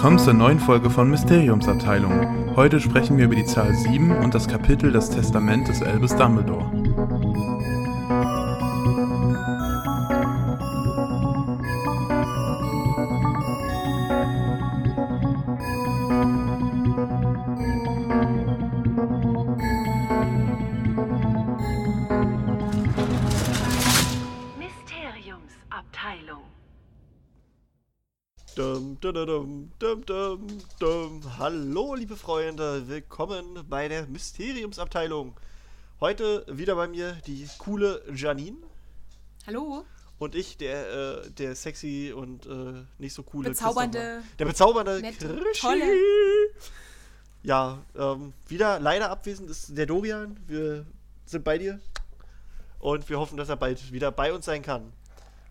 [0.00, 2.56] Willkommen zur neuen Folge von Mysteriumsabteilung.
[2.56, 6.79] Heute sprechen wir über die Zahl 7 und das Kapitel Das Testament des Albus Dumbledore.
[31.62, 35.36] Hallo, liebe Freunde, willkommen bei der Mysteriumsabteilung.
[36.00, 38.56] Heute wieder bei mir die coole Janine
[39.46, 39.84] Hallo?
[40.18, 44.22] und ich, der, äh, der sexy und äh, nicht so coole Bezaubernde.
[44.38, 45.84] Der bezaubernde nette, tolle.
[47.42, 50.40] Ja, ähm, wieder leider abwesend ist der Dorian.
[50.46, 50.86] Wir
[51.26, 51.78] sind bei dir
[52.78, 54.94] und wir hoffen, dass er bald wieder bei uns sein kann.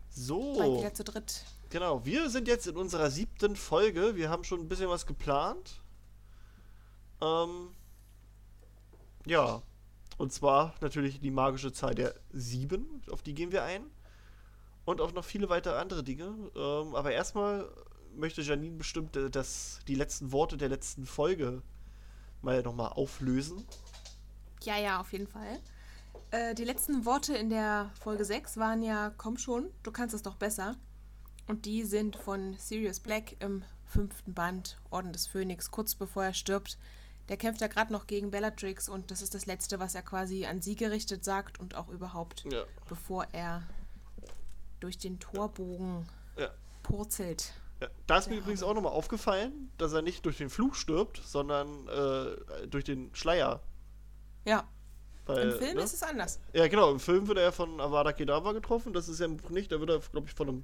[0.09, 0.57] So.
[0.57, 1.45] Bald wieder zu dritt.
[1.69, 4.15] Genau, wir sind jetzt in unserer siebten Folge.
[4.15, 5.79] Wir haben schon ein bisschen was geplant.
[7.21, 7.69] Ähm,
[9.25, 9.61] ja,
[10.17, 13.85] und zwar natürlich die magische Zahl der sieben, auf die gehen wir ein.
[14.85, 16.33] Und auch noch viele weitere andere Dinge.
[16.55, 17.69] Ähm, aber erstmal
[18.15, 21.61] möchte Janine bestimmt äh, das, die letzten Worte der letzten Folge
[22.41, 23.65] mal nochmal auflösen.
[24.63, 25.59] Ja, ja, auf jeden Fall.
[26.31, 30.21] Äh, die letzten Worte in der Folge 6 waren ja, komm schon, du kannst es
[30.21, 30.75] doch besser.
[31.47, 36.33] Und die sind von Sirius Black im fünften Band, Orden des Phönix, kurz bevor er
[36.33, 36.77] stirbt.
[37.29, 40.45] Der kämpft ja gerade noch gegen Bellatrix und das ist das Letzte, was er quasi
[40.45, 42.63] an sie gerichtet sagt und auch überhaupt, Ja.
[42.87, 43.63] bevor er
[44.79, 46.49] durch den Torbogen Ja.
[46.83, 47.53] purzelt.
[47.81, 48.41] Ja, da ist mir Ja.
[48.41, 53.13] übrigens auch nochmal aufgefallen, dass er nicht durch den Fluch stirbt, sondern äh, durch den
[53.13, 53.61] Schleier.
[54.45, 54.67] Ja,
[55.25, 55.83] Weil, im Film ne?
[55.83, 56.39] ist es anders.
[56.53, 56.91] Ja, genau.
[56.91, 58.91] Im Film wird er von Avada Kedavra getroffen.
[58.93, 59.71] Das ist ja nicht.
[59.71, 60.63] Da wird er, glaube ich, von einem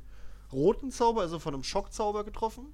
[0.51, 2.73] roten Zauber, also von einem Schockzauber getroffen.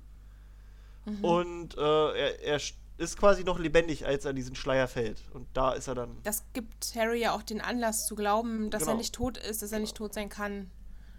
[1.05, 1.23] Mhm.
[1.25, 2.59] Und äh, er, er
[3.01, 5.22] ist quasi noch lebendig, als er diesen Schleier fällt.
[5.34, 6.17] Und da ist er dann.
[6.23, 8.94] Das gibt Harry ja auch den Anlass zu glauben, dass Genau.
[8.94, 10.72] er nicht tot ist, dass er nicht tot sein kann.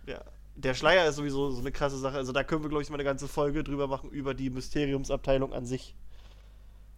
[0.06, 0.22] Ja.
[0.54, 2.16] Der Schleier ist sowieso so eine krasse Sache.
[2.16, 5.52] Also da können wir, glaube ich, mal eine ganze Folge drüber machen, über die Mysteriumsabteilung
[5.52, 5.94] an sich.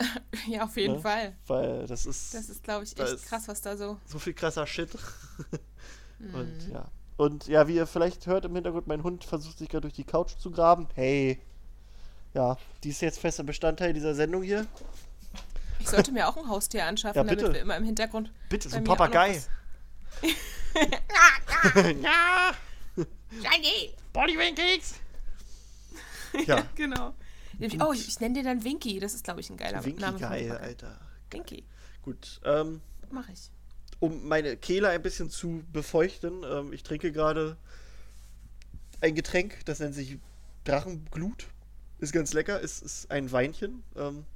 [0.49, 1.01] Ja, auf jeden Ne?
[1.01, 1.37] Fall.
[1.47, 3.99] Weil das ist, Das ist, glaube ich, echt krass, was da so.
[4.05, 4.91] so viel krasser Shit.
[6.21, 6.35] Mhm.
[6.35, 6.85] Und ja.
[7.17, 10.05] Und ja, wie ihr vielleicht hört im Hintergrund, mein Hund versucht sich gerade durch die
[10.05, 10.87] Couch zu graben.
[10.95, 11.41] Hey.
[12.35, 14.67] Ja, die ist jetzt fester Bestandteil dieser Sendung hier.
[15.79, 17.53] Ich sollte mir auch ein Haustier anschaffen, Ja, damit bitte.
[17.55, 18.33] wir immer im Hintergrund.
[18.49, 19.41] Bitte, so ein Papagei.
[22.03, 22.55] ja,
[22.97, 23.95] Shiny!
[24.13, 24.95] Bodywinkels.
[26.47, 27.15] Ja, Genau.
[27.79, 28.99] Oh, ich, ich nenne dir dann Winky.
[28.99, 30.19] Das ist, glaube ich, ein geiler Winky Name.
[30.19, 30.67] geil, Papagei.
[30.67, 31.01] Alter.
[31.31, 31.65] Winky.
[32.03, 32.81] Gut, ähm,
[33.11, 33.51] Mach ich.
[34.01, 37.57] um meine Kehle ein bisschen zu befeuchten, ähm, ich trinke gerade
[39.01, 40.19] ein Getränk, das nennt sich
[40.65, 41.47] Drachenglut.
[42.05, 43.83] Ist ganz lecker, ist, ist ein Weinchen.
[43.97, 44.27] Ähm,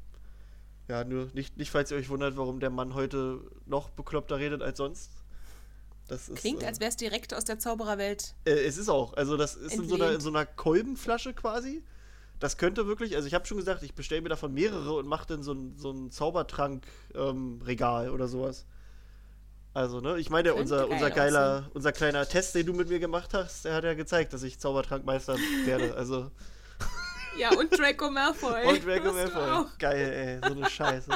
[0.88, 4.62] ja, nur nicht, nicht, falls ihr euch wundert, warum der Mann heute noch bekloppter redet
[4.62, 5.10] als sonst.
[6.08, 8.34] Das ist, Klingt, äh, als wäre es direkt aus der Zaubererwelt.
[8.46, 9.12] Äh, es ist auch.
[9.18, 11.84] Also das ist in so, einer, in so einer Kolbenflasche quasi.
[12.40, 15.26] Das könnte wirklich, also ich habe schon gesagt, ich bestelle mir davon mehrere und mache
[15.26, 18.64] dann so ein, so ein Zaubertrank-Regal oder sowas.
[19.74, 23.34] Also, ne, ich meine, unser, unser geiler, unser kleiner Test, den du mit mir gemacht
[23.34, 25.36] hast, der hat ja gezeigt, dass ich Zaubertrankmeister
[25.66, 25.94] werde.
[25.94, 26.30] Also,
[27.36, 28.66] Ja, und Draco Malfoy.
[28.66, 29.66] und Draco Malfoy.
[29.78, 31.10] Geil, ey, so eine Scheiße.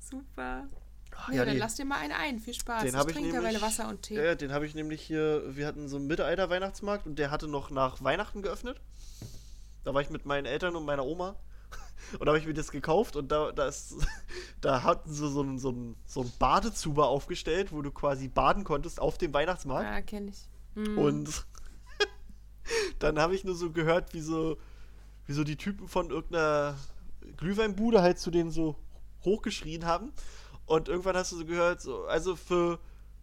[0.00, 0.68] Super.
[1.16, 2.38] Ach, Ja, ja, dann die- lass dir mal einen ein.
[2.38, 2.82] Viel Spaß.
[2.82, 4.14] Den ich trinke nämlich- Wasser und Tee.
[4.16, 7.70] Ja, den habe ich nämlich hier, wir hatten so einen Mittelalter-Weihnachtsmarkt und der hatte noch
[7.70, 8.80] nach Weihnachten geöffnet.
[9.84, 11.36] Da war ich mit meinen Eltern und meiner Oma
[12.18, 13.94] und da habe ich mir das gekauft und da, da, ist,
[14.60, 18.64] da hatten sie so einen so einen- so einen Badezuber aufgestellt, wo du quasi baden
[18.64, 19.86] konntest auf dem Weihnachtsmarkt.
[19.88, 20.48] Ja, kenne ich.
[20.74, 20.98] Hm.
[20.98, 21.46] Und
[22.98, 24.58] dann habe ich nur so gehört, wie so,
[25.26, 26.76] wie so die Typen von irgendeiner
[27.36, 28.76] Glühweinbude halt zu denen so
[29.24, 30.12] hochgeschrien haben.
[30.66, 32.78] Und irgendwann hast du so gehört, so, also für,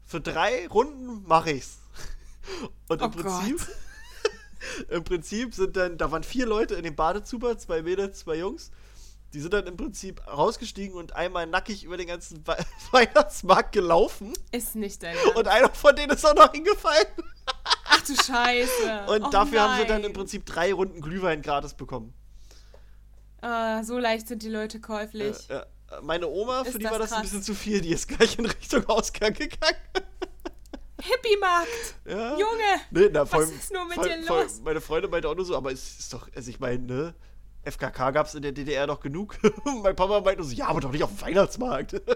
[0.06, 1.80] für drei Runden mache ich's.
[2.89, 3.66] Und im Oh Prinzip,
[4.89, 8.72] im Prinzip sind dann, da waren vier Leute in dem Badezuber, zwei Mädels, zwei Jungs.
[9.34, 12.56] Die sind dann im Prinzip rausgestiegen und einmal nackig über den ganzen We
[12.92, 14.34] Weihnachtsmarkt gelaufen.
[14.52, 15.36] Ist nicht dein Ernst.
[15.36, 17.08] Und einer von denen ist auch noch hingefallen.
[17.86, 19.06] Ach du Scheiße.
[19.08, 20.12] Und oh dafür haben sie dann nein.
[20.12, 22.14] im Prinzip drei Runden Glühwein gratis bekommen.
[23.42, 25.50] Ah, so leicht sind die Leute Äh, käuflich.
[25.50, 25.62] äh,
[26.02, 27.24] meine Oma, für Ist die das war das ein krass.
[27.24, 29.78] bisschen zu viel, die ist gleich in Richtung Ausgang gegangen.
[31.00, 31.96] Hippie-Markt!
[32.06, 32.32] Ja.
[32.32, 32.82] Junge!
[32.92, 34.62] Nee, na, Was allem- ist nur mit dir los?
[34.64, 37.14] Meine Freunde meinte auch nur so, aber es ist doch, also ich meine, ne?
[37.72, 39.38] FKK gab es in der DDR doch genug.
[39.84, 42.02] Mein Papa meinte so, ja, aber doch nicht auf dem Weihnachtsmarkt.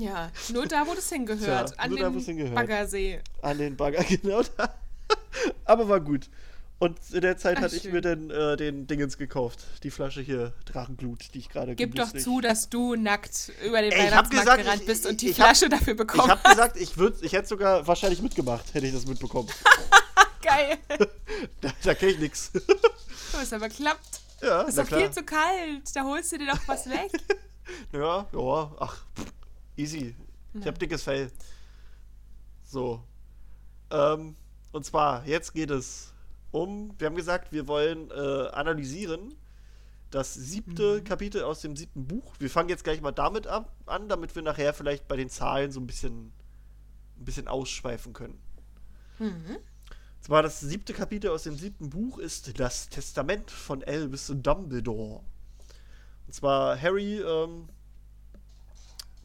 [0.00, 1.70] Ja, nur da, wo das hingehört.
[1.72, 2.54] Tja, an nur den da, wo es hingehört.
[2.54, 3.20] Baggersee.
[3.42, 4.72] An den Bagger, genau da.
[5.64, 6.30] aber war gut.
[6.78, 7.90] Und in der Zeit Ach, hatte ich schön.
[7.94, 9.58] mir dann äh, den Dingens gekauft.
[9.82, 13.90] Die Flasche hier, Drachenglut, die ich gerade Gib doch zu, dass du nackt über den
[13.90, 16.30] Ey, ich Weihnachtsmarkt gesagt, gerannt ich- bist und die ich hab- Flasche dafür Ich bekommen
[16.30, 19.48] habe gesagt, ich, würd, ich hätte sogar wahrscheinlich mitgemacht, hätte ich das mitbekommen.
[20.42, 20.78] Geil.
[21.60, 22.52] da da kenne ich nichts.
[23.36, 24.20] Oh, ist aber klappt.
[24.40, 25.00] Ja, Ist doch klar.
[25.00, 25.94] viel zu kalt.
[25.94, 27.10] Da holst du dir doch was weg.
[27.92, 29.04] Ja, ja, ach,
[29.76, 30.14] easy.
[30.54, 31.30] Ich hab dickes Fell.
[32.64, 33.02] So.
[33.90, 34.36] Ähm,
[34.72, 36.14] und zwar, jetzt geht es
[36.50, 39.34] um, wir haben gesagt, wir wollen äh, analysieren
[40.10, 42.34] das siebte Kapitel aus dem siebten Buch.
[42.38, 45.70] Wir fangen jetzt gleich mal damit ab, an, damit wir nachher vielleicht bei den Zahlen
[45.70, 46.32] so ein bisschen,
[47.18, 48.38] ein bisschen ausschweifen können.
[49.18, 49.58] Mhm.
[50.20, 55.22] Zwar das siebte Kapitel aus dem siebten Buch ist das Testament von Albus Dumbledore.
[56.26, 57.68] Und zwar Harry ähm,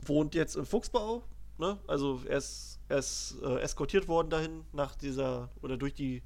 [0.02, 1.24] wohnt jetzt im Fuchsbau.
[1.58, 1.78] Ne?
[1.88, 6.22] Also er ist, er ist äh, eskortiert worden dahin nach dieser oder durch die,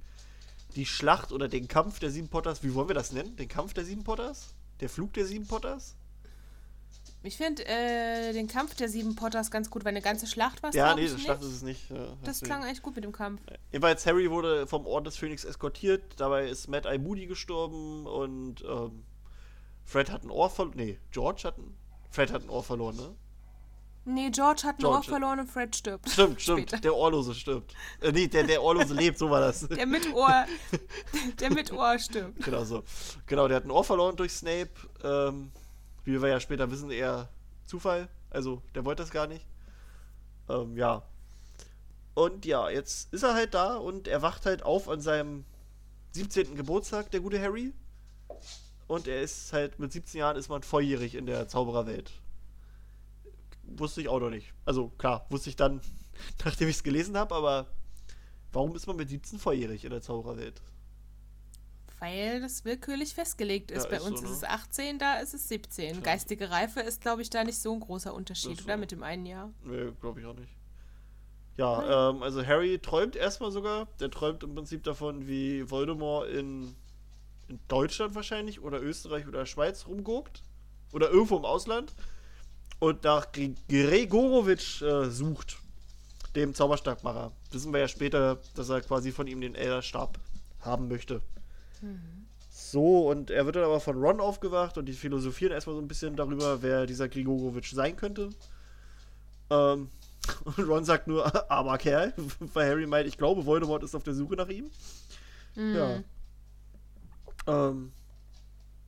[0.75, 2.63] die Schlacht oder den Kampf der sieben Potters.
[2.63, 3.35] Wie wollen wir das nennen?
[3.35, 4.53] Den Kampf der sieben Potters?
[4.79, 5.95] Der Flug der sieben Potters?
[7.23, 10.69] Ich finde äh, den Kampf der sieben Potters ganz gut, weil eine ganze Schlacht war
[10.69, 11.23] es, ja, nee, das nicht.
[11.25, 11.89] Schlacht ist es nicht.
[11.89, 12.45] Ja, Das deswegen.
[12.51, 13.41] klang echt gut mit dem Kampf.
[13.71, 16.03] Jedenfalls, Harry wurde vom Orden des Phönix eskortiert.
[16.17, 19.03] Dabei ist Mad Eye Moody gestorben und ähm,
[19.83, 20.77] Fred hat ein Ohr verloren.
[20.77, 21.75] Nee, George hat ein.
[22.11, 23.15] Fred hat ein Ohr verloren, ne?
[24.05, 24.97] Nee, George hat ein George.
[24.97, 26.09] Ohr verloren und Fred stirbt.
[26.09, 26.83] Stimmt, stimmt.
[26.83, 27.73] Der Ohrlose stirbt.
[27.99, 29.67] Äh, nee, der, der Ohrlose lebt, so war das.
[29.67, 30.45] Der mit Ohr,
[31.41, 32.41] der mit Ohr stirbt.
[32.41, 32.83] genau so.
[33.25, 34.69] Genau, der hat ein Ohr verloren durch Snape.
[35.03, 35.51] Ähm,
[36.07, 37.29] wie wir ja später wissen, eher
[37.65, 38.07] Zufall.
[38.29, 39.45] Also, der wollte das gar nicht.
[40.47, 41.03] Ähm, ja.
[42.13, 45.43] Und ja, jetzt ist er halt da und er wacht halt auf an seinem
[46.13, 46.55] 17.
[46.55, 47.73] Geburtstag, der gute Harry.
[48.87, 52.11] Und er ist halt, mit 17 Jahren ist man volljährig in der Zaubererwelt.
[53.63, 54.53] Wusste ich auch noch nicht.
[54.63, 55.81] Also klar, wusste ich dann,
[56.45, 57.67] nachdem ich es gelesen habe, aber
[58.53, 60.61] warum ist man mit 17 volljährig in der Zaubererwelt?
[61.99, 63.85] Weil das willkürlich festgelegt ist.
[63.85, 64.37] Ja, Bei ist uns so, ist ne?
[64.37, 66.03] es 18, da ist es 17.
[66.03, 68.65] Geistige Reife ist, glaube ich, da nicht so ein großer Unterschied, Ist so.
[68.65, 68.77] oder?
[68.77, 69.51] Mit dem einen Jahr.
[69.63, 70.51] Nee, glaube ich auch nicht.
[71.57, 73.87] Ja, ähm, also Harry träumt erstmal sogar.
[73.99, 76.75] Der träumt im Prinzip davon, wie Voldemort in,
[77.47, 80.43] in Deutschland wahrscheinlich oder Österreich oder Schweiz rumguckt.
[80.93, 81.95] Oder irgendwo im Ausland.
[82.79, 85.57] Und nach Gre- Gregorowitsch äh, sucht.
[86.35, 87.31] Dem Zauberstabmacher.
[87.49, 90.19] Wissen wir ja später, dass er quasi von ihm den Elderstab
[90.61, 91.23] haben möchte.
[92.49, 95.87] So, und er wird dann aber von Ron aufgewacht und die philosophieren erstmal so ein
[95.87, 98.29] bisschen darüber, wer dieser Grigorowitsch sein könnte.
[99.49, 99.89] Ähm,
[100.45, 104.13] und Ron sagt nur, armer Kerl, weil Harry meint, ich glaube, Voldemort ist auf der
[104.13, 104.69] Suche nach ihm.
[105.55, 106.03] Ja.
[107.47, 107.91] Ähm,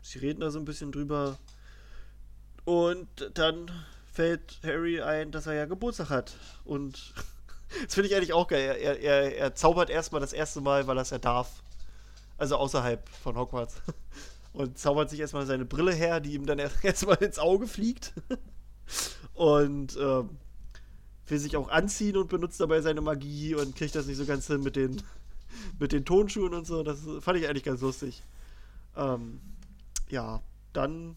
[0.02, 1.38] sie reden da so ein bisschen drüber.
[2.66, 3.72] Und dann
[4.12, 6.36] fällt Harry ein, dass er ja Geburtstag hat.
[6.66, 7.14] Und
[7.86, 8.78] das finde ich eigentlich auch geil.
[8.80, 11.64] Er, er, er zaubert erstmal das erste Mal, weil er es ja darf.
[12.40, 13.82] Also außerhalb von Hogwarts.
[14.54, 18.14] Und zaubert sich erstmal seine Brille her, die ihm dann erst- erstmal ins Auge fliegt.
[19.34, 20.38] Und ähm,
[21.28, 24.48] will sich auch anziehen und benutzt dabei seine Magie und kriegt das nicht so ganz
[24.48, 25.02] hin mit den,
[25.78, 26.82] mit den Tonschuhen und so.
[26.82, 28.24] Das fand ich eigentlich ganz lustig.
[28.98, 29.40] Ähm,
[30.10, 30.42] ja,
[30.74, 31.16] dann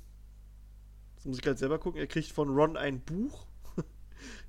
[1.24, 1.98] muss ich gerade selber gucken.
[1.98, 3.46] Er kriegt von Ron ein Buch.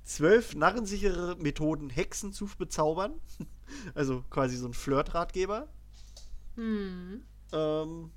[0.04, 3.12] Zwölf narrensichere Methoden, Hexen zu bezaubern.
[3.94, 5.68] Also quasi so ein Flirt-Ratgeber.
[6.56, 7.22] Hm.
[7.52, 8.10] Ähm,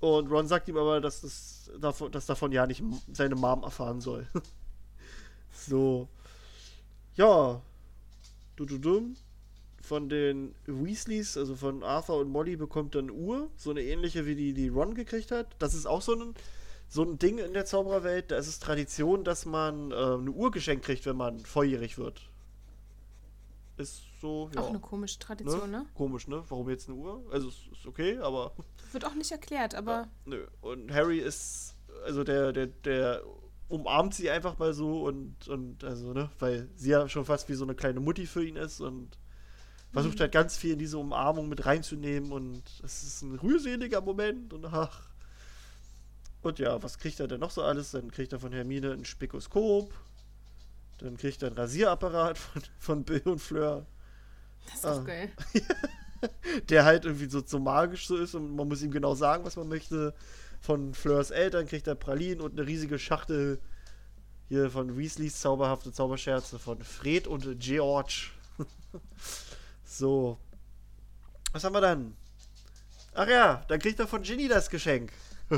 [0.00, 2.82] und Ron sagt ihm aber, dass das davon, dass davon ja nicht
[3.12, 4.26] seine Mom erfahren soll.
[5.52, 6.08] so.
[7.16, 7.60] Ja.
[8.56, 9.16] Du, du, dumm.
[9.82, 13.50] Von den Weasleys, also von Arthur und Molly, bekommt eine Uhr.
[13.56, 15.48] So eine ähnliche wie die, die Ron gekriegt hat.
[15.58, 16.34] Das ist auch so ein,
[16.88, 18.30] so ein Ding in der Zaubererwelt.
[18.30, 22.29] Da ist es Tradition, dass man äh, eine Uhr geschenkt kriegt, wenn man volljährig wird.
[23.80, 24.60] Ist so, ja.
[24.60, 25.86] Auch eine komische Tradition, ne?
[25.94, 26.44] Komisch, ne?
[26.48, 27.24] Warum jetzt eine Uhr?
[27.32, 28.52] Also, es ist okay, aber.
[28.92, 30.46] Wird auch nicht erklärt, aber Nö.
[30.60, 33.22] Und Harry ist, also der, der, der
[33.68, 37.54] umarmt sie einfach mal so und, und also, ne, weil sie ja schon fast wie
[37.54, 39.16] so eine kleine Mutti für ihn ist und
[39.92, 44.52] versucht halt ganz viel in diese Umarmung mit reinzunehmen und es ist ein rührseliger Moment
[44.52, 45.08] und ach.
[46.42, 47.90] Und ja, was kriegt er denn noch so alles?
[47.90, 49.92] Dann kriegt er von Hermine ein Spikoskop,
[51.02, 53.86] dann kriegt er einen Rasierapparat von, von Bill und Fleur
[54.66, 55.04] das ist doch Ah.
[55.04, 55.32] geil.
[56.68, 59.56] der halt irgendwie so, so magisch so ist und man muss ihm genau sagen, was
[59.56, 60.14] man möchte.
[60.60, 63.58] Von Fleurs Eltern kriegt er Pralinen und eine riesige Schachtel
[64.48, 68.26] hier von Weasleys zauberhafte Zauberscherze von Fred und George.
[69.84, 70.36] so.
[71.52, 72.14] Was haben wir dann?
[73.14, 75.12] Ach ja, dann kriegt er von Ginny das Geschenk.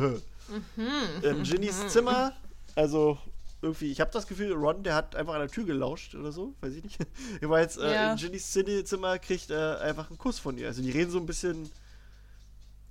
[1.22, 2.32] In Ginnys Zimmer,
[2.76, 3.18] also
[3.62, 6.54] irgendwie, ich habe das Gefühl, Ron, der hat einfach an der Tür gelauscht oder so,
[6.60, 6.98] weiß ich nicht.
[7.34, 8.12] Jedenfalls, äh, Ja.
[8.12, 10.66] in Ginnys Zimmer- Zimmer kriegt er einfach einen Kuss von ihr.
[10.66, 11.70] Also die reden so ein bisschen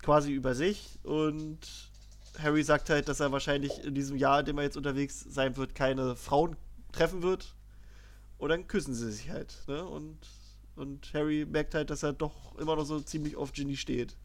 [0.01, 1.59] quasi über sich und
[2.39, 5.57] Harry sagt halt, dass er wahrscheinlich in diesem Jahr, in dem er jetzt unterwegs sein
[5.57, 6.55] wird, keine Frauen
[6.91, 7.53] treffen wird.
[8.37, 9.53] Und dann küssen sie sich halt.
[9.67, 9.83] Ne?
[9.85, 10.17] Und,
[10.75, 14.15] und Harry merkt halt, dass er doch immer noch so ziemlich auf Ginny steht.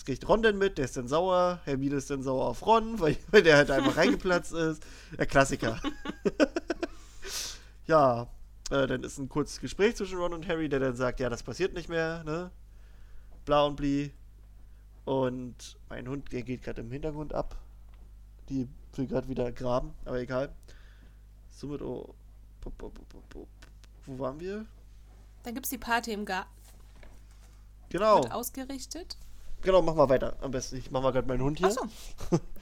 [0.00, 1.60] Das kriegt Ron dann mit, der ist dann sauer.
[1.64, 4.82] Hermine ist dann sauer auf Ron, weil, weil der halt einfach reingeplatzt ist.
[5.18, 5.78] Der Klassiker.
[7.86, 8.22] ja,
[8.70, 11.42] äh, dann ist ein kurzes Gespräch zwischen Ron und Harry, der dann sagt, ja, das
[11.42, 12.50] passiert nicht mehr, ne?
[13.44, 14.10] Bla und Bli.
[15.04, 17.58] Und mein Hund, der geht gerade im Hintergrund ab.
[18.48, 20.50] Die will gerade wieder graben, aber egal.
[21.50, 22.14] Somit, oh.
[24.06, 24.64] Wo waren wir?
[25.42, 26.48] Dann gibt es die Party im Garten.
[27.90, 28.22] Genau.
[28.22, 29.18] Wird ausgerichtet.
[29.62, 30.36] Genau, mach mal weiter.
[30.40, 30.76] Am besten.
[30.76, 31.68] Ich mach mal gerade meinen Hund hier.
[31.68, 31.86] Achso.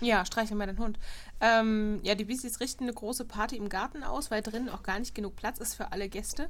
[0.01, 0.99] Ja, streichel mal den Hund.
[1.41, 4.99] Ähm, ja, die Weasleys richten eine große Party im Garten aus, weil drinnen auch gar
[4.99, 6.49] nicht genug Platz ist für alle Gäste.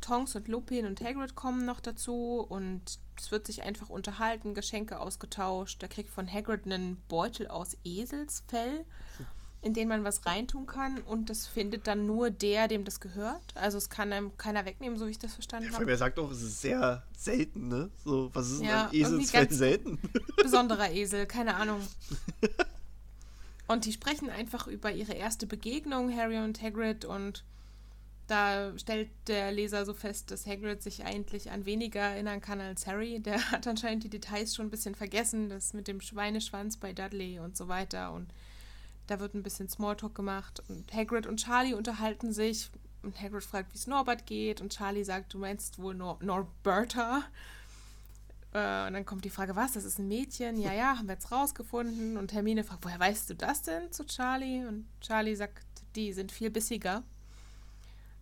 [0.00, 2.82] Tonks und Lupin und Hagrid kommen noch dazu und
[3.16, 5.82] es wird sich einfach unterhalten, Geschenke ausgetauscht.
[5.82, 8.84] Da kriegt von Hagrid einen Beutel aus Eselsfell,
[9.68, 13.42] in den man was reintun kann und das findet dann nur der, dem das gehört.
[13.54, 15.76] Also es kann einem keiner wegnehmen, so wie ich das verstanden habe.
[15.78, 17.90] allem, er sagt auch, es ist sehr selten, ne?
[18.04, 19.98] So, was ist Ja, an irgendwie Eselsfell ganz- selten?
[20.42, 21.80] Besonderer Esel, keine Ahnung.
[23.66, 27.44] Und die sprechen einfach über ihre erste Begegnung, Harry und Hagrid, und
[28.26, 32.86] da stellt der Leser so fest, dass Hagrid sich eigentlich an weniger erinnern kann als
[32.86, 33.20] Harry.
[33.20, 37.38] Der hat anscheinend die Details schon ein bisschen vergessen, das mit dem Schweineschwanz bei Dudley
[37.38, 38.12] und so weiter.
[38.12, 38.28] Und
[39.08, 40.62] da wird ein bisschen Smalltalk gemacht.
[40.68, 42.70] Und Hagrid und Charlie unterhalten sich.
[43.02, 44.60] Und Hagrid fragt, wie es Norbert geht.
[44.60, 47.24] Und Charlie sagt, du meinst wohl Nor Norberta.
[48.52, 50.60] Äh, und dann kommt die Frage, was, das ist ein Mädchen?
[50.60, 52.16] Ja, ja, haben wir jetzt rausgefunden.
[52.16, 54.64] Und Hermine fragt, woher weißt du das denn zu Charlie?
[54.64, 55.64] Und Charlie sagt,
[55.96, 57.02] die sind viel bissiger.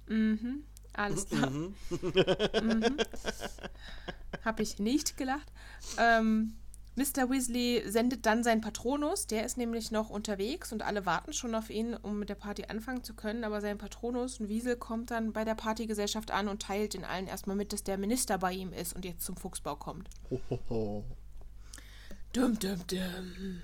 [0.06, 1.50] Mhm, alles klar.
[1.50, 1.74] Mhm.
[1.90, 2.96] mhm.
[4.44, 5.50] Hab ich nicht gelacht.
[5.98, 6.54] Ähm,
[6.96, 7.28] Mr.
[7.28, 11.68] Weasley sendet dann seinen Patronus, der ist nämlich noch unterwegs und alle warten schon auf
[11.68, 13.44] ihn, um mit der Party anfangen zu können.
[13.44, 17.26] Aber sein Patronus, ein Wiesel, kommt dann bei der Partygesellschaft an und teilt den allen
[17.26, 20.08] erstmal mit, dass der Minister bei ihm ist und jetzt zum Fuchsbau kommt.
[20.30, 21.04] Ho, ho, ho.
[22.32, 23.60] Dum, dum, dum.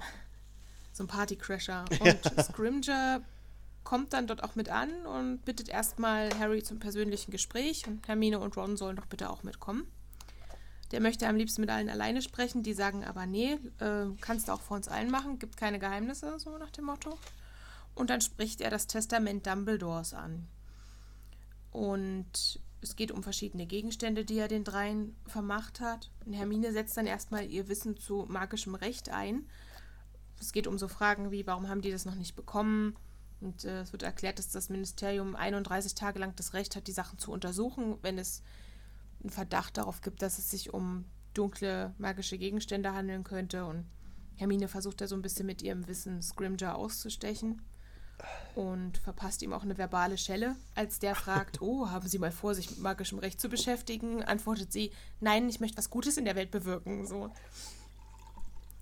[0.92, 1.86] So ein Partycrasher.
[2.00, 3.22] Und Scrimger
[3.82, 8.38] kommt dann dort auch mit an und bittet erstmal Harry zum persönlichen Gespräch und Hermine
[8.38, 9.86] und Ron sollen doch bitte auch mitkommen.
[10.92, 14.52] Der möchte am liebsten mit allen alleine sprechen, die sagen aber nee, äh, kannst du
[14.52, 17.18] auch vor uns allen machen, gibt keine Geheimnisse, so nach dem Motto.
[17.94, 20.46] Und dann spricht er das Testament Dumbledores an.
[21.70, 26.10] Und es geht um verschiedene Gegenstände, die er den dreien vermacht hat.
[26.26, 29.46] Und Hermine setzt dann erstmal ihr Wissen zu magischem Recht ein.
[30.40, 32.96] Es geht um so Fragen wie, warum haben die das noch nicht bekommen?
[33.40, 36.92] Und äh, es wird erklärt, dass das Ministerium 31 Tage lang das Recht hat, die
[36.92, 38.42] Sachen zu untersuchen, wenn es
[39.22, 43.64] einen Verdacht darauf gibt, dass es sich um dunkle magische Gegenstände handeln könnte.
[43.64, 43.86] Und
[44.36, 47.62] Hermine versucht da so ein bisschen mit ihrem Wissen Scrimger auszustechen
[48.54, 50.56] und verpasst ihm auch eine verbale Schelle.
[50.74, 54.72] Als der fragt, oh, haben Sie mal vor, sich mit magischem Recht zu beschäftigen, antwortet
[54.72, 57.06] sie, nein, ich möchte was Gutes in der Welt bewirken.
[57.06, 57.30] So.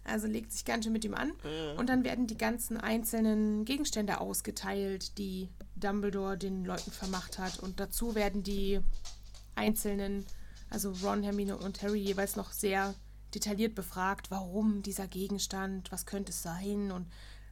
[0.04, 1.32] Also legt sich ganz schön mit ihm an.
[1.76, 7.60] Und dann werden die ganzen einzelnen Gegenstände ausgeteilt, die Dumbledore den Leuten vermacht hat.
[7.60, 8.80] Und dazu werden die
[9.60, 10.26] einzelnen,
[10.70, 12.94] also Ron, Hermine und Harry jeweils noch sehr
[13.34, 17.06] detailliert befragt, warum dieser Gegenstand, was könnte es sein und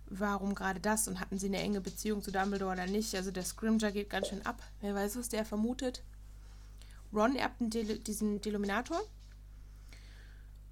[0.07, 3.15] warum gerade das und hatten sie eine enge Beziehung zu Dumbledore oder nicht.
[3.15, 4.63] Also der Scrimger geht ganz schön ab.
[4.81, 6.03] Wer weiß, was der vermutet.
[7.13, 9.01] Ron erbt diesen Deluminator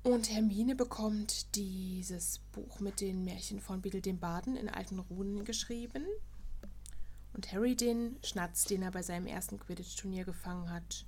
[0.07, 5.45] und Hermine bekommt dieses Buch mit den Märchen von Beedle dem Baden in alten Runen
[5.45, 6.05] geschrieben.
[7.33, 11.05] Und Harry den Schnatz, den er bei seinem ersten Quidditch-Turnier gefangen hat.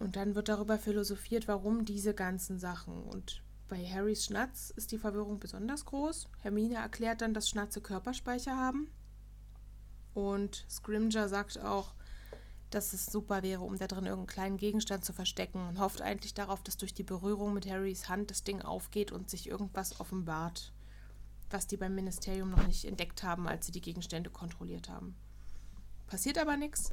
[0.00, 3.04] Und dann wird darüber philosophiert, warum diese ganzen Sachen.
[3.04, 6.28] Und bei Harrys Schnatz ist die Verwirrung besonders groß.
[6.40, 8.90] Hermine erklärt dann, dass Schnatze Körperspeicher haben.
[10.14, 11.94] Und Scrimger sagt auch,
[12.70, 16.34] dass es super wäre, um da drin irgendeinen kleinen Gegenstand zu verstecken und hofft eigentlich
[16.34, 20.72] darauf, dass durch die Berührung mit Harrys Hand das Ding aufgeht und sich irgendwas offenbart,
[21.50, 25.14] was die beim Ministerium noch nicht entdeckt haben, als sie die Gegenstände kontrolliert haben.
[26.06, 26.90] Passiert aber nichts.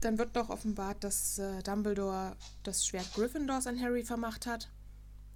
[0.00, 4.70] Dann wird noch offenbart, dass äh, Dumbledore das Schwert Gryffindors an Harry vermacht hat.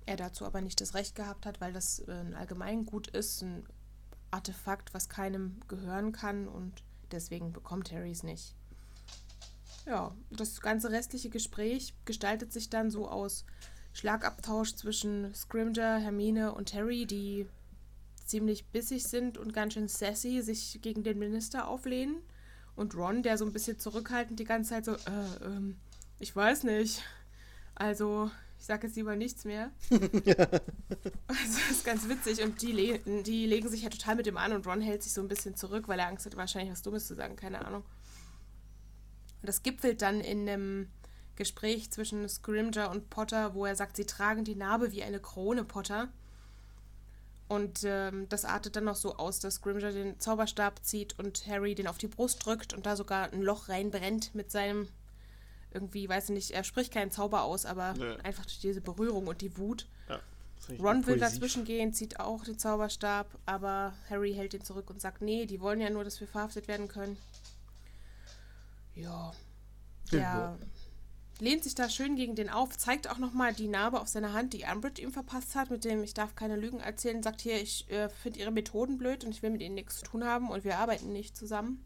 [0.07, 3.67] Er dazu aber nicht das Recht gehabt hat, weil das äh, ein Allgemeingut ist, ein
[4.31, 8.55] Artefakt, was keinem gehören kann und deswegen bekommt Harry es nicht.
[9.87, 13.47] Ja, das ganze restliche Gespräch gestaltet sich dann so aus
[13.95, 17.49] Schlagabtausch zwischen Scrimger, Hermine und Harry, die
[18.25, 22.23] ziemlich bissig sind und ganz schön sassy sich gegen den Minister auflehnen.
[22.79, 25.79] Und Ron, der so ein bisschen zurückhaltend die ganze Zeit so, äh, ähm,
[26.21, 27.03] ich weiß nicht.
[27.75, 29.73] Also, ich sage jetzt lieber nichts mehr.
[29.91, 34.37] Also das ist ganz witzig und die, le die legen sich ja total mit dem
[34.37, 36.83] an und Ron hält sich so ein bisschen zurück, weil er Angst hat, wahrscheinlich was
[36.83, 37.83] Dummes zu sagen, keine Ahnung.
[39.41, 40.89] Und das gipfelt dann in einem
[41.37, 45.65] Gespräch zwischen Scrimger und Potter, wo er sagt, sie tragen die Narbe wie eine Krone,
[45.65, 46.09] Potter.
[47.49, 51.75] Und ähm, das artet dann noch so aus, dass Scrimger den Zauberstab zieht und Harry
[51.75, 54.89] den auf die Brust drückt und da sogar ein Loch reinbrennt mit seinem
[55.73, 58.17] irgendwie, weiß ich nicht, er spricht keinen Zauber aus, aber Nee.
[58.23, 59.87] einfach durch diese Berührung und die Wut.
[60.09, 60.21] Ja,
[60.79, 65.23] Ron will dazwischen gehen, zieht auch den Zauberstab, aber Harry hält ihn zurück und sagt,
[65.23, 67.17] nee, die wollen ja nur, dass wir verhaftet werden können.
[68.95, 69.33] Ja.
[70.13, 70.59] Der Ja.
[71.41, 74.53] Lehnt sich da schön gegen den auf, zeigt auch nochmal die Narbe auf seiner Hand,
[74.53, 77.89] die Umbridge ihm verpasst hat, mit dem ich darf keine Lügen erzählen, sagt hier, ich
[77.91, 80.65] äh, finde ihre Methoden blöd und ich will mit ihnen nichts zu tun haben und
[80.65, 81.85] wir arbeiten nicht zusammen.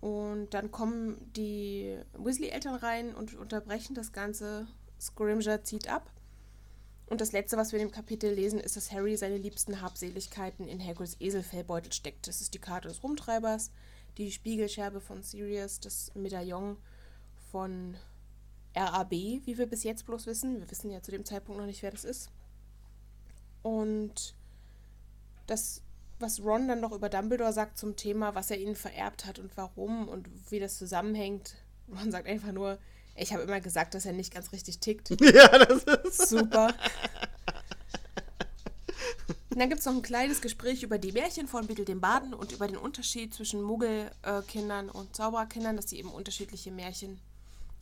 [0.00, 4.68] Und dann kommen die Weasley-Eltern rein und unterbrechen das Ganze.
[5.00, 6.10] Scrimger zieht ab.
[7.06, 10.68] Und das Letzte, was wir in dem Kapitel lesen, ist, dass Harry seine liebsten Habseligkeiten
[10.68, 12.28] in Hagrids Eselfellbeutel steckt.
[12.28, 13.70] Das ist die Karte des Rumtreibers,
[14.18, 16.76] die Spiegelscherbe von Sirius, das Medaillon
[17.50, 17.96] von
[18.74, 20.60] RAB, wie wir bis jetzt bloß wissen.
[20.60, 22.30] Wir wissen ja zu dem Zeitpunkt noch nicht, wer das ist.
[23.62, 24.34] Und
[25.46, 25.82] das,
[26.18, 29.56] was Ron dann noch über Dumbledore sagt zum Thema, was er ihnen vererbt hat und
[29.56, 31.56] warum und wie das zusammenhängt.
[31.88, 32.78] Ron sagt einfach nur,
[33.16, 35.10] ich habe immer gesagt, dass er nicht ganz richtig tickt.
[35.20, 36.28] Ja, das ist.
[36.28, 36.74] Super.
[39.50, 42.32] Und dann gibt es noch ein kleines Gespräch über die Märchen von Biddle dem Baden
[42.32, 47.18] und über den Unterschied zwischen Muggelkindern und Zaubererkindern, dass sie eben unterschiedliche Märchen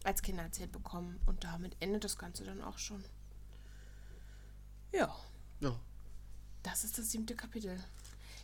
[0.07, 1.21] als Kinder erzählt bekommen.
[1.27, 3.05] Und damit endet das Ganze dann auch schon.
[4.93, 5.15] Ja,
[5.61, 5.79] Ja.
[6.63, 7.79] das ist das siebte Kapitel.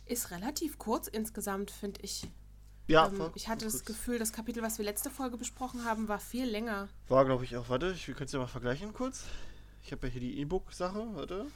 [0.05, 2.27] Ist relativ kurz insgesamt, finde ich.
[2.87, 3.85] Ja, ähm, ich hatte das kurz.
[3.85, 6.89] Gefühl, das Kapitel, was wir letzte Folge besprochen haben, war viel länger.
[7.07, 7.69] War, glaube ich, auch.
[7.69, 9.23] Warte, ich, wir können es ja mal vergleichen kurz.
[9.83, 11.47] Ich habe ja hier die E-Book-Sache, warte.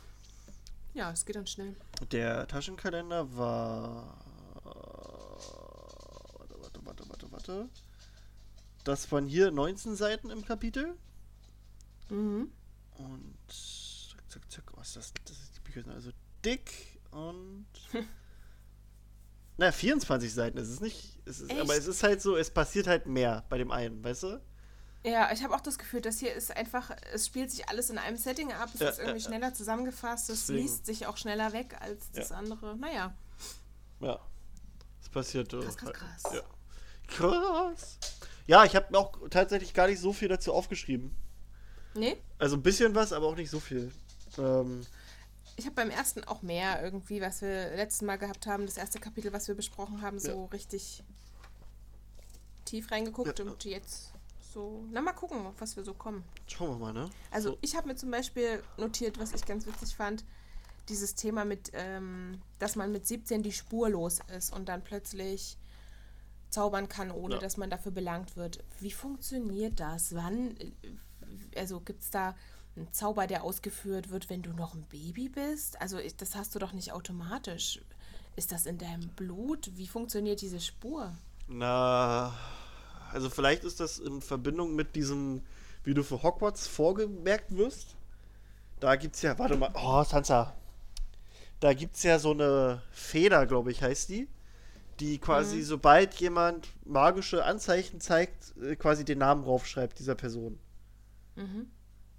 [0.94, 1.76] Ja, es geht dann schnell.
[2.12, 4.18] Der Taschenkalender war.
[6.40, 7.70] Warte, warte, warte, warte, warte.
[8.88, 10.96] Das waren hier 19 Seiten im Kapitel.
[12.10, 12.50] Mhm.
[12.98, 13.38] Und.
[13.50, 14.64] Zack, zack, zack.
[14.78, 15.14] Was das?
[15.26, 16.12] das ist, die Bücher sind also
[16.46, 17.66] dick und.
[19.58, 21.20] Na, 24 Seiten ist es nicht.
[21.26, 24.24] Es ist, aber es ist halt so, es passiert halt mehr bei dem einen, weißt
[24.24, 24.42] du?
[25.04, 27.98] Ja, ich habe auch das Gefühl, das hier ist einfach, es spielt sich alles in
[27.98, 30.60] einem Setting ab, es Ja, ist irgendwie ja, schneller zusammengefasst, es Deswegen.
[30.62, 32.38] liest sich auch schneller weg als das Ja.
[32.38, 32.78] andere.
[32.78, 33.14] Naja,
[34.00, 34.20] Ja.
[35.02, 35.52] Es passiert.
[35.54, 36.34] äh, krass, krass, krass.
[36.34, 36.42] Ja.
[37.08, 37.98] Krass.
[38.48, 41.14] Ja, ich habe auch tatsächlich gar nicht so viel dazu aufgeschrieben.
[41.94, 43.92] Nee, Also ein bisschen was, aber auch nicht so viel.
[44.38, 44.86] Ähm,
[45.56, 49.00] ich habe beim ersten auch mehr irgendwie, was wir letztes Mal gehabt haben, das erste
[49.00, 51.04] Kapitel, was wir besprochen haben, so richtig
[52.66, 54.12] tief reingeguckt Ja, und jetzt
[54.54, 56.24] so, na mal gucken, auf was wir so kommen.
[56.48, 57.10] schauen wir mal, ne?
[57.32, 57.58] Also So.
[57.62, 60.24] ich habe mir zum Beispiel notiert, was ich ganz witzig fand,
[60.90, 65.58] dieses Thema mit, ähm, dass man mit 17 die Spur los ist und dann plötzlich
[66.50, 67.42] zaubern kann, ohne Ja.
[67.42, 68.64] dass man dafür belangt wird.
[68.80, 70.16] Wie funktioniert das?
[70.16, 70.72] Wann, äh,
[71.60, 72.36] also gibt es da
[72.76, 75.82] einen Zauber, der ausgeführt wird, wenn du noch ein Baby bist?
[75.82, 77.82] Also das hast du doch nicht automatisch.
[78.36, 79.72] Ist das in deinem Blut?
[79.76, 81.16] Wie funktioniert diese Spur?
[81.48, 82.34] Na,
[83.12, 85.42] also vielleicht ist das in Verbindung mit diesem,
[85.84, 87.96] wie du für Hogwarts vorgemerkt wirst.
[88.80, 90.54] Da gibt's ja, warte mal, oh, Sansa.
[91.60, 94.28] Da gibt's ja so eine Feder, glaube ich, heißt die.
[95.00, 100.60] Die quasi, sobald jemand magische Anzeichen zeigt, äh, quasi den Namen draufschreibt dieser Person.
[101.36, 101.68] Mhm.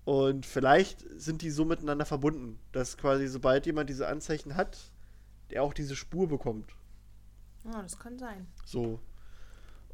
[0.05, 4.79] Und vielleicht sind die so miteinander verbunden, dass quasi sobald jemand diese Anzeichen hat,
[5.51, 6.71] der auch diese Spur bekommt.
[7.65, 8.47] Ja, das kann sein.
[8.65, 9.01] So.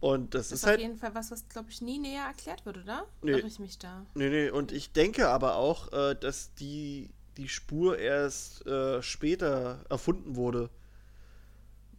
[0.00, 0.80] Und das Das ist, ist auf halt.
[0.80, 3.06] jeden Fall was, was, glaube ich, nie näher erklärt wird, oder?
[3.22, 3.32] Nee.
[3.32, 4.04] Irre ich mich da?
[4.14, 9.84] Nee, nee, und ich denke aber auch, äh, dass die, die Spur erst äh, später
[9.88, 10.68] erfunden wurde.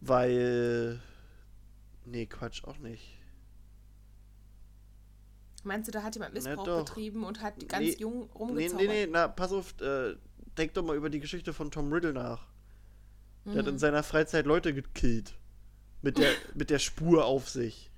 [0.08, 1.00] Weil.
[2.04, 3.18] Nee, Quatsch, auch nicht.
[5.64, 6.84] Meinst du, da hat jemand Missbrauch doch.
[6.84, 8.86] betrieben und hat ganz Nee, jung Nee, rumgezaubert?
[8.86, 10.14] nee, nee, na, pass auf, äh,
[10.56, 12.46] denk doch mal über die Geschichte von Tom Riddle nach.
[13.44, 15.34] Der hat in seiner Freizeit Leute gekillt.
[16.02, 17.90] Mit der, mit der Spur auf sich.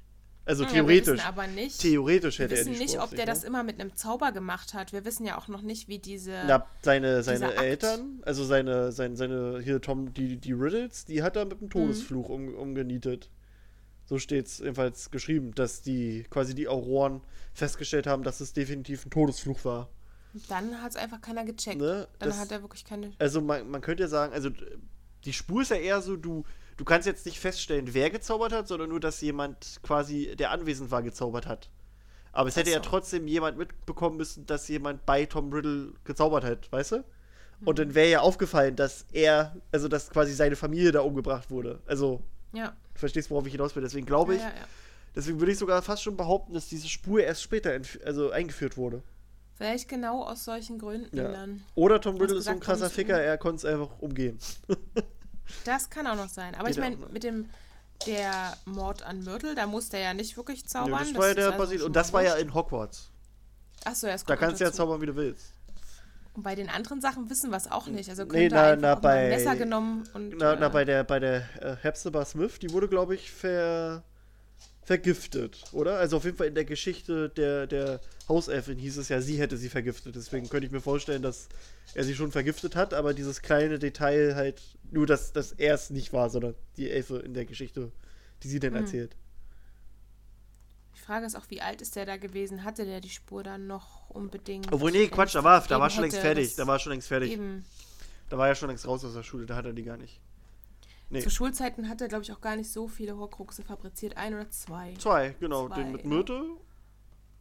[0.49, 1.07] Also Ja, theoretisch.
[1.07, 3.17] Wir wissen aber nicht, theoretisch wir hätte er wissen die nicht Spur ob auf sich,
[3.19, 4.93] der das immer mit einem Zauber gemacht hat.
[4.95, 6.33] Wir wissen ja auch noch nicht, wie diese...
[6.47, 7.55] Na, seine, seine.
[7.55, 11.67] Eltern, also seine, seine, seine, hier Tom, die, die Riddles, die hat er mit Mhm.
[11.67, 13.31] dem Todesfluch um, umgenietet.
[14.07, 17.21] So steht's jedenfalls geschrieben, dass die quasi die Auroren
[17.53, 19.91] festgestellt haben, dass es definitiv ein Todesfluch war.
[20.49, 21.79] Dann hat es einfach keiner gecheckt.
[21.79, 22.09] Ne?
[22.19, 23.13] Dann Das- hat er wirklich keine...
[23.19, 24.49] Also man, man könnte ja sagen, also
[25.25, 26.45] die Spur ist ja eher so, du,
[26.79, 30.91] du kannst jetzt nicht feststellen, wer gezaubert hat, sondern nur, dass jemand quasi, der anwesend
[30.91, 31.69] war, gezaubert hat.
[32.33, 32.89] Aber es hätte Ach ja so.
[32.89, 36.97] trotzdem jemand mitbekommen müssen, dass jemand bei Tom Riddle gezaubert hat, weißt du?
[36.97, 37.05] Hm.
[37.67, 41.81] Und dann wäre ja aufgefallen, dass er, also dass quasi seine Familie da umgebracht wurde.
[41.87, 42.77] Also, Ja.
[42.95, 43.83] du verstehst, worauf ich hinaus will.
[43.83, 44.67] Deswegen glaube ich, ja, ja, ja.
[45.17, 49.03] deswegen würde ich sogar fast schon behaupten, dass diese Spur erst später also eingeführt wurde.
[49.57, 51.65] Vielleicht genau aus solchen Gründen dann.
[51.75, 54.39] Oder Tom Riddle ist so ein krasser Ficker, er konnte es einfach umgehen.
[55.65, 56.55] Das kann auch noch sein.
[56.55, 57.07] Aber Geht ich meine, ne?
[57.11, 57.49] mit dem
[58.07, 61.01] der Mord an Myrtle, da musste er ja nicht wirklich zaubern.
[61.05, 61.83] das war ja der also Basil.
[61.83, 63.11] Und das war ja in Hogwarts.
[63.85, 65.53] Achso, ja, es Da kannst du ja zaubern, wie du willst.
[66.35, 68.09] Und bei den anderen Sachen wissen wir es auch nicht.
[68.09, 70.37] Also Nee, na- na, mal ein bei- Messer genommen und.
[70.39, 74.05] Na, äh, na bei der, bei der äh, Hepzibah Smith, die wurde, glaube ich, ver,
[74.89, 75.99] vergiftet, oder?
[75.99, 79.59] Also auf jeden Fall in der Geschichte der, der Hauselfin hieß es ja, sie hätte
[79.59, 80.17] sie vergiftet.
[80.17, 81.51] Deswegen könnte ich mir vorstellen, dass
[81.93, 85.91] er sie schon vergiftet hat, aber dieses kleine Detail halt, nur dass, dass er es
[85.91, 87.93] nicht war, sondern die Elfe in der Geschichte,
[88.43, 88.81] die sie denn Hm.
[88.81, 89.15] erzählt.
[90.97, 92.65] Die Frage ist auch, wie alt ist der da gewesen?
[92.65, 94.73] Hatte der die Spur dann noch unbedingt?
[94.73, 96.57] Obwohl, nee, Quatsch, es da war, da war schon längst fertig.
[96.57, 97.33] Da war schon längst fertig.
[97.33, 97.67] Eben.
[98.31, 100.19] Da war er schon längst raus aus der Schule, da hat er die gar nicht.
[101.11, 101.23] Nee.
[101.23, 104.17] Zu Schulzeiten hat er, glaube ich, auch gar nicht so viele Horcruxe fabriziert.
[104.17, 104.95] Ein oder zwei.
[104.99, 105.69] Zwei, genau.
[105.69, 106.09] Zwei, den mit ja.
[106.09, 106.45] Myrte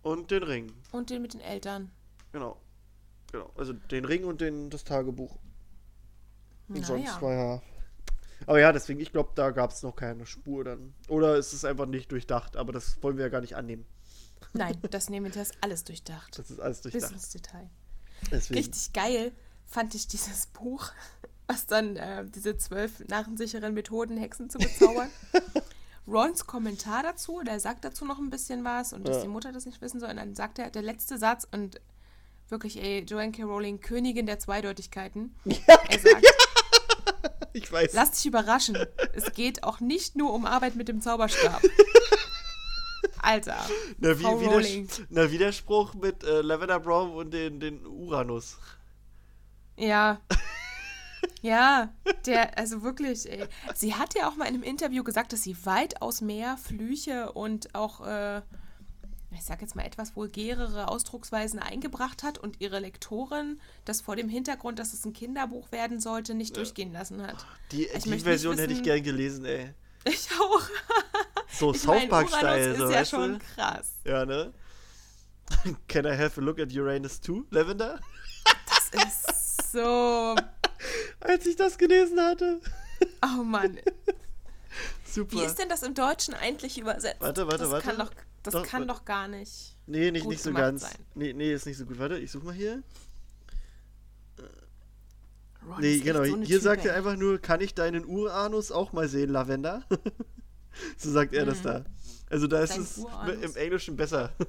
[0.03, 0.71] und den Ring.
[0.91, 1.91] Und den mit den Eltern.
[2.31, 2.61] Genau.
[3.31, 3.51] Genau.
[3.55, 5.37] Also den Ring und den, das Tagebuch.
[6.69, 7.21] Und sonst Naja.
[7.21, 7.61] war ja.
[8.45, 10.93] Aber ja, deswegen, ich glaube, da gab es noch keine Spur dann.
[11.09, 13.85] Oder ist es einfach nicht durchdacht, aber das wollen wir ja gar nicht annehmen.
[14.53, 16.37] Nein, das nehmen wir das ist alles durchdacht.
[16.37, 17.13] Das ist alles Bis durchdacht.
[17.13, 17.69] ins Detail.
[18.31, 18.59] Deswegen.
[18.59, 19.31] Richtig geil
[19.65, 20.91] fand ich dieses Buch,
[21.47, 25.09] was dann äh, diese zwölf narrensicheren Methoden, Hexen zu bezaubern.
[26.07, 29.21] Rons Kommentar dazu, der sagt dazu noch ein bisschen was und dass Ja.
[29.23, 30.09] die Mutter das nicht wissen soll.
[30.09, 31.81] Und dann sagt er, der letzte Satz und
[32.49, 33.43] wirklich, ey, Joanne K.
[33.43, 35.35] Rowling, Königin der Zweideutigkeiten.
[35.45, 36.25] er sagt,
[37.53, 37.91] Ich weiß.
[37.93, 38.77] lass dich überraschen.
[39.13, 41.61] Es geht auch nicht nur um Arbeit mit dem Zauberstab.
[43.21, 43.57] Alter.
[43.97, 44.87] Na, wie, Frau Widers Rowling.
[45.09, 48.57] na, Widerspruch mit äh, Lavender Brown und den, den Uranus.
[49.75, 50.21] Ja.
[51.41, 51.93] Ja,
[52.25, 53.45] der, also wirklich, ey.
[53.75, 57.73] Sie hat ja auch mal in einem Interview gesagt, dass sie weitaus mehr Flüche und
[57.75, 58.41] auch, äh,
[59.31, 64.29] ich sag jetzt mal etwas vulgärere Ausdrucksweisen eingebracht hat und ihre Lektorin das vor dem
[64.29, 67.45] Hintergrund, dass es ein Kinderbuch werden sollte, nicht durchgehen lassen hat.
[67.71, 69.73] Die, Ich die Version nicht hätte ich wissen- gern gelesen, ey.
[70.05, 70.61] Ich auch.
[71.51, 73.93] So Ich South Park-Style, so, ist ja schon krass.
[74.05, 74.53] Ja, ne?
[75.87, 77.99] Can I have a look at Uranus too, Lavender?
[78.91, 80.35] Das ist so.
[81.19, 82.59] Als ich das gelesen hatte.
[83.23, 83.77] Oh Mann.
[85.05, 85.37] Super.
[85.37, 87.21] Wie ist denn das im Deutschen eigentlich übersetzt?
[87.21, 87.87] Warte, warte, das warte.
[87.87, 88.11] Kann doch,
[88.43, 89.75] das Doch, kann doch gar nicht.
[89.87, 90.81] Nee, nicht, nicht so ganz.
[90.81, 90.95] sein.
[91.15, 91.97] Nee, nee, ist nicht so gut.
[91.99, 92.83] Warte, ich such mal hier.
[95.67, 96.19] Ron Nee, ist genau.
[96.23, 96.97] so hier Type, sagt er ey.
[96.97, 99.83] einfach nur, kann ich deinen Uranus auch mal sehen, Lavender?
[100.97, 101.63] so sagt er das Mhm.
[101.63, 101.85] da.
[102.29, 103.35] Also da ist Dein es Uranus.
[103.43, 104.31] im Englischen besser.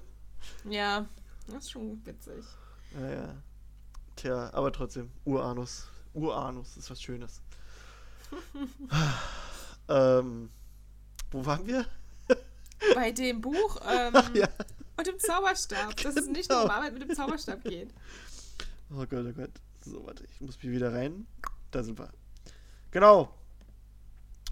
[0.65, 1.05] Ja,
[1.49, 2.45] das ist schon witzig.
[2.95, 3.35] Naja.
[4.17, 5.11] Tja, aber trotzdem.
[5.25, 5.89] Uranus.
[6.23, 7.41] Uranus ist was Schönes.
[9.89, 10.51] ähm,
[11.31, 11.87] wo waren wir?
[12.95, 14.49] Bei dem Buch ähm, ja.
[14.97, 16.75] und dem Zauberstab, dass es nicht nur um Genau.
[16.75, 17.91] Arbeit mit dem Zauberstab geht.
[18.91, 19.51] Oh Gott, oh Gott.
[19.85, 21.27] So, warte, ich muss mich wieder rein.
[21.71, 22.11] Da sind wir.
[22.91, 23.35] Genau.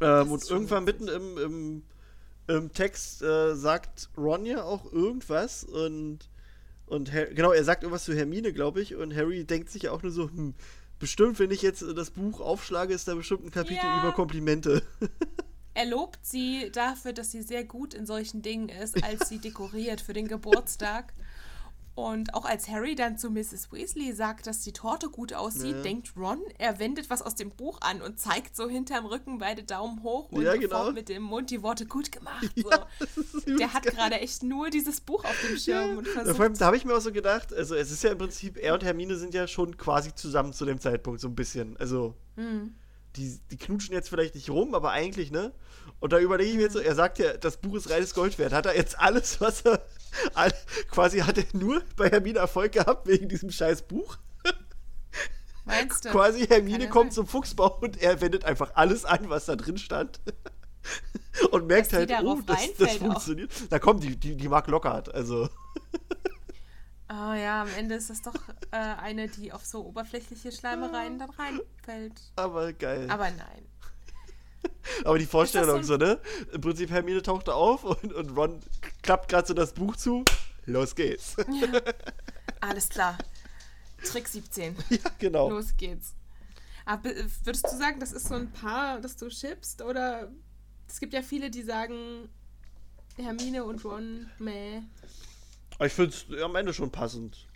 [0.01, 1.83] Ähm, und irgendwann mitten im, im,
[2.49, 6.29] im Text äh, sagt Ron ja auch irgendwas und,
[6.87, 9.93] und Har- genau, er sagt irgendwas zu Hermine, glaube ich, und Harry denkt sich ja
[9.93, 10.55] auch nur so, hm,
[10.99, 14.01] bestimmt, wenn ich jetzt äh, das Buch aufschlage, ist da bestimmt ein Kapitel Ja.
[14.01, 14.83] über Komplimente.
[15.75, 20.01] Er lobt sie dafür, dass sie sehr gut in solchen Dingen ist, als sie dekoriert
[20.01, 21.13] für den Geburtstag.
[21.97, 23.73] Und auch als Harry dann zu Mrs.
[23.73, 25.83] Weasley sagt, dass die Torte gut aussieht, Ja.
[25.83, 29.63] denkt Ron, er wendet was aus dem Buch an und zeigt so hinterm Rücken beide
[29.65, 30.93] Daumen hoch und Ja, genau.
[30.93, 32.47] mit dem Mund die Worte gut gemacht.
[32.57, 32.71] So.
[32.71, 32.87] Ja,
[33.59, 36.37] Der hat gerade echt nur dieses Buch auf dem Schirm und versucht.
[36.37, 38.59] vor allem, da habe ich mir auch so gedacht, also es ist ja im Prinzip,
[38.59, 41.79] er und Hermine sind ja schon quasi zusammen zu dem Zeitpunkt, so ein bisschen.
[41.79, 42.75] Also, Hm.
[43.17, 45.53] die, die knutschen jetzt vielleicht nicht rum, aber eigentlich, ne?
[46.01, 48.39] Und da überlege ich mir jetzt so, er sagt ja, das Buch ist reines Gold
[48.39, 48.53] wert.
[48.53, 49.81] Hat er jetzt alles, was er.
[50.91, 54.19] Quasi hat er nur bei Hermine Erfolg gehabt wegen diesem scheiß Buch?
[55.65, 56.11] Meinst du?
[56.11, 57.25] Quasi Hermine ja kommt sein.
[57.25, 60.21] zum Fuchsbau und er wendet einfach alles an, was da drin stand.
[61.51, 63.07] und merkt halt, oh, das, das reinfällt auch.
[63.07, 63.53] funktioniert.
[63.71, 65.49] Da kommt die, die, die mag Lockhart, also.
[67.09, 68.35] Ah ja, am Ende ist das doch
[68.73, 72.21] äh, eine, die auf so oberflächliche Schleimereien dann reinfällt.
[72.35, 73.09] Aber geil.
[73.11, 73.67] Aber nein.
[75.05, 76.21] Aber die Vorstellung so so, ne?
[76.53, 78.61] Im Prinzip Hermine taucht auf und, und Ron
[79.03, 80.25] klappt gerade so das Buch zu.
[80.67, 81.37] Los geht's.
[81.39, 81.81] Ja.
[82.61, 83.19] Alles klar.
[84.05, 84.77] Trick 17.
[84.91, 85.51] ja, genau.
[85.51, 86.15] Los geht's.
[86.85, 87.11] Aber
[87.45, 89.83] würdest du sagen, das ist so ein Paar, das du schippst?
[89.83, 90.31] Oder
[90.89, 92.29] es gibt ja viele, die sagen,
[93.17, 94.83] Hermine und Ron, meh.
[95.85, 97.47] Ich finde es am Ende schon passend.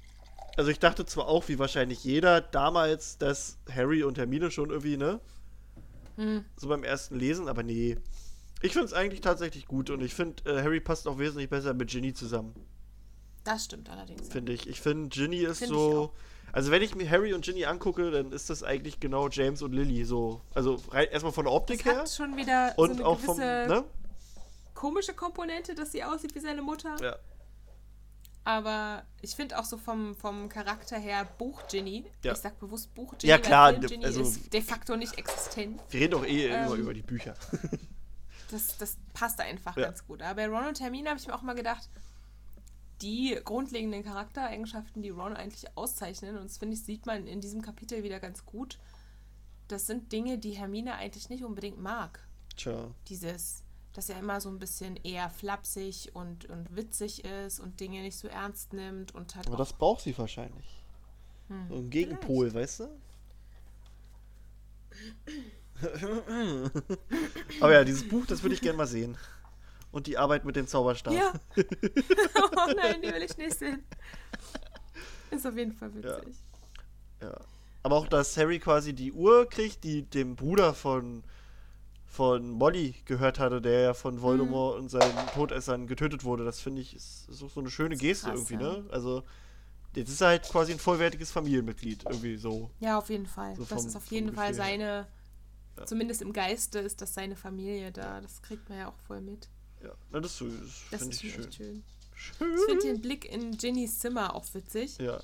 [0.57, 4.97] Also ich dachte zwar auch, wie wahrscheinlich jeder damals, dass Harry und Hermine schon irgendwie,
[4.97, 5.21] ne?
[6.20, 6.44] Hm.
[6.56, 7.96] So beim ersten Lesen, aber nee.
[8.61, 11.72] Ich finde es eigentlich tatsächlich gut und ich finde, äh, Harry passt auch wesentlich besser
[11.72, 12.54] mit Ginny zusammen,
[13.42, 14.28] Das stimmt allerdings.
[14.28, 14.68] finde ich.
[14.68, 16.12] Ich finde, Ginny ist Find so.
[16.52, 19.72] Also wenn ich mir Harry und Ginny angucke, dann ist das eigentlich genau James und
[19.72, 20.42] Lily so.
[20.52, 23.16] Also rein, erstmal von der Optik Das her hat schon wieder und so eine auch
[23.22, 23.85] gewisse vom, ne?
[24.74, 26.96] komische Komponente, dass sie aussieht wie seine Mutter.
[27.00, 27.16] Ja.
[28.44, 32.05] Aber ich finde auch so vom, vom Charakter her Buch Ginny.
[32.24, 32.33] Ja.
[32.33, 35.18] Ich sag bewusst Buch Ginny, Ja, weil klar, Film Ginny also- ist de facto nicht
[35.18, 35.81] existent.
[35.90, 37.35] Wir reden doch eh immer Ähm, über die Bücher.
[38.50, 39.85] Das, das passt einfach Ja.
[39.85, 40.22] ganz gut.
[40.22, 41.88] Aber bei Ron und Hermine habe ich mir auch mal gedacht,
[43.00, 47.62] die grundlegenden Charaktereigenschaften, die Ron eigentlich auszeichnen, und das finde ich, sieht man in diesem
[47.62, 48.79] Kapitel wieder ganz gut,
[49.68, 52.26] das sind Dinge, die Hermine eigentlich nicht unbedingt mag.
[52.57, 52.88] Tja.
[53.09, 58.03] Dieses, dass er immer so ein bisschen eher flapsig und, und witzig ist und Dinge
[58.03, 60.85] nicht so ernst nimmt und hat Aber das braucht sie wahrscheinlich.
[61.48, 62.88] Hm, So ein Gegenpol, weißt du?
[67.61, 69.16] Aber ja, dieses Buch, das würde ich gerne mal sehen.
[69.92, 71.12] Und die Arbeit mit dem Zauberstab.
[71.12, 71.33] Ja.
[71.57, 73.83] oh nein, die will ich nicht sehen.
[75.31, 76.37] Ist auf jeden Fall witzig.
[77.20, 77.37] Ja.
[77.83, 81.24] Aber auch, dass Harry quasi die Uhr kriegt, die dem Bruder von,
[82.12, 86.83] von Molly gehört hatte, der ja von Voldemort und seinen Todessern getötet wurde, das finde
[86.83, 88.79] ich, ist, ist auch so eine schöne Geste krass, irgendwie, ja.
[88.79, 88.85] ne?
[88.90, 89.23] Also,
[89.94, 92.70] jetzt ist er halt quasi ein vollwertiges Familienmitglied, irgendwie so.
[92.81, 93.55] Ja, auf jeden Fall.
[93.55, 95.07] So das vom- ist auf jeden Fall seine,
[95.79, 95.87] Ja.
[95.87, 98.20] zumindest im Geiste ist das seine Familie da.
[98.20, 99.49] Das kriegt man ja auch voll mit.
[99.81, 100.49] Ja, Na, das, das
[100.90, 101.53] Das finde ist ich schön.
[101.53, 101.85] schön.
[102.12, 102.55] Schön.
[102.55, 105.20] Ich finde den Blick in Ginnys Zimmer auch witzig, Ja.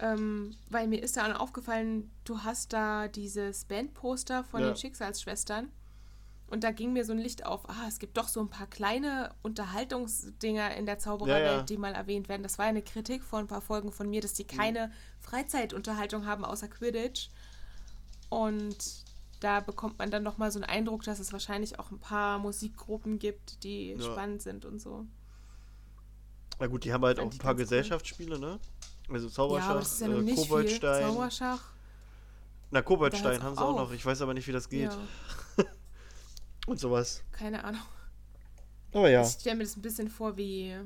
[0.00, 4.66] ähm, weil mir ist da auch aufgefallen, du hast da dieses Bandposter von Ja.
[4.68, 5.70] den Schicksalsschwestern
[6.54, 8.68] und da ging mir so ein Licht auf, ah, es gibt doch so ein paar
[8.68, 11.62] kleine Unterhaltungsdinger in der Zaubererwelt, Ja, ja.
[11.62, 12.44] die mal erwähnt werden.
[12.44, 16.26] Das war ja eine Kritik vor ein paar Folgen von mir, dass die keine Freizeitunterhaltung
[16.26, 17.28] haben außer Quidditch.
[18.28, 18.76] Und
[19.40, 23.18] da bekommt man dann nochmal so einen Eindruck, dass es wahrscheinlich auch ein paar Musikgruppen
[23.18, 24.00] gibt, die Ja.
[24.00, 25.06] spannend sind und so.
[26.60, 27.56] Na gut, die haben halt auch ein paar.
[27.56, 28.60] Gesellschaftsspiele, ne?
[29.10, 30.34] Also Ja, Zauberschach, ja noch äh.
[30.36, 31.02] Koboldstein.
[31.02, 31.62] Zauberschach.
[32.70, 33.92] Na, Koboldstein haben sie auch noch.
[33.92, 34.90] Ich weiß aber nicht, wie das geht.
[36.66, 37.22] Und sowas.
[37.32, 37.82] keine Ahnung.
[38.92, 39.22] Aber ja.
[39.22, 40.84] Ich stelle mir das ein bisschen vor wie äh,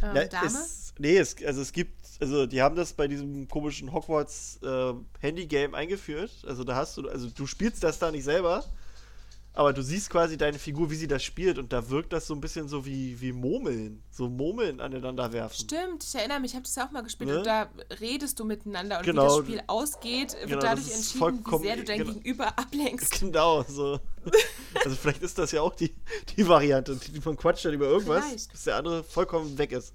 [0.00, 0.46] Na, Dame.
[0.46, 4.94] Es, nee, es, also es gibt, also die haben das bei diesem komischen Hogwarts äh,
[5.20, 6.30] Handy-Game eingeführt.
[6.46, 8.64] Also da hast du, also du spielst das da nicht selber,
[9.54, 12.34] aber du siehst quasi deine Figur, wie sie das spielt und da wirkt das so
[12.34, 14.02] ein bisschen so wie, wie Murmeln.
[14.10, 15.64] So Murmeln aneinander werfen.
[15.64, 17.38] Stimmt, ich erinnere mich, ich habe das ja auch mal gespielt Ne?
[17.38, 17.68] und da
[18.00, 19.22] redest du miteinander und Genau.
[19.24, 22.12] wie das Spiel ausgeht, Genau, wird das dadurch entschieden, wie sehr du dein genau.
[22.12, 23.14] Gegenüber ablenkst.
[23.20, 23.98] Genau, so.
[24.84, 25.94] Also vielleicht ist das ja auch die,
[26.36, 28.52] die Variante, die man quatscht dann über irgendwas, Vielleicht.
[28.52, 29.94] bis der andere vollkommen weg ist.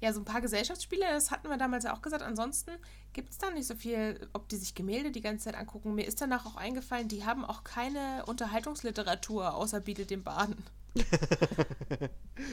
[0.00, 2.22] Ja, so ein paar Gesellschaftsspiele, das hatten wir damals ja auch gesagt.
[2.22, 2.70] Ansonsten
[3.12, 5.94] gibt es da nicht so viel, ob die sich Gemälde die ganze Zeit angucken.
[5.96, 10.64] Mir ist danach auch eingefallen, die haben auch keine Unterhaltungsliteratur, außer bietet dem Baden.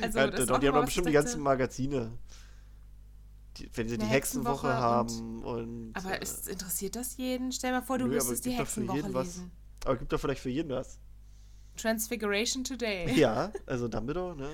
[0.01, 2.11] Also, ja, das doch, die haben doch bestimmt die ganzen Magazine.
[3.57, 5.93] Die, wenn sie die Hexenwoche, Hexenwoche haben und.
[5.93, 7.51] Aber äh, ist, interessiert das jeden?
[7.51, 9.41] Stell mal vor, du Nö, müsstest die Hexenwoche jeden was.
[9.85, 10.99] Aber gibt doch vielleicht für jeden was.
[11.77, 13.11] Transfiguration Today.
[13.19, 14.49] Ja, also Dumbledore, ne?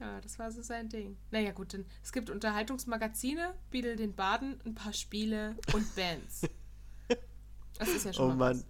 [0.00, 1.16] Ja, das war so sein Ding.
[1.30, 6.42] Naja, gut, dann, es gibt Unterhaltungsmagazine, Beadle den Baden, ein paar Spiele und Bands.
[7.78, 8.58] Das ist ja schon Oh Mann.
[8.58, 8.64] was.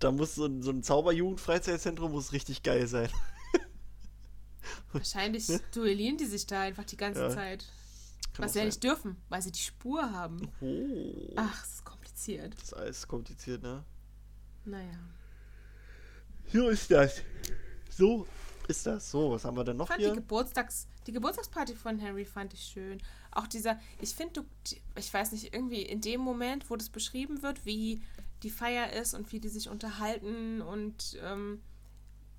[0.00, 3.08] Da muss so ein, so ein Zauberjugend-Freizeitzentrum muss richtig geil sein.
[4.92, 7.64] Wahrscheinlich duellieren die sich da einfach die ganze Ja, Zeit.
[8.34, 10.50] Kann Was sie ja nicht dürfen, weil sie die Spur haben.
[10.60, 11.32] Oh.
[11.36, 12.54] Ach, das ist kompliziert.
[12.54, 13.84] Das ist alles kompliziert, ne?
[14.64, 14.98] Naja.
[16.52, 17.22] So ist das.
[17.90, 18.26] So
[18.68, 19.10] ist das.
[19.10, 20.14] So, was haben wir denn noch fand die hier?
[20.14, 23.02] Geburtstags die Geburtstagsparty von Harry fand ich schön.
[23.32, 26.90] Auch dieser, ich finde, du, die- ich weiß nicht, irgendwie in dem Moment, wo das
[26.90, 28.00] beschrieben wird, wie
[28.44, 31.60] die Feier ist und wie die sich unterhalten und ähm,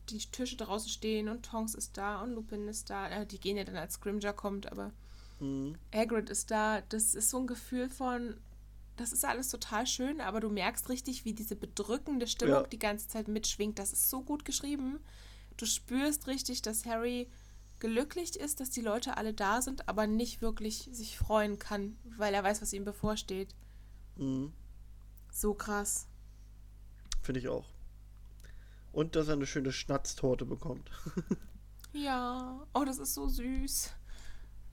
[0.10, 3.10] die Tische draußen stehen und Tonks ist da und Lupin ist da.
[3.10, 4.92] Äh, die gehen ja dann als Scrimger kommt, aber
[5.40, 5.76] Hm.
[5.94, 6.82] Hagrid ist da.
[6.88, 8.38] Das ist so ein Gefühl von,
[8.96, 12.68] das ist alles total schön, aber du merkst richtig, wie diese bedrückende Stimmung Ja.
[12.68, 13.80] die ganze Zeit mitschwingt.
[13.80, 15.00] Das ist so gut geschrieben.
[15.58, 17.28] Du spürst richtig, dass Harry
[17.80, 22.34] glücklich ist, dass die Leute alle da sind, aber nicht wirklich sich freuen kann, weil
[22.34, 23.56] er weiß, was ihm bevorsteht.
[24.16, 24.54] Mhm.
[25.32, 26.08] So krass.
[27.22, 27.66] Finde ich auch.
[28.92, 30.90] Und dass er eine schöne Schnatztorte bekommt.
[31.96, 32.66] Ja.
[32.74, 33.92] Oh, das ist so süß.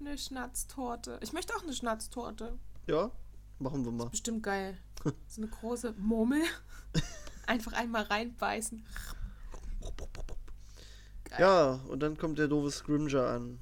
[0.01, 1.19] Eine Schnatztorte.
[1.23, 2.59] Ich möchte auch eine Schnatztorte.
[2.87, 3.11] ja,
[3.61, 4.09] machen wir mal.
[4.09, 4.77] Bestimmt geil.
[5.29, 6.43] So eine große Murmel.
[7.47, 8.85] Einfach einmal reinbeißen.
[11.39, 13.59] Ja, und dann kommt der doofe Scrimger an.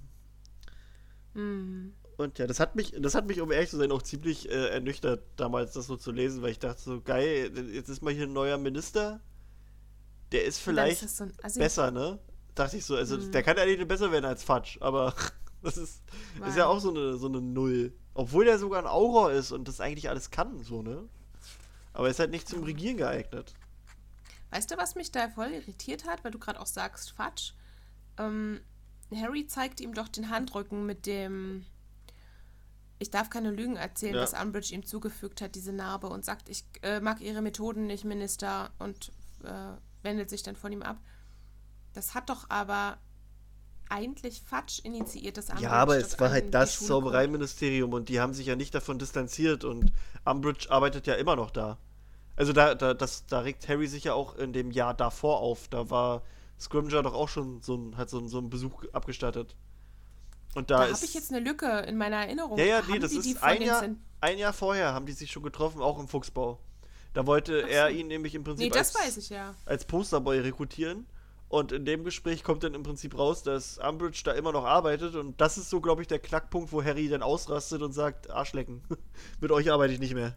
[1.34, 1.94] Mhm.
[2.16, 4.70] Und ja, das hat mich, das hat mich, um ehrlich zu sein, auch ziemlich äh,
[4.70, 8.24] ernüchtert, damals das so zu lesen, weil ich dachte so, geil, jetzt ist mal hier
[8.24, 9.20] ein neuer Minister.
[10.32, 12.18] Der ist vielleicht ist so besser, ne?
[12.54, 13.30] Dachte ich so, also Mhm.
[13.30, 15.14] der kann ja nicht besser werden als Fatsch, aber
[15.62, 16.02] das ist,
[16.46, 17.92] ist ja auch so eine, so eine Null.
[18.18, 21.08] Obwohl der sogar ein Auror ist und das eigentlich alles kann, so, ne?
[21.92, 23.54] Aber er ist halt nicht zum Regieren geeignet.
[24.50, 27.52] Weißt du, was mich da voll irritiert hat, weil du gerade auch sagst, Fatsch?
[28.16, 28.60] Ähm,
[29.14, 31.64] Harry zeigt ihm doch den Handrücken mit dem.
[32.98, 34.22] Ich darf keine Lügen erzählen, Ja.
[34.22, 38.04] was Umbridge ihm zugefügt hat, diese Narbe, und sagt, ich äh, mag ihre Methoden nicht,
[38.04, 39.12] Minister, und
[39.44, 40.98] äh, wendet sich dann von ihm ab.
[41.92, 42.98] Das hat doch aber
[43.90, 48.46] eigentlich Fatsch initiiert, das Ja, aber es war halt das Zaubereiministerium und die haben sich
[48.46, 49.92] ja nicht davon distanziert und
[50.24, 51.78] Umbridge arbeitet ja immer noch da.
[52.36, 55.68] Also da, da, das, da regt Harry sich ja auch in dem Jahr davor auf.
[55.68, 56.22] Da war
[56.60, 59.56] Scrimger doch auch schon so ein, hat so, ein, so einen Besuch abgestattet.
[60.54, 62.56] Und da, Da habe ich jetzt eine Lücke in meiner Erinnerung.
[62.58, 65.30] ja, ja, nee, Haben das ist ein Jahr, Zent- ein Jahr vorher haben die sich
[65.30, 66.58] schon getroffen, auch im Fuchsbau.
[67.14, 67.96] Da wollte Ach er so.
[67.96, 69.54] ihn nämlich im Prinzip Nee, das als, weiß ich ja.
[69.66, 71.06] als Posterboy rekrutieren.
[71.48, 75.14] Und in dem Gespräch kommt dann im Prinzip raus, dass Umbridge da immer noch arbeitet.
[75.14, 78.82] Und das ist so, glaube ich, der Knackpunkt, wo Harry dann ausrastet und sagt, Arschlecken,
[79.40, 80.36] mit euch arbeite ich nicht mehr.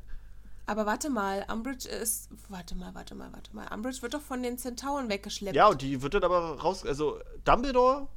[0.67, 2.29] Aber warte mal, Umbridge ist.
[2.47, 3.67] Warte mal, warte mal, warte mal.
[3.73, 5.55] Umbridge wird doch von den Zentauren weggeschleppt.
[5.55, 6.85] Ja, und die wird dann aber raus.
[6.85, 8.07] Also, Dumbledore,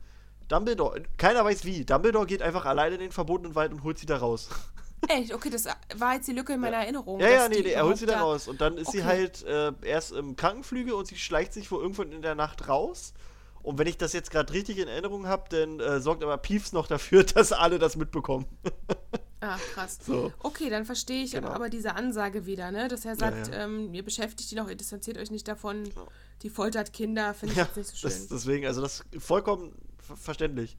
[0.46, 1.84] Dumbledore, keiner weiß wie.
[1.84, 4.50] Dumbledore geht einfach alleine in den verbotenen Wald und holt sie da raus.
[5.08, 5.32] Echt?
[5.34, 7.20] Okay, das war jetzt die Lücke in meiner Erinnerung.
[7.20, 8.48] Ja, ja, nee, nee, er holt sie da raus.
[8.48, 9.06] Und dann ist sie Okay.
[9.08, 13.12] halt äh, erst im Krankenflügel und sie schleicht sich vor irgendwann in der Nacht raus.
[13.62, 16.72] Und wenn ich das jetzt gerade richtig in Erinnerung habe, dann äh, sorgt aber Peeves
[16.72, 18.46] noch dafür, dass alle das mitbekommen.
[19.40, 19.98] Ach, krass.
[20.06, 20.32] So.
[20.42, 21.48] Okay, dann verstehe ich Genau.
[21.48, 22.88] aber diese Ansage wieder, ne?
[22.88, 23.64] Dass er sagt, ja.
[23.64, 25.84] Ähm, ihr beschäftigt die noch, ihr distanziert euch nicht davon.
[25.84, 26.06] Genau.
[26.42, 28.28] Die foltert Kinder, finde ich Ja, nicht so das, schön.
[28.30, 30.76] deswegen, also das ist vollkommen ver verständlich.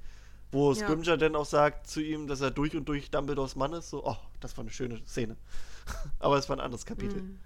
[0.55, 0.87] Wo Ja.
[0.87, 3.89] Scrimger dann auch sagt zu ihm, dass er durch und durch Dumbledores Mann ist.
[3.89, 5.35] So, oh, das war eine schöne Szene.
[6.19, 7.21] Aber es war ein anderes Kapitel.
[7.21, 7.39] Mhm.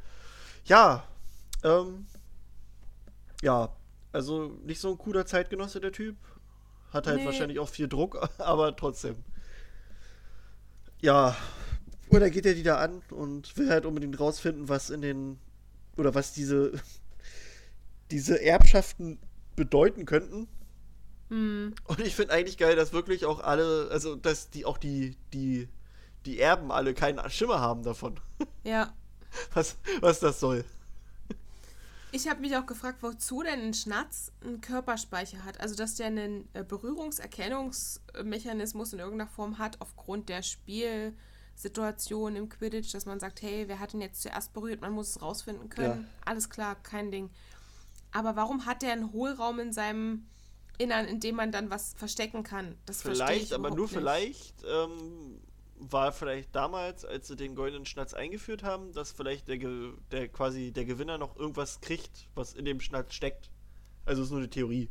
[0.65, 1.03] Ja,
[1.63, 2.05] ähm,
[3.41, 3.69] ja,
[4.11, 6.15] also nicht so ein cooler Zeitgenosse, der Typ.
[6.93, 7.25] Hat halt Nee.
[7.25, 9.15] wahrscheinlich auch viel Druck, aber trotzdem.
[11.01, 11.35] Ja,
[12.09, 15.39] oder geht er die da an und will halt unbedingt rausfinden, was in den,
[15.97, 16.73] oder was diese,
[18.11, 19.17] diese Erbschaften
[19.55, 20.47] bedeuten könnten.
[21.29, 25.15] Hm, Und ich finde eigentlich geil, dass wirklich auch alle, also dass die auch die,
[25.33, 25.67] die,
[26.25, 28.19] die Erben alle keinen Schimmer haben davon,
[28.63, 28.93] ja.
[29.53, 30.65] was, was das soll.
[32.11, 35.59] Ich habe mich auch gefragt, wozu denn ein Schnatz einen Körperspeicher hat.
[35.59, 42.91] Also, dass der einen äh, Berührungserkennungsmechanismus in irgendeiner Form hat, aufgrund der Spielsituation im Quidditch,
[42.93, 44.81] dass man sagt, hey, wer hat ihn jetzt zuerst berührt?
[44.81, 46.07] Man muss es rausfinden können.
[46.25, 47.29] Alles klar, kein Ding.
[48.11, 50.25] Aber warum hat der einen Hohlraum in seinem
[50.79, 52.75] Innern, in dem man dann was verstecken kann?
[52.85, 53.93] Das Vielleicht, ich aber nur nicht.
[53.93, 55.39] vielleicht ähm,
[55.75, 59.59] war vielleicht damals, als sie den goldenen Schnatz eingeführt haben, dass vielleicht der,
[60.11, 63.51] der quasi der Gewinner noch irgendwas kriegt, was in dem Schnatz steckt.
[64.05, 64.89] Also ist nur eine Theorie.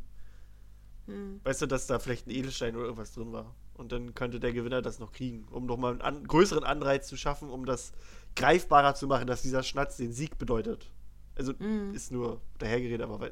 [1.07, 1.41] Hm.
[1.43, 3.55] Weißt du, dass da vielleicht ein Edelstein oder irgendwas drin war.
[3.73, 7.17] Und dann könnte der Gewinner das noch kriegen, um nochmal einen an größeren Anreiz zu
[7.17, 7.93] schaffen, um das
[8.35, 10.91] greifbarer zu machen, dass dieser Schnatz den Sieg bedeutet.
[11.35, 11.93] Also Mhm.
[11.95, 13.31] ist nur dahergeredet, aber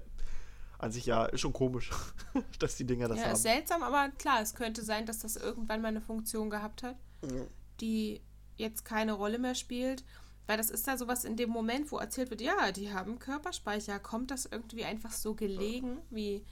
[0.80, 1.92] an sich ja, ist schon komisch,
[2.60, 3.34] dass die Dinger das Ja, haben.
[3.34, 6.96] ist seltsam, aber klar, es könnte sein, dass das irgendwann mal eine Funktion gehabt hat.
[7.24, 7.46] Ja.
[7.82, 8.22] die
[8.58, 10.04] jetzt keine Rolle mehr spielt.
[10.46, 14.00] Weil das ist da sowas in dem Moment, wo erzählt wird, ja, die haben Körperspeicher.
[14.00, 16.46] Kommt das irgendwie einfach so gelegen, wie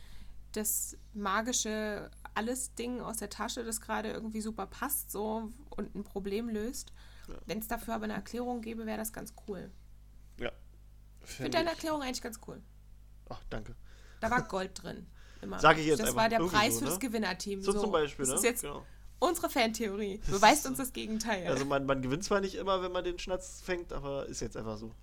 [0.51, 6.49] das magische Alles-Ding aus der Tasche, das gerade irgendwie super passt so und ein Problem
[6.49, 6.91] löst?
[7.29, 7.35] Ja.
[7.45, 9.71] Wenn es dafür aber eine Erklärung gäbe, wäre das ganz cool.
[10.39, 10.51] Ja.
[11.23, 12.61] Ich finde deine Erklärung eigentlich ganz cool.
[13.29, 13.75] Ach, danke.
[14.19, 15.05] Da war Gold drin.
[15.41, 15.59] Immer.
[15.59, 16.99] Sag ich jetzt Das war der Preis so, fürs ne?
[16.99, 17.61] Gewinnerteam.
[17.61, 18.35] So, zum Beispiel, das ne?
[18.37, 18.85] ist jetzt genau.
[19.19, 20.19] unsere Fantheorie.
[20.27, 21.45] Beweist uns das Gegenteil.
[21.47, 24.57] Also man, man gewinnt zwar nicht immer, wenn man den Schnatz fängt, aber ist jetzt
[24.57, 24.93] einfach so.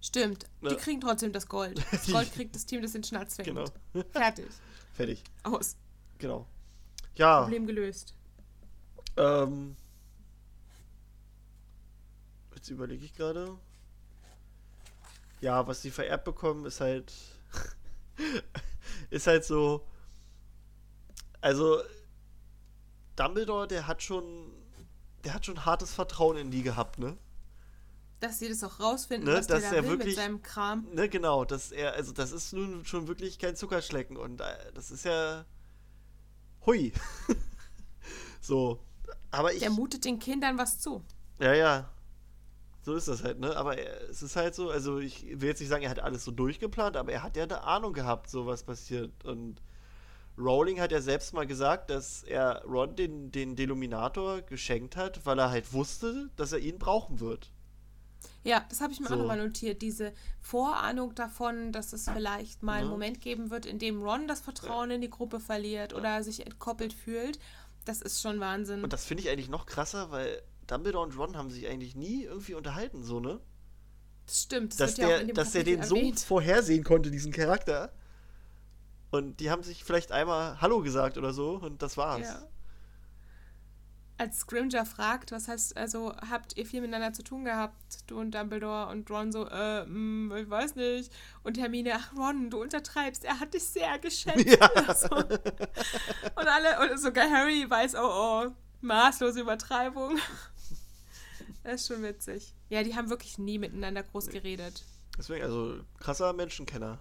[0.00, 0.44] Stimmt.
[0.62, 0.76] Die Ne?
[0.76, 1.82] kriegen trotzdem das Gold.
[1.90, 3.48] Das Gold kriegt das Team, das den Schnatz fängt.
[3.48, 3.64] Genau.
[4.12, 4.46] Fertig.
[4.92, 5.24] Fertig.
[5.42, 5.76] Aus.
[6.18, 6.46] Genau.
[7.14, 8.14] Ja, Problem gelöst.
[9.16, 9.74] ähm.
[12.54, 13.56] Jetzt überlege ich gerade.
[15.40, 17.12] Ja, was sie vererbt bekommen, ist halt.
[19.10, 19.86] Ist halt so.
[21.40, 21.80] Also.
[23.16, 24.52] Dumbledore, der hat schon.
[25.24, 27.16] Der hat schon hartes Vertrauen in die gehabt, ne?
[28.20, 30.42] Dass sie das auch rausfinden, Ne, was der dass da er will wirklich- mit seinem
[30.42, 30.86] Kram.
[30.92, 34.90] Ne, genau, dass er, also das ist nun schon wirklich kein Zuckerschlecken und äh, das
[34.90, 35.44] ist ja.
[36.64, 36.92] Hui.
[38.40, 38.80] so.
[39.30, 39.60] Aber ich.
[39.60, 41.04] Der mutet den Kindern was zu.
[41.40, 41.90] Ja, ja.
[42.86, 43.56] So ist das halt, ne?
[43.56, 46.22] Aber er, es ist halt so, also ich will jetzt nicht sagen, er hat alles
[46.24, 49.24] so durchgeplant, aber er hat ja eine Ahnung gehabt, so was passiert.
[49.24, 49.60] Und
[50.38, 55.36] Rowling hat ja selbst mal gesagt, dass er Ron den, den Deluminator geschenkt hat, weil
[55.40, 57.50] er halt wusste, dass er ihn brauchen wird.
[58.44, 59.14] Ja, das habe ich mir So.
[59.14, 59.82] auch nochmal notiert.
[59.82, 62.90] Diese Vorahnung davon, dass es vielleicht mal einen Ja.
[62.92, 66.92] Moment geben wird, in dem Ron das Vertrauen in die Gruppe verliert oder sich entkoppelt
[66.92, 67.40] fühlt.
[67.84, 68.84] Das ist schon Wahnsinn.
[68.84, 72.24] Und das finde ich eigentlich noch krasser, weil Dumbledore und Ron haben sich eigentlich nie
[72.24, 73.40] irgendwie unterhalten, so, ne?
[74.26, 74.72] das stimmt.
[74.72, 76.20] Das dass ja der, dem dass der den so erwähnt.
[76.20, 77.92] vorhersehen konnte, diesen Charakter.
[79.10, 82.22] Und die haben sich vielleicht einmal Hallo gesagt oder so und das war's.
[82.22, 82.42] Ja.
[84.18, 88.34] Als Scrimger fragt, was heißt, also habt ihr viel miteinander zu tun gehabt, du und
[88.34, 91.12] Dumbledore und Ron so, äh, mm, ich weiß nicht.
[91.42, 94.44] Und Hermine, ach Ron, du untertreibst, er hat dich sehr geschätzt.
[94.46, 94.70] Ja.
[94.94, 95.14] So.
[95.14, 98.50] Und alle, und sogar Harry weiß, oh oh,
[98.80, 100.18] maßlose Übertreibung.
[101.66, 102.54] Das ist schon witzig.
[102.68, 104.84] Ja, die haben wirklich nie miteinander groß geredet.
[105.18, 107.00] Deswegen, also krasser Menschenkenner.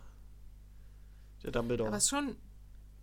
[1.43, 1.89] Der Dumbledore.
[1.89, 2.35] Aber es ist schon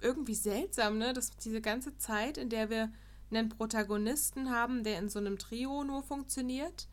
[0.00, 1.12] irgendwie seltsam, ne?
[1.12, 2.92] Dass diese ganze Zeit, in der wir
[3.30, 6.88] einen Protagonisten haben, der in so einem Trio nur funktioniert,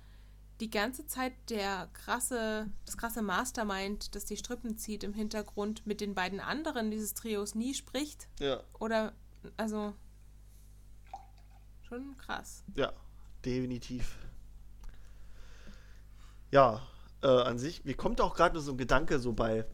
[0.59, 5.99] die ganze Zeit der krasse, das krasse Mastermind, das die Strippen zieht im Hintergrund mit
[5.99, 8.27] den beiden anderen dieses Trios nie spricht.
[8.39, 9.13] ja, Oder,
[9.57, 9.95] also,
[11.87, 12.63] schon krass.
[12.75, 12.93] ja,
[13.43, 14.19] definitiv.
[16.51, 16.81] Ja,
[17.21, 19.65] äh, an sich, mir kommt auch gerade nur so ein Gedanke so bei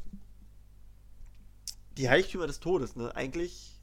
[1.97, 3.15] die Heiligtümer des Todes, ne?
[3.15, 3.79] Eigentlich,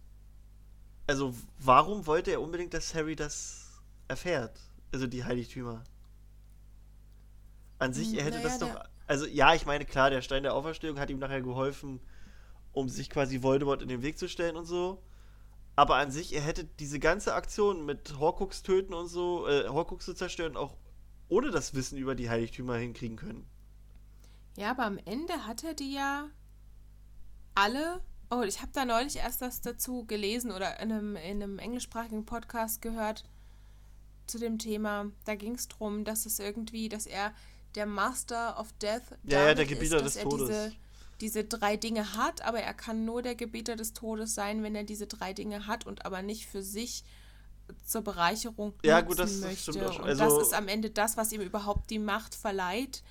[1.07, 4.59] also warum wollte er unbedingt, dass Harry das erfährt?
[4.93, 5.85] Also die Heiligtümer.
[7.79, 10.43] An sich, Hm, er hätte naja, das doch, also ja, ich meine, klar, der Stein
[10.45, 12.01] der Auferstehung hat ihm nachher geholfen,
[12.73, 15.03] um sich quasi Voldemort in den Weg zu stellen und so.
[15.77, 20.05] Aber an sich, er hätte diese ganze Aktion mit Horcrux töten und so, äh, Horcrux
[20.05, 20.77] zu zerstören, auch
[21.33, 23.47] ohne das Wissen über die Heiligtümer hinkriegen können.
[24.57, 26.29] Ja, aber am Ende hat er die ja
[27.55, 28.03] alle.
[28.31, 32.27] Oh, ich habe da neulich erst was dazu gelesen oder in einem, in einem englischsprachigen
[32.27, 33.25] Podcast gehört
[34.27, 35.11] zu dem Thema.
[35.25, 37.33] Da ging es darum, dass es irgendwie, dass er
[37.77, 40.49] der Master of Death Ja, ja, der Gebieter ist, dass des er Todes.
[40.49, 40.73] Diese,
[41.21, 44.85] diese drei Dinge hat, aber er kann nur der Gebieter des Todes sein, wenn er
[44.85, 47.05] diese drei Dinge hat und aber nicht für sich
[47.85, 49.73] zur Bereicherung Ja, nutzen gut, das- möchte.
[49.73, 50.03] stimmt auch schon.
[50.05, 53.03] Und Also- das ist am Ende das, was ihm überhaupt die Macht verleiht,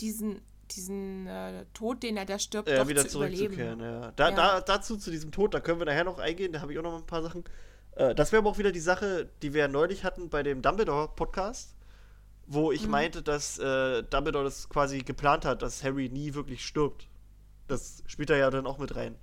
[0.00, 0.40] diesen,
[0.70, 4.12] diesen äh, Tod, den er da stirbt, Ja, wieder zu zurückzukehren, ja.
[4.16, 4.34] Da, Ja.
[4.36, 6.82] Da, dazu, zu diesem Tod, da können wir nachher noch eingehen, da habe ich auch
[6.82, 7.44] noch ein paar Sachen.
[7.96, 11.74] Äh, das wäre aber auch wieder die Sache, die wir neulich hatten bei dem Dumbledore-Podcast,
[12.46, 12.90] wo ich Mhm.
[12.90, 17.08] meinte, dass äh, Dumbledore das quasi geplant hat, dass Harry nie wirklich stirbt.
[17.68, 19.16] Das spielt er ja dann auch mit rein.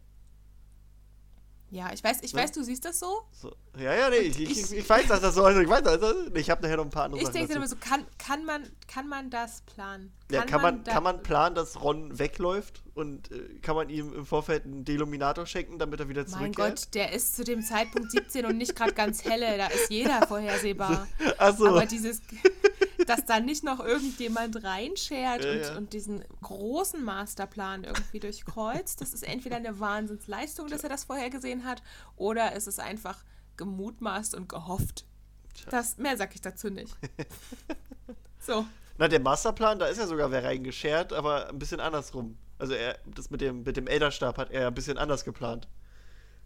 [1.70, 2.42] Ja, ich weiß, ich Ne?
[2.42, 3.24] weiß, du siehst das so.
[3.34, 3.54] So.
[3.78, 5.58] Ja, ja, nee, ich, ich, ich- weiß, dass das so ist.
[5.58, 7.58] Ich weiß, dass das, ich habe nachher noch ein paar andere Ich Sachen denke dazu.
[7.60, 10.14] immer so, kann, kann, man, kann man das planen?
[10.32, 14.14] Ja, kann man, da- kann man planen, dass Ron wegläuft und äh, kann man ihm
[14.14, 16.76] im Vorfeld einen Deluminator schenken, damit er wieder Mein zurückkehrt?
[16.86, 19.58] Gott, der ist zu dem Zeitpunkt 17 und nicht gerade ganz helle.
[19.58, 21.06] Da ist jeder vorhersehbar.
[21.38, 21.68] Achso.
[21.68, 22.22] Aber dieses,
[23.06, 25.78] dass da nicht noch irgendjemand reinschert Ja, und, ja.
[25.78, 31.30] und diesen großen Masterplan irgendwie durchkreuzt, das ist entweder eine Wahnsinnsleistung, dass er das vorher
[31.30, 31.84] gesehen hat,
[32.16, 33.24] oder es ist einfach
[33.58, 35.06] gemutmaßt und gehofft.
[35.72, 36.96] Das, mehr sag ich dazu nicht.
[38.40, 38.66] So.
[38.98, 42.38] Na, der Masterplan, da ist ja sogar wer reingeschert, aber ein bisschen andersrum.
[42.58, 45.68] Also er, das mit dem, mit dem Elderstab hat er ein bisschen anders geplant.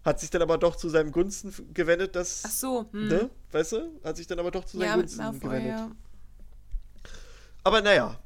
[0.04, 2.42] Hat sich dann aber doch zu seinem Gunsten gewendet, dass.
[2.46, 2.86] Ach so.
[2.92, 3.08] Hm.
[3.08, 3.30] Ne?
[3.52, 4.00] Weißt du?
[4.04, 5.70] Hat sich dann aber doch zu seinen Ja, Gunsten gewendet.
[5.70, 5.92] ja.
[7.64, 8.20] Aber naja.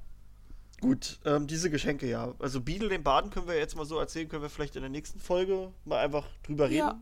[0.82, 2.34] Gut, ähm, diese Geschenke, ja.
[2.40, 4.90] Also Beadle den Baden können wir jetzt mal so erzählen, können wir vielleicht in der
[4.90, 6.78] nächsten Folge mal einfach drüber reden.
[6.78, 7.02] Ja.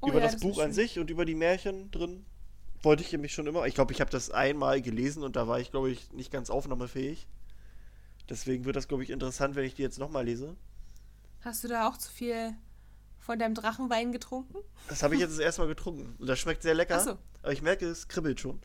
[0.00, 2.24] Oh über ja, das ist Buch an sich und über die Märchen drin.
[2.82, 3.66] Wollte ich mich schon immer.
[3.66, 6.50] Ich glaube, ich habe das einmal gelesen und da war ich, glaube ich, nicht ganz
[6.50, 7.26] aufnahmefähig.
[8.28, 10.54] Deswegen wird das, glaube ich, interessant, wenn ich die jetzt nochmal lese.
[11.40, 12.54] Hast du da auch zu viel
[13.18, 14.58] von deinem Drachenwein getrunken?
[14.88, 16.14] Das habe ich jetzt das erste Mal getrunken.
[16.18, 16.96] Und das schmeckt sehr lecker.
[16.98, 17.18] Ach so.
[17.42, 18.60] Aber ich merke, es kribbelt schon.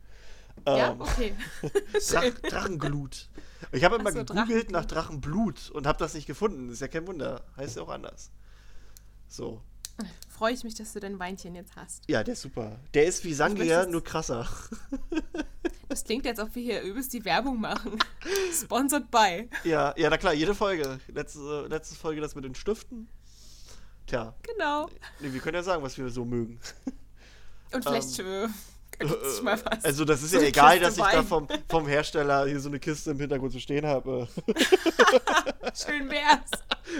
[0.67, 1.33] Ja, Ähm, okay.
[2.09, 2.23] Drach.
[2.49, 3.29] Drachenglut.
[3.71, 6.69] Ich habe immer so, gegoogelt nach Drachenblut und habe das nicht gefunden.
[6.69, 7.43] Ist ja kein Wunder.
[7.57, 8.31] Heißt ja auch anders.
[9.27, 9.61] So.
[10.29, 12.03] Freue ich mich, dass du dein Weinchen jetzt hast.
[12.09, 12.79] Ja, der ist super.
[12.93, 14.47] Der ist wie Sangria, nur krasser.
[15.89, 17.97] Das klingt jetzt, ob wir hier übelst die Werbung machen.
[18.53, 19.49] Sponsored by.
[19.63, 20.99] Ja, ja, na klar, jede Folge.
[21.07, 23.09] Letzte, letzte Folge das mit den Stiften.
[24.05, 24.87] Tja, Genau.
[25.19, 26.59] nee, wir können ja sagen, was wir so mögen.
[27.73, 28.47] Und vielleicht äh,
[29.07, 29.83] sich mal was.
[29.85, 31.25] Also, das ist So ja egal, Kiste dass ich da Wein.
[31.27, 34.27] vom, vom Hersteller hier so eine Kiste im Hintergrund zu stehen habe.
[35.73, 36.49] Schön wär's.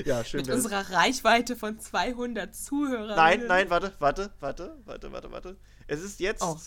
[0.06, 0.64] ja, schön Mit wär's.
[0.64, 3.16] unserer Reichweite von 200 Zuhörern.
[3.16, 5.56] Nein, nein, warte, warte, warte, warte, warte, warte.
[5.88, 6.44] Es ist jetzt.
[6.44, 6.58] Oh.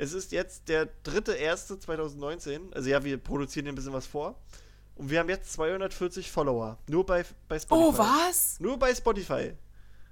[0.00, 2.72] Es ist jetzt der dritte erste 2019.
[2.72, 4.40] Also ja, wir produzieren hier ein bisschen was vor.
[4.94, 6.78] Und wir haben jetzt 240 Follower.
[6.88, 7.88] Nur bei, bei Spotify.
[7.88, 8.58] Oh, was?
[8.60, 9.54] Nur bei Spotify.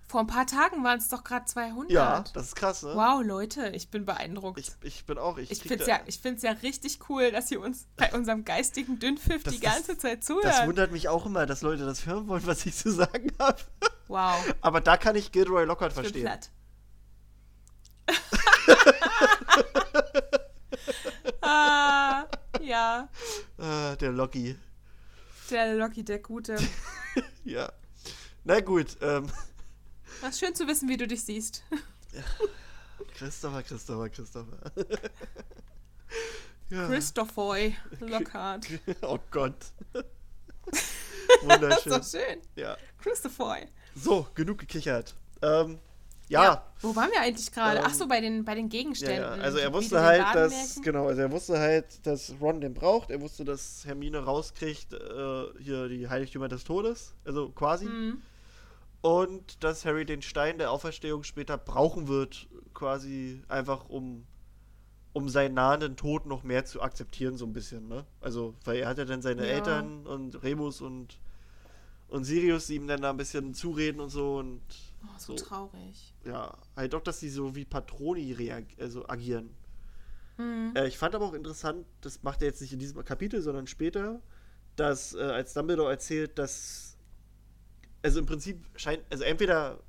[0.08, 1.90] Vor ein paar Tagen waren es doch gerade 200.
[1.90, 2.94] Ja, das ist krass, ne?
[2.94, 4.60] Wow, Leute, ich bin beeindruckt.
[4.60, 5.36] Ich, ich bin auch.
[5.36, 8.44] Ich, Ich finde es ja, ich find's ja richtig cool, dass ihr uns bei unserem
[8.44, 10.66] geistigen Dünnpfiff Das- die das- ganze Zeit Das zuhört.
[10.66, 13.58] wundert mich auch immer, dass Leute das hören wollen, was ich zu sagen habe.
[14.06, 16.22] Wow, Aber da kann ich Gilroy Lockhart ich bin verstehen.
[16.22, 16.50] platt.
[21.42, 22.26] ah,
[22.60, 23.08] ja,
[23.58, 24.56] Ah, der Locky.
[25.50, 26.56] der Loki, der Gute.
[27.44, 27.72] Ja.
[28.44, 29.26] Na gut, ähm,
[30.20, 31.62] Was schön zu wissen, wie du dich siehst.
[33.14, 34.72] Christopher, Christopher, Christopher.
[36.70, 36.86] ja.
[36.88, 38.66] Christopher Lockhart.
[39.02, 39.56] Oh Gott.
[41.42, 41.92] Das Wunderschön.
[41.92, 42.38] ist doch schön.
[42.54, 42.76] ja.
[43.02, 43.58] Christopher.
[43.94, 45.14] So, genug gekichert.
[45.42, 45.78] Ähm,
[46.28, 46.42] ja.
[46.44, 46.64] Ja.
[46.80, 47.78] Wo waren wir eigentlich gerade?
[47.78, 49.38] Ähm, Ach so, bei den, bei den Ja, Gegenständen.
[49.38, 49.44] ja.
[49.44, 53.10] Also er wusste halt, dass genau, also er wusste halt, dass Ron den braucht.
[53.10, 57.86] Er wusste, dass Hermine rauskriegt äh, hier die Heiligtümer des Todes, also quasi.
[57.86, 58.22] Mhm.
[59.02, 64.26] Und dass Harry den Stein der Auferstehung später brauchen wird, quasi einfach um
[65.12, 68.04] um seinen nahenden Tod noch mehr zu akzeptieren, so ein bisschen, ne?
[68.20, 69.54] Also, weil er hat ja dann seine Ja.
[69.54, 71.18] Eltern und Remus und
[72.08, 74.60] und Sirius, die ihm dann da ein bisschen zureden und so und
[75.02, 75.44] Oh, so, So.
[75.44, 76.12] traurig.
[76.24, 78.36] ja, halt doch, dass sie so wie Patroni
[78.78, 79.50] also agieren.
[80.36, 80.72] Mhm.
[80.76, 83.66] Äh, ich fand aber auch interessant, das macht er jetzt nicht in diesem Kapitel, sondern
[83.66, 84.20] später,
[84.76, 86.95] dass äh, als Dumbledore erzählt, dass
[88.02, 89.80] also im Prinzip scheint, also entweder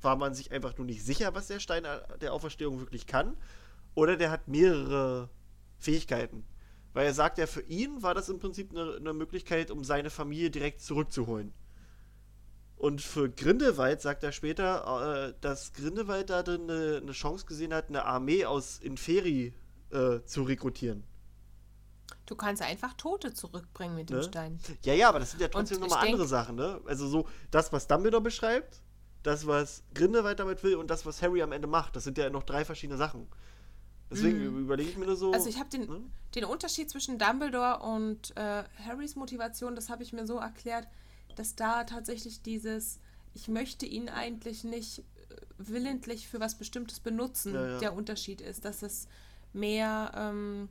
[0.00, 1.84] war man sich einfach nur nicht sicher, was der Stein
[2.20, 3.36] der Auferstehung wirklich kann,
[3.94, 5.30] oder der hat mehrere
[5.78, 6.44] Fähigkeiten.
[6.92, 10.10] Weil er sagt ja, für ihn war das im Prinzip eine, eine Möglichkeit, um seine
[10.10, 11.52] Familie direkt zurückzuholen.
[12.76, 17.72] Und für Grindelwald sagt er später, äh, dass Grindelwald da drin eine, eine Chance gesehen
[17.72, 19.54] hat, eine Armee aus Inferi
[19.90, 21.04] äh, zu rekrutieren.
[22.26, 24.22] Du kannst einfach Tote zurückbringen mit dem Ne?
[24.24, 24.58] Stein.
[24.82, 26.80] Ja, ja, aber das sind ja trotzdem nochmal andere Sachen, ne?
[26.86, 28.80] Also so, das, was Dumbledore beschreibt,
[29.22, 32.28] das, was Grindelwald damit will und das, was Harry am Ende macht, das sind ja
[32.30, 33.26] noch drei verschiedene Sachen.
[34.10, 35.32] Deswegen überlege ich mir nur so.
[35.32, 36.00] Also ich habe den, ne?
[36.34, 40.86] den Unterschied zwischen Dumbledore und äh, Harrys Motivation, das habe ich mir so erklärt,
[41.34, 43.00] dass da tatsächlich dieses,
[43.34, 45.02] ich möchte ihn eigentlich nicht äh,
[45.58, 47.78] willentlich für was Bestimmtes benutzen, Ja, ja.
[47.78, 49.08] der Unterschied ist, dass es
[49.52, 50.68] mehr ähm,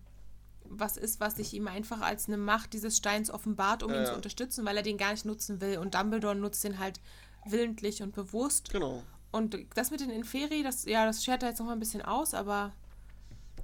[0.70, 4.06] was ist, was sich ihm einfach als eine Macht dieses Steins offenbart, um Ja, ihn
[4.06, 5.78] zu unterstützen, weil er den gar nicht nutzen will.
[5.78, 7.00] Und Dumbledore nutzt den halt
[7.46, 8.72] willentlich und bewusst.
[8.72, 9.04] Genau.
[9.32, 12.02] Und das mit den Inferi, das, ja, das schert er jetzt noch mal ein bisschen
[12.02, 12.74] aus, aber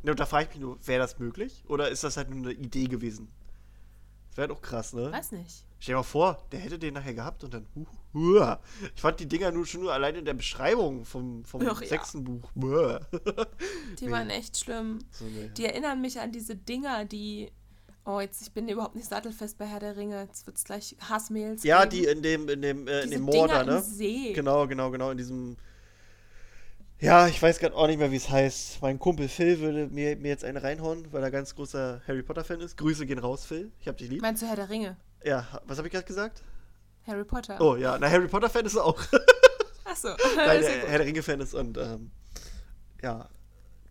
[0.04, 1.64] Ja, und da frage ich mich nur, wäre das möglich?
[1.68, 3.30] Oder ist das halt nur eine Idee gewesen?
[4.30, 5.12] Das wäre doch krass, ne?
[5.12, 5.64] weiß nicht.
[5.82, 7.66] Stell dir mal vor, der hätte den nachher gehabt und dann.
[7.74, 8.56] Huh, huh.
[8.96, 11.74] Ich fand die Dinger nur schon nur allein in der Beschreibung vom, vom ja.
[11.74, 12.52] sechsten Buch.
[12.54, 13.00] Huh.
[14.00, 14.12] Die Nee.
[14.12, 15.00] waren echt schlimm.
[15.10, 15.50] so, ne.
[15.58, 17.52] Die erinnern mich an diese Dinger, die.
[18.06, 20.22] Oh, jetzt, ich bin überhaupt nicht sattelfest bei Herr der Ringe.
[20.22, 21.64] Jetzt wird es gleich Hassmails.
[21.64, 21.90] Ja, geben.
[21.90, 23.78] die in dem, in dem, äh, in Diese dem Dinger ne?
[23.78, 24.34] im See.
[24.34, 25.58] Genau, genau, genau, in diesem.
[27.00, 28.84] Ja, ich weiß gerade auch nicht mehr, wie es heißt.
[28.84, 32.62] Mein Kumpel Phil würde mir, mir jetzt eine reinhauen, weil er ganz großer Harry Potter-Fan
[32.62, 32.78] ist.
[32.78, 33.72] Grüße gehen raus, Phil.
[33.80, 34.22] Ich hab dich lieb.
[34.22, 34.96] Meinst du Herr der Ringe?
[35.24, 36.43] Ja, was habe ich gerade gesagt?
[37.07, 37.59] Harry Potter.
[37.61, 38.99] Oh ja, na, Harry Potter-Fan ist er auch.
[39.86, 40.09] Achso.
[40.09, 42.11] weil der Herr der Ringe-Fan ist und, ähm,
[43.01, 43.28] ja,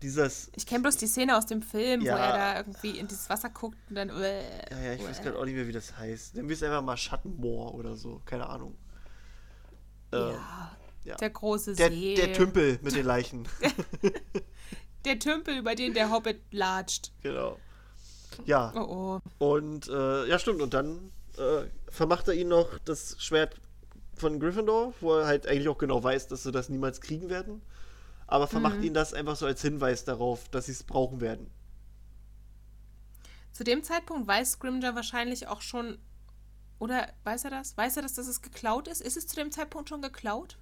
[0.02, 0.50] dieses.
[0.56, 2.14] Ich kenne bloß die Szene aus dem Film, Ja.
[2.14, 4.08] wo er da irgendwie in dieses Wasser guckt und dann.
[4.08, 4.16] Ja,
[4.82, 6.36] ja, ich weiß gerade auch nicht mehr, wie das heißt.
[6.36, 8.22] Wir es einfach mal Schattenmoor oder so.
[8.24, 8.76] Keine Ahnung.
[10.12, 11.16] Ähm, Ja, ja.
[11.16, 12.14] der große der, See.
[12.14, 13.46] der Tümpel mit den Leichen.
[15.04, 17.12] Der Tümpel, über den der Hobbit latscht.
[17.22, 17.58] genau.
[18.46, 19.54] Ja, Oh oh.
[19.54, 20.62] und äh, ja, stimmt.
[20.62, 23.60] Und dann äh, vermacht er ihn noch das Schwert
[24.14, 27.62] von Gryffindor, wo er halt eigentlich auch genau weiß, dass sie das niemals kriegen werden.
[28.26, 28.82] Aber vermacht Mhm.
[28.84, 31.50] ihn das einfach so als Hinweis darauf, dass sie es brauchen werden.
[33.52, 35.98] Zu dem Zeitpunkt weiß Scrimger wahrscheinlich auch schon.
[36.78, 37.76] Oder weiß er das?
[37.76, 39.00] Weiß er, dass das es geklaut ist?
[39.02, 40.56] Ist es zu dem Zeitpunkt schon geklaut?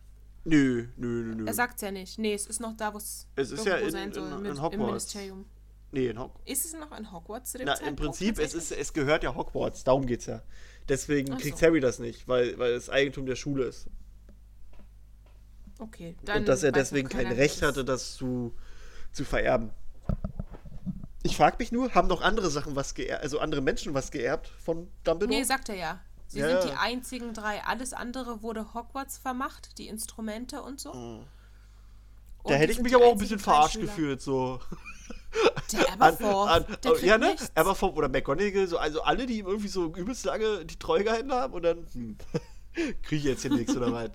[0.45, 1.47] Nö, nö, nö, nö.
[1.47, 2.19] Er sagt es ja nicht.
[2.19, 4.45] Nee, es ist noch da, wo es ist irgendwo ja in- sein soll, in- im,
[4.47, 4.75] in Hogwarts.
[4.75, 5.45] im Ministerium.
[5.93, 8.73] Nee, in Hog Ist es noch in Hogwarts zu dem Na, im Prinzip, es, ist,
[8.73, 10.43] es gehört ja Hogwarts, darum geht's ja.
[10.89, 11.67] Deswegen Ach kriegt so.
[11.67, 13.89] Harry das nicht, weil, weil es Eigentum der Schule ist.
[15.79, 18.55] Okay, dann Und dass er deswegen kein Recht hatte, das zu,
[19.13, 19.71] zu vererben.
[21.23, 24.49] Ich frage mich nur, haben noch andere Sachen was geerbt, also andere Menschen was geerbt
[24.65, 25.39] von Dumbledore?
[25.39, 26.01] Nee, sagt er ja.
[26.27, 26.75] Sie Ja, sind ja.
[26.75, 27.63] die einzigen drei.
[27.65, 30.93] Alles andere wurde Hogwarts vermacht, die Instrumente und so.
[30.93, 31.25] Mhm.
[32.43, 34.61] Und da hätte ich mich aber auch ein bisschen verarscht gefühlt, so.
[35.73, 37.27] Der Aberforth, der kriegt ja, ne?
[37.33, 37.51] nichts.
[37.55, 41.31] Aberforth oder McGonagall, so, also alle, die ihm irgendwie so übelst lange die Treue gehalten
[41.33, 42.17] haben und dann, hm,
[43.03, 44.11] kriege ich jetzt hier nichts oder was?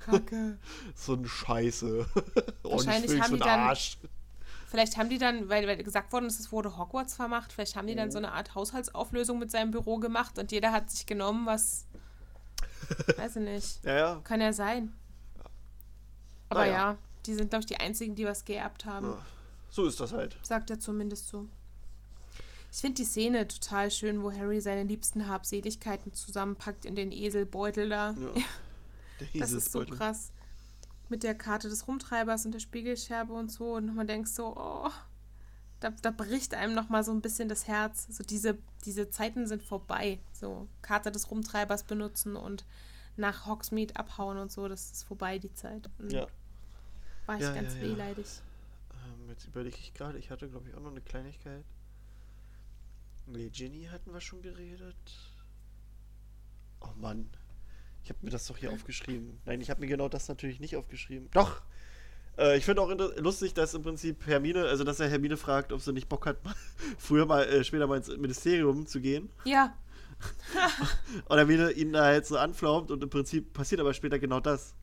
[0.00, 0.58] Kacke.
[0.96, 2.06] So ein Scheiße.
[2.62, 3.98] Wahrscheinlich oh, haben so die dann- Arsch.
[4.68, 7.86] Vielleicht haben die dann, weil, weil gesagt worden ist, es wurde Hogwarts vermacht, vielleicht haben
[7.86, 7.98] die Mhm.
[7.98, 11.86] dann so eine Art Haushaltsauflösung mit seinem Büro gemacht und jeder hat sich genommen, was.
[13.16, 13.84] weiß ich nicht.
[13.84, 14.20] Ja, ja.
[14.24, 14.92] Kann ja sein.
[16.48, 16.72] Aber Naja.
[16.72, 19.06] ja, die sind, glaube ich, die einzigen, die was geerbt haben.
[19.12, 19.18] Ja.
[19.74, 20.36] So ist das halt.
[20.42, 21.48] Sagt er zumindest so.
[22.70, 27.88] Ich finde die Szene total schön, wo Harry seine liebsten Habseligkeiten zusammenpackt in den Eselbeutel
[27.88, 28.12] da.
[28.12, 28.42] Ja.
[29.32, 30.30] Der Das ist so krass.
[31.08, 33.74] Mit der Karte des Rumtreibers und der Spiegelscherbe und so.
[33.74, 34.90] Und man denkt so, oh,
[35.80, 38.06] da, da bricht einem nochmal so ein bisschen das Herz.
[38.10, 40.20] So diese, diese Zeiten sind vorbei.
[40.32, 42.64] So Karte des Rumtreibers benutzen und
[43.16, 44.68] nach Hogsmeade abhauen und so.
[44.68, 45.90] Das ist vorbei, die Zeit.
[45.98, 46.28] Und Ja.
[47.26, 47.88] War ich Ja, ganz ja, ja.
[47.88, 48.26] wehleidig.
[48.26, 48.53] Ähm,
[49.28, 51.64] jetzt überlege ich gerade, ich hatte, glaube ich, auch noch eine Kleinigkeit.
[53.26, 54.96] Nee, Ginny hatten wir schon geredet.
[56.80, 57.30] Oh Mann.
[58.02, 59.40] Ich habe mir das doch hier aufgeschrieben.
[59.46, 61.30] Nein, ich habe mir genau das natürlich nicht aufgeschrieben.
[61.32, 61.62] Doch!
[62.36, 65.80] Äh, ich finde auch lustig, dass im Prinzip Hermine, also dass er Hermine fragt, ob
[65.80, 66.36] sie nicht Bock hat,
[66.98, 69.30] früher mal, äh, später mal ins Ministerium zu gehen.
[69.44, 69.74] Ja,
[71.28, 74.74] Und Hermine ihn da halt so anflaumt und im Prinzip passiert aber später genau das.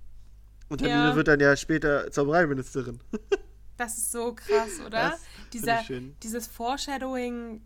[0.69, 0.87] Und Ja.
[0.87, 2.99] Hermine wird dann ja später Zaubereiministerin.
[3.81, 5.17] das ist so krass, oder?
[5.53, 5.83] Dieser,
[6.23, 7.61] dieses Foreshadowing,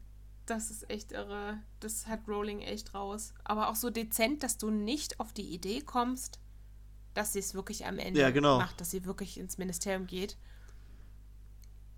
[0.45, 1.59] das ist echt irre.
[1.79, 3.33] Das hat Rowling echt raus.
[3.43, 6.39] Aber auch so dezent, dass du nicht auf die Idee kommst,
[7.13, 8.57] dass sie es wirklich am Ende Ja, genau.
[8.57, 10.37] macht, dass sie wirklich ins Ministerium geht.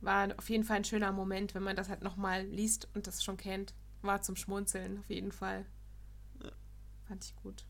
[0.02, 3.24] War auf jeden Fall ein schöner Moment, wenn man das halt nochmal liest und das
[3.24, 3.74] schon kennt.
[4.02, 5.66] War zum Schmunzeln, auf jeden Fall.
[7.08, 7.66] Fand ich gut.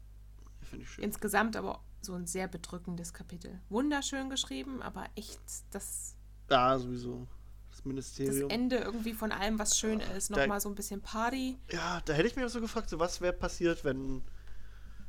[0.62, 1.04] Finde ich schön.
[1.04, 3.62] Insgesamt aber so ein sehr bedrückendes Kapitel.
[3.70, 5.40] Wunderschön geschrieben, aber echt
[5.72, 6.17] das
[6.50, 7.28] Ja, sowieso.
[7.70, 8.50] Das das Ministerium.
[8.50, 10.32] Ende irgendwie von allem, was schön ist.
[10.32, 11.58] Da- Nochmal so ein bisschen Party.
[11.72, 14.22] ja, da hätte ich mich auch so gefragt, so was wäre passiert, wenn,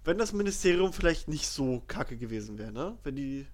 [0.04, 2.98] wenn das Ministerium vielleicht nicht so kacke gewesen wäre, ne?
[3.04, 3.46] Wenn die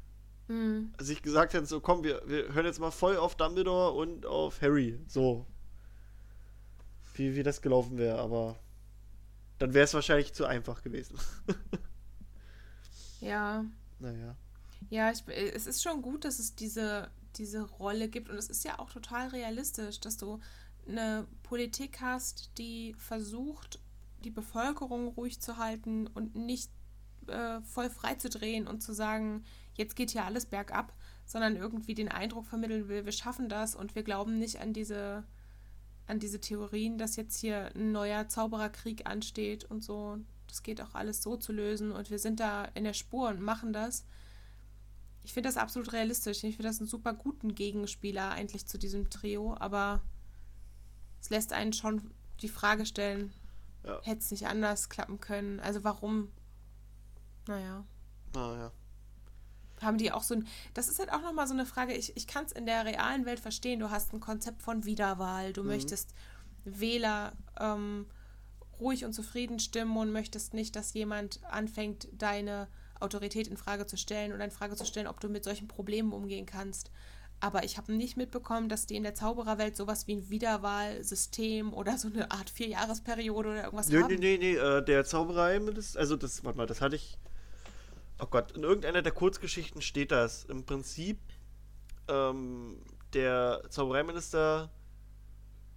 [0.48, 0.92] Hm.
[1.00, 4.60] sich gesagt hätten, so komm, wir, wir hören jetzt mal voll auf Dumbledore und auf
[4.60, 4.98] Harry.
[5.06, 5.46] So.
[7.14, 8.58] Wie, wie das gelaufen wäre, aber
[9.58, 11.16] dann wäre es wahrscheinlich zu einfach gewesen.
[13.20, 13.64] Ja.
[14.00, 14.36] naja.
[14.90, 17.08] Ja, ich, es ist schon gut, dass es diese,
[17.38, 18.28] diese Rolle gibt.
[18.30, 20.40] Und es ist ja auch total realistisch, dass du
[20.86, 23.80] eine Politik hast, die versucht,
[24.24, 26.70] die Bevölkerung ruhig zu halten und nicht
[27.28, 30.92] äh, voll frei zu drehen und zu sagen, jetzt geht hier alles bergab,
[31.24, 35.24] sondern irgendwie den Eindruck vermitteln will, wir schaffen das und wir glauben nicht an diese,
[36.06, 40.18] an diese Theorien, dass jetzt hier ein neuer Zaubererkrieg ansteht und so.
[40.48, 43.40] Das geht auch alles so zu lösen und wir sind da in der Spur und
[43.40, 44.04] machen das.
[45.24, 46.44] Ich finde das absolut realistisch.
[46.44, 50.02] Ich finde das einen super guten Gegenspieler eigentlich zu diesem Trio, aber
[51.20, 52.10] es lässt einen schon
[52.42, 53.32] die Frage stellen,
[53.84, 54.00] Ja.
[54.02, 55.60] hätte es nicht anders klappen können?
[55.60, 56.30] Also warum?
[57.46, 57.84] Naja,
[58.34, 58.70] Naja.
[59.80, 60.46] haben die auch so ein.
[60.74, 61.94] Das ist halt auch nochmal so eine Frage.
[61.94, 63.80] Ich, ich kann es in der realen Welt verstehen.
[63.80, 65.52] Du hast ein Konzept von Wiederwahl.
[65.52, 66.14] Du möchtest
[66.64, 68.06] Wähler ähm,
[68.80, 72.68] ruhig und zufrieden stimmen und möchtest nicht, dass jemand anfängt, deine
[73.04, 76.12] Autorität in Frage zu stellen oder in Frage zu stellen, ob du mit solchen Problemen
[76.12, 76.90] umgehen kannst.
[77.40, 81.98] Aber ich habe nicht mitbekommen, dass die in der Zaubererwelt sowas wie ein Wiederwahlsystem oder
[81.98, 84.14] so eine Art Vierjahresperiode oder irgendwas Nee, haben.
[84.14, 87.18] nee, nee, nee, äh, der Zauberei, das, also das, warte mal, das hatte ich.
[88.18, 90.44] Oh Gott, in irgendeiner der Kurzgeschichten steht das.
[90.44, 91.18] Im Prinzip,
[92.08, 92.78] ähm,
[93.12, 94.70] der Zaubereiminister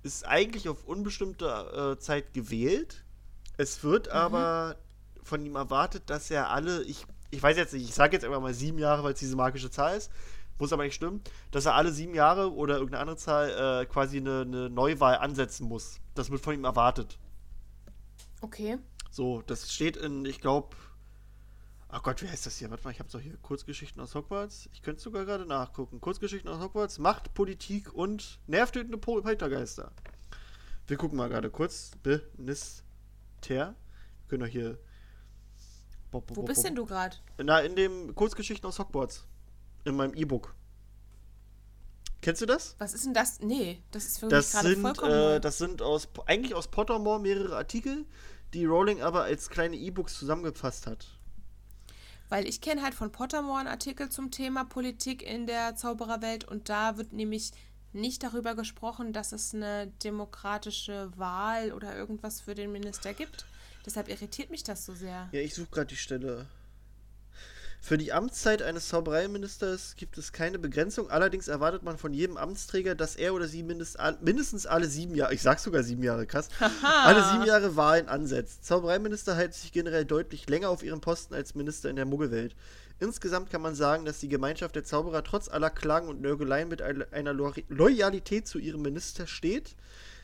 [0.03, 3.03] ist eigentlich auf unbestimmte äh, Zeit gewählt.
[3.57, 4.77] Es wird aber
[5.23, 8.41] von ihm erwartet, dass er alle, ich, ich weiß jetzt nicht, ich sage jetzt einfach
[8.41, 10.11] mal sieben Jahre, weil es diese magische Zahl ist,
[10.59, 11.21] muss aber nicht stimmen,
[11.51, 15.67] dass er alle sieben Jahre oder irgendeine andere Zahl äh, quasi eine, eine Neuwahl ansetzen
[15.67, 15.99] muss.
[16.15, 17.19] Das wird von ihm erwartet.
[18.41, 18.77] Okay.
[19.11, 20.75] So, das steht in, ich glaube.
[21.89, 22.69] Ach Gott, wie heißt das hier?
[22.69, 24.67] Warte mal, ich habe doch hier Kurzgeschichten aus Hogwarts.
[24.73, 26.01] Ich könnte sogar gerade nachgucken.
[26.01, 29.91] Kurzgeschichten aus Hogwarts, Macht, Politik und nervtötende Po- Poltergeister.
[30.85, 31.91] Wir gucken mal gerade kurz.
[32.35, 32.83] Minister.
[33.41, 33.75] Wir
[34.27, 34.77] können doch hier.
[36.11, 37.17] Bop, bop, Wo bist denn du gerade?
[37.37, 39.25] Na, in dem Kurzgeschichten aus Hogwarts.
[39.83, 40.53] In meinem E-Book.
[42.21, 42.75] Kennst du das?
[42.79, 43.39] Was ist denn das?
[43.41, 45.39] Nee, das ist für mich Das gerade sind, vollkommen äh, neu.
[45.39, 48.05] das sind aus, eigentlich aus Pottermore mehrere Artikel,
[48.53, 51.07] die Rowling aber als kleine E-Books zusammengefasst hat.
[52.29, 56.67] Weil ich kenne halt von Pottermore einen Artikel zum Thema Politik in der Zaubererwelt und
[56.69, 57.51] da wird nämlich
[57.93, 63.45] nicht darüber gesprochen, dass es eine demokratische Wahl oder irgendwas für den Minister gibt.
[63.87, 65.29] Deshalb irritiert mich das so sehr.
[65.31, 66.45] Ja, ich suche gerade die Stelle.
[67.79, 71.09] Für die Amtszeit eines Zaubereiministers gibt es keine Begrenzung.
[71.09, 75.33] Allerdings erwartet man von jedem Amtsträger, dass er oder sie mindest, mindestens alle sieben Jahre,
[75.33, 76.49] ich sag sogar sieben Jahre, krass,
[76.81, 78.65] alle sieben Jahre Wahlen ansetzt.
[78.65, 82.55] Zaubereiminister halten sich generell deutlich länger auf ihrem Posten als Minister in der Muggelwelt.
[82.99, 86.81] Insgesamt kann man sagen, dass die Gemeinschaft der Zauberer trotz aller Klagen und Nörgeleien mit
[86.81, 89.75] ein- einer Lo Loyalität zu ihrem Minister steht,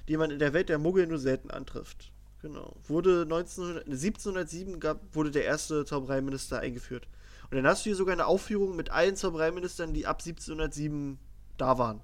[0.09, 2.11] die man in der Welt der Muggel nur selten antrifft.
[2.43, 2.75] Genau.
[2.89, 7.07] Wurde 1900, 1707 gab, wurde der erste Zaubereiminister eingeführt.
[7.49, 11.17] Und dann hast du hier sogar eine Aufführung mit allen Zaubereiministern, die ab 1707
[11.57, 12.01] da waren.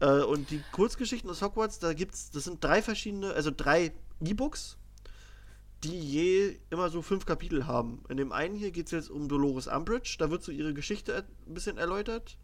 [0.00, 4.76] Äh, und die Kurzgeschichten aus Hogwarts, da gibt's, das sind drei verschiedene, also drei E-Books,
[5.82, 8.02] die je immer so fünf Kapitel haben.
[8.10, 11.24] In dem einen hier geht es jetzt um Dolores Umbridge, da wird so ihre Geschichte
[11.46, 12.36] ein bisschen erläutert.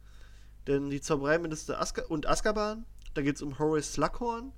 [0.66, 4.52] Denn die Zaubereiminister Azka und Azkaban, da geht es um Horace Slughorn,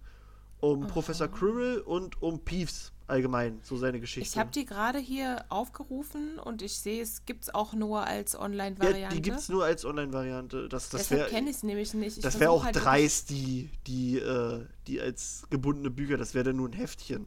[0.63, 4.29] um Professor Quirrell und um Peeves allgemein, so seine Geschichte.
[4.29, 8.35] Ich habe die gerade hier aufgerufen und ich sehe, es gibt es auch nur als
[8.35, 9.15] ja, Online-Variante.
[9.15, 10.69] die gibt es nur als Online-Variante.
[10.69, 12.19] Das, das Deshalb wäre kenne ich es nämlich nicht.
[12.19, 16.45] Ich das wär auch halt dreist, die, die, äh, die als gebundene Bücher, das wäre
[16.45, 17.27] dann nur ein Heftchen.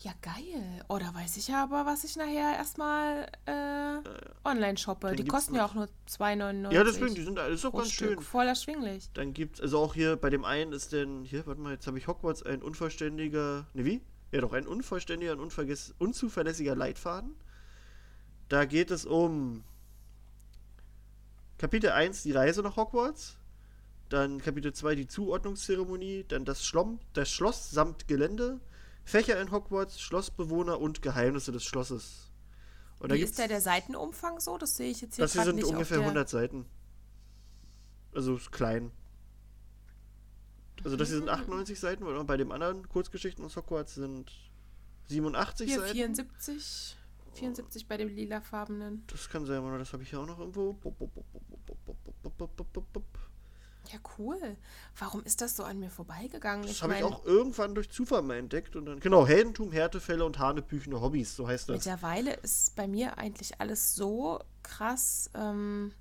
[0.00, 0.84] Ja, geil.
[0.88, 5.08] Oh, da weiß ich ja aber, was ich nachher erstmal äh, online shoppe.
[5.08, 6.72] Dann Die kosten ja auch nur 2,99.
[6.72, 8.08] Ja, deswegen, die sind alles auch ganz Stück.
[8.08, 8.20] schön.
[8.20, 9.10] Voll erschwinglich.
[9.14, 11.96] Dann gibt's, also auch hier bei dem einen ist denn, hier, warte mal, jetzt habe
[11.96, 14.02] ich Hogwarts, ein unvollständiger, ne wie?
[14.32, 15.40] Ja doch, ein unvollständiger und
[15.98, 17.34] unzuverlässiger Leitfaden.
[18.48, 19.64] Da geht es um
[21.56, 23.38] Kapitel 1, die Reise nach Hogwarts.
[24.10, 26.26] Dann Kapitel 2, die Zuordnungszeremonie.
[26.28, 28.60] Dann das, Schlomm, das Schloss samt Gelände.
[29.06, 32.32] Fächer in Hogwarts, Schlossbewohner und Geheimnisse des Schlosses.
[32.98, 34.58] Und Wie ist da der Seitenumfang so?
[34.58, 36.10] Das sehe ich jetzt hier das hier sind nicht ungefähr auf der...
[36.10, 36.66] 100 Seiten.
[38.12, 38.90] Also ist klein.
[40.82, 44.32] Also das hier sind 98 Seiten, weil bei dem anderen Kurzgeschichten aus Hogwarts sind
[45.06, 45.92] 87 Hier Seiten.
[45.92, 46.96] 74.
[47.34, 49.04] 74 bei dem lilafarbenen.
[49.06, 50.72] Das kann sein, oder das habe ich hier auch noch irgendwo.
[50.72, 51.14] Bop, bop,
[52.92, 53.04] bop,
[53.92, 54.56] Ja, cool.
[54.98, 56.66] Warum ist das so an mir vorbeigegangen?
[56.66, 60.38] Das habe ich auch irgendwann durch Zufall mal entdeckt und dann genau Heldentum, Härtefälle und
[60.38, 61.76] hanebüchene Hobbys, so heißt das.
[61.76, 65.92] Mittlerweile ist bei mir eigentlich alles so krass ähm,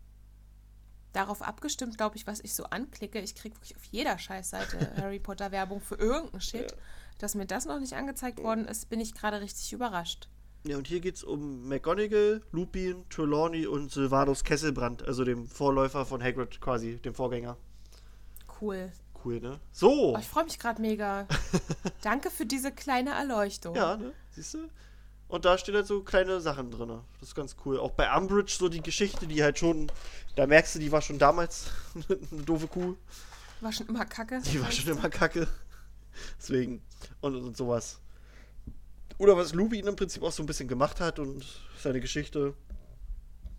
[1.14, 3.20] darauf abgestimmt, glaube ich, was ich so anklicke.
[3.20, 6.76] Ich kriege wirklich auf jeder Scheißseite Harry Potter Werbung für irgendeinen Shit.
[7.18, 10.28] Dass mir das noch nicht angezeigt worden ist, bin ich gerade richtig überrascht.
[10.68, 16.06] Ja, und hier geht es um McGonagall, Lupin, Trelawney und Sylvanus Kesselbrand, also dem Vorläufer
[16.06, 17.56] von Hagrid quasi, dem Vorgänger.
[18.60, 18.92] Cool.
[19.24, 19.60] Cool, ne?
[19.72, 20.16] So!
[20.16, 21.28] Oh, ich freue mich gerade mega.
[22.02, 23.76] Danke für diese kleine Erleuchtung.
[23.76, 24.14] Ja, ne?
[24.32, 24.70] Siehst du?
[25.28, 26.90] Und da stehen halt so kleine Sachen drin.
[27.20, 27.80] Das ist ganz cool.
[27.80, 29.92] Auch bei Umbridge so die Geschichte, die halt schon,
[30.36, 31.68] da merkst du, die war schon damals
[32.32, 32.96] eine doofe Kuh.
[33.62, 34.42] War schon immer kacke.
[34.42, 35.48] Die war schon immer kacke.
[36.38, 36.82] Deswegen.
[37.22, 38.00] Und, und sowas.
[39.18, 41.44] Oder was Lupin im Prinzip auch so ein bisschen gemacht hat und
[41.82, 42.54] seine Geschichte.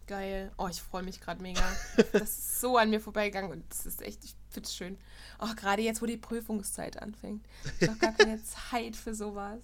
[0.06, 0.52] Geil.
[0.56, 1.60] Oh, ich freue mich gerade mega.
[2.12, 4.98] Das ist so an mir vorbeigegangen und das ist echt, ich finde es schön.
[5.38, 7.44] Auch gerade jetzt, wo die Prüfungszeit anfängt.
[7.80, 8.40] Ich habe gar keine
[8.70, 9.62] Zeit für sowas.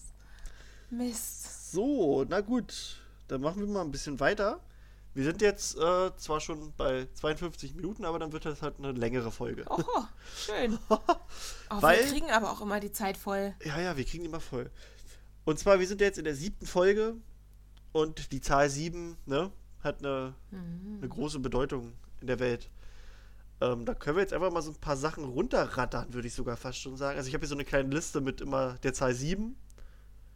[0.91, 1.73] Mist.
[1.73, 3.01] So, na gut.
[3.29, 4.61] Dann machen wir mal ein bisschen weiter.
[5.15, 8.93] Wir sind jetzt äh, zwar schon bei 52 Minuten, aber dann wird das halt eine
[8.93, 9.65] längere Folge.
[9.71, 10.05] Oh,
[10.37, 10.79] schön.
[10.89, 10.99] Oh,
[11.71, 13.55] Weil- wir kriegen aber auch immer die Zeit voll.
[13.65, 14.71] Ja, ja, wir kriegen die mal voll.
[15.45, 17.17] Und zwar, wir sind jetzt in der siebten Folge
[17.93, 19.51] und die Zahl sieben, ne,
[19.83, 22.71] hat eine, eine große Bedeutung in der Welt.
[23.61, 26.57] Ähm, da können wir jetzt einfach mal so ein paar Sachen runterrattern, würde ich sogar
[26.57, 27.17] fast schon sagen.
[27.17, 29.57] Also ich habe hier so eine kleine Liste mit immer der Zahl sieben,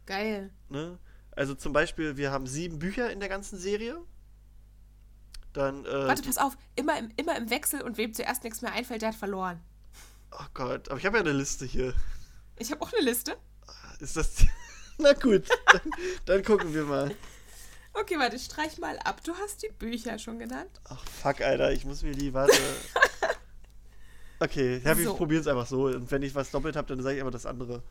[0.05, 0.51] Geil.
[0.69, 0.97] ne.
[1.31, 3.97] Also zum Beispiel, wir haben sieben Bücher in der ganzen Serie.
[5.53, 6.57] Dann, äh, Warte, pass auf.
[6.75, 9.59] Immer im, immer im Wechsel und wem zuerst nichts mehr einfällt, der hat verloren.
[10.31, 11.93] oh Gott, aber ich habe ja eine Liste hier.
[12.57, 13.37] Ich habe auch eine Liste.
[13.99, 14.45] Ist das...
[14.99, 15.91] Na gut, dann,
[16.25, 17.13] dann gucken wir mal.
[17.99, 19.23] Okay, warte, streich mal ab.
[19.23, 20.69] Du hast die Bücher schon genannt.
[20.85, 22.53] Ach, fuck, Alter, ich muss mir die, warte.
[24.39, 25.15] Okay, ja, wir So.
[25.15, 25.85] probieren es einfach so.
[25.85, 27.81] Und wenn ich was doppelt habe, dann sage ich einfach das andere.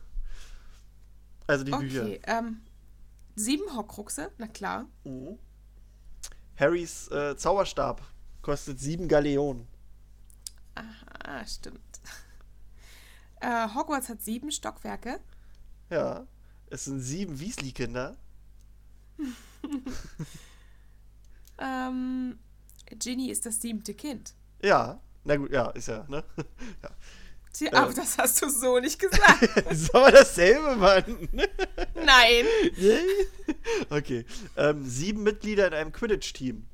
[1.45, 2.03] Also die Bücher.
[2.03, 2.61] Okay, ähm,
[3.35, 4.85] sieben Hockruxe, na klar.
[5.03, 5.37] Mhm.
[6.55, 8.01] Harrys äh, Zauberstab
[8.41, 9.67] kostet sieben Galeonen.
[10.75, 11.81] Ah, stimmt.
[13.41, 15.19] Äh, Hogwarts hat sieben Stockwerke.
[15.89, 16.25] Ja.
[16.69, 18.15] Es sind sieben Weasley-Kinder.
[21.59, 22.37] Ähm,
[22.99, 24.35] Ginny ist das siebte Kind.
[24.61, 25.01] Ja.
[25.23, 26.23] Na gut, ja, ist ja, ne?
[26.83, 26.89] ja.
[27.51, 27.75] Tja, Äh.
[27.75, 29.49] aber das hast du so nicht gesagt.
[29.65, 31.27] Das ist aber dasselbe, Mann.
[31.95, 32.45] Nein.
[33.89, 34.23] okay.
[34.55, 36.67] Ähm, sieben Mitglieder in einem Quidditch-Team.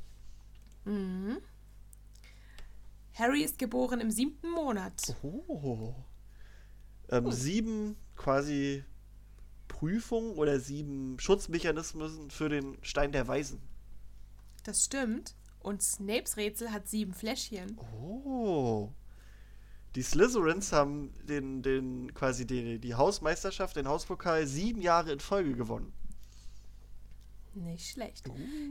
[3.13, 5.15] Harry ist geboren im siebten Monat.
[5.23, 5.95] Oh.
[7.09, 8.83] Ähm, Sieben quasi
[9.73, 13.59] Prüfungen oder sieben Schutzmechanismen für den Stein der Weisen.
[14.63, 15.35] Das stimmt.
[15.59, 17.77] Und Snapes Rätsel hat sieben Fläschchen.
[17.99, 18.91] Oh.
[19.95, 25.55] Die Slytherins haben den, den quasi die, die Hausmeisterschaft, den Hauspokal sieben Jahre in Folge
[25.55, 25.91] gewonnen.
[27.55, 28.25] Nicht schlecht.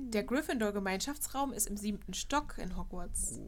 [0.09, 3.39] Der Gryffindor-Gemeinschaftsraum ist im siebten Stock in Hogwarts.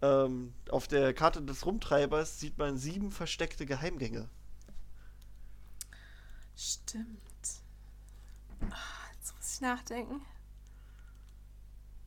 [0.00, 4.28] Ähm, auf der Karte des Rumtreibers sieht man sieben versteckte Geheimgänge.
[6.62, 7.18] Stimmt.
[8.70, 8.76] Ah,
[9.18, 10.20] jetzt muss ich nachdenken.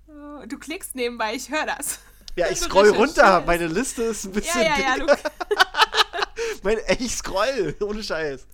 [0.08, 2.00] Oh, Du klickst nebenbei, ich höre das.
[2.36, 3.42] Ja, ich scroll runter.
[3.46, 5.02] Meine Liste ist ein Ja, bisschen ja, ja, dick.
[5.02, 5.18] Luke.
[6.64, 7.76] Mein, ey, ich scroll.
[7.82, 8.48] Ohne Scheiß.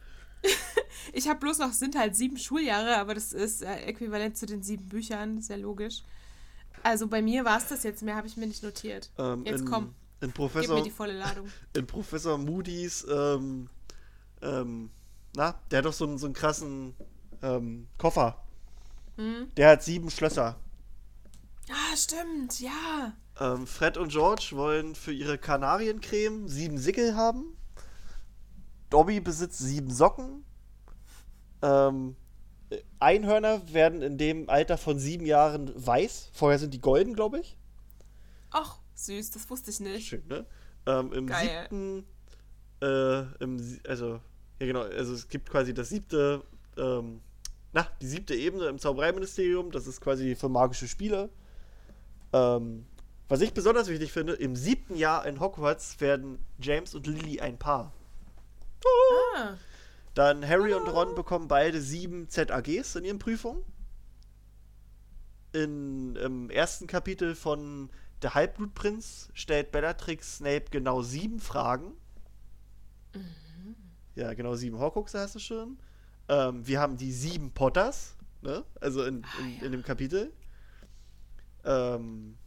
[1.14, 4.64] Ich habe bloß noch, sind halt sieben Schuljahre, aber das ist äh, äquivalent zu den
[4.64, 6.04] sieben Büchern, sehr logisch.
[6.84, 9.10] Also bei mir war es das jetzt, mehr habe ich mir nicht notiert.
[9.18, 9.84] Ähm, Jetzt in, komm,
[10.22, 11.52] In gib Professor, mir die volle Ladung.
[11.76, 13.68] in Professor Moody's, ähm,
[14.42, 14.90] ähm,
[15.36, 16.96] na, der hat doch so einen, so einen krassen
[17.42, 18.44] ähm, Koffer.
[19.18, 19.52] Hm?
[19.56, 20.58] Der hat sieben Schlösser.
[21.70, 23.14] Ah, stimmt, ja.
[23.40, 27.58] Ähm, Fred und George wollen für ihre Kanariencreme sieben Sickel haben.
[28.90, 30.44] Dobby besitzt sieben Socken.
[31.62, 32.16] Ähm,
[33.00, 36.30] Einhörner werden in dem Alter von sieben Jahren weiß.
[36.34, 37.58] Vorher sind die golden, glaube ich.
[38.52, 40.08] Ach, süß, das wusste ich nicht.
[40.08, 40.46] Schön, ne?
[40.86, 41.62] Ähm, Im Geil.
[41.62, 42.06] siebten,
[42.82, 44.20] äh, im, also,
[44.62, 46.44] ja genau, also es gibt quasi das siebte,
[46.78, 47.22] ähm,
[47.74, 51.30] na, die siebte Ebene im Zaubereiministerium, das ist quasi für magische Spiele.
[52.32, 52.86] Ähm,
[53.28, 57.58] was ich besonders wichtig finde, im siebten Jahr in Hogwarts werden James und Lily ein
[57.58, 57.92] Paar.
[59.36, 59.56] Ah,
[60.14, 63.64] Dann Harry und Ron bekommen beide sieben ZAGs in ihren Prüfungen.
[65.54, 67.90] In, Im ersten Kapitel von
[68.22, 71.94] Der Halbblutprinz stellt Bellatrix Snape genau sieben Fragen.
[74.16, 75.78] Ja, genau sieben Horcruxe hast du schon.
[76.28, 78.64] Ähm, wir haben die sieben Potters, ne?
[78.80, 80.32] Also in, in, in dem Kapitel.
[81.64, 82.38] Ähm,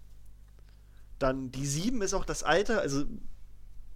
[1.19, 3.05] dann die sieben ist auch das Alter, also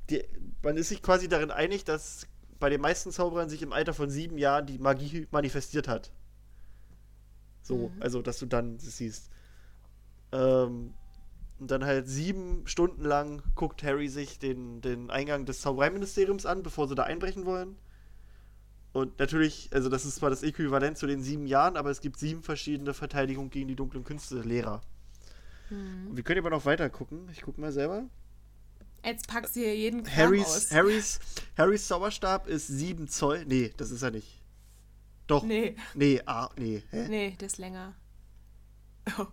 [0.09, 0.25] die,
[0.63, 2.27] man ist sich quasi darin einig, dass
[2.59, 6.11] bei den meisten Zauberern sich im Alter von sieben Jahren die Magie manifestiert hat.
[7.63, 9.31] So, also dass du dann das siehst.
[10.33, 10.95] Ähm,
[11.59, 16.63] und dann halt sieben Stunden lang guckt Harry sich den, den Eingang des Zaubereiministeriums an,
[16.63, 17.77] bevor sie da einbrechen wollen.
[18.93, 22.19] Und natürlich, also das ist zwar das Äquivalent zu den sieben Jahren, aber es gibt
[22.19, 24.81] sieben verschiedene Verteidigungen gegen die dunklen Künste Lehrer.
[25.71, 27.29] Und wir können aber noch weiter gucken.
[27.31, 28.05] Ich gucke mal selber.
[29.05, 30.71] jetzt packst du hier jeden Kram Harrys, aus.
[30.71, 31.21] Harrys,
[31.59, 33.45] Harrys Zauberstab ist 7 Zoll.
[33.47, 34.41] Nee, das ist er nicht.
[35.27, 35.43] Doch.
[35.45, 36.83] Nee, Nee, ah, nee.
[36.91, 37.07] Hä?
[37.09, 37.95] nee, das ist länger.
[39.19, 39.27] Oh.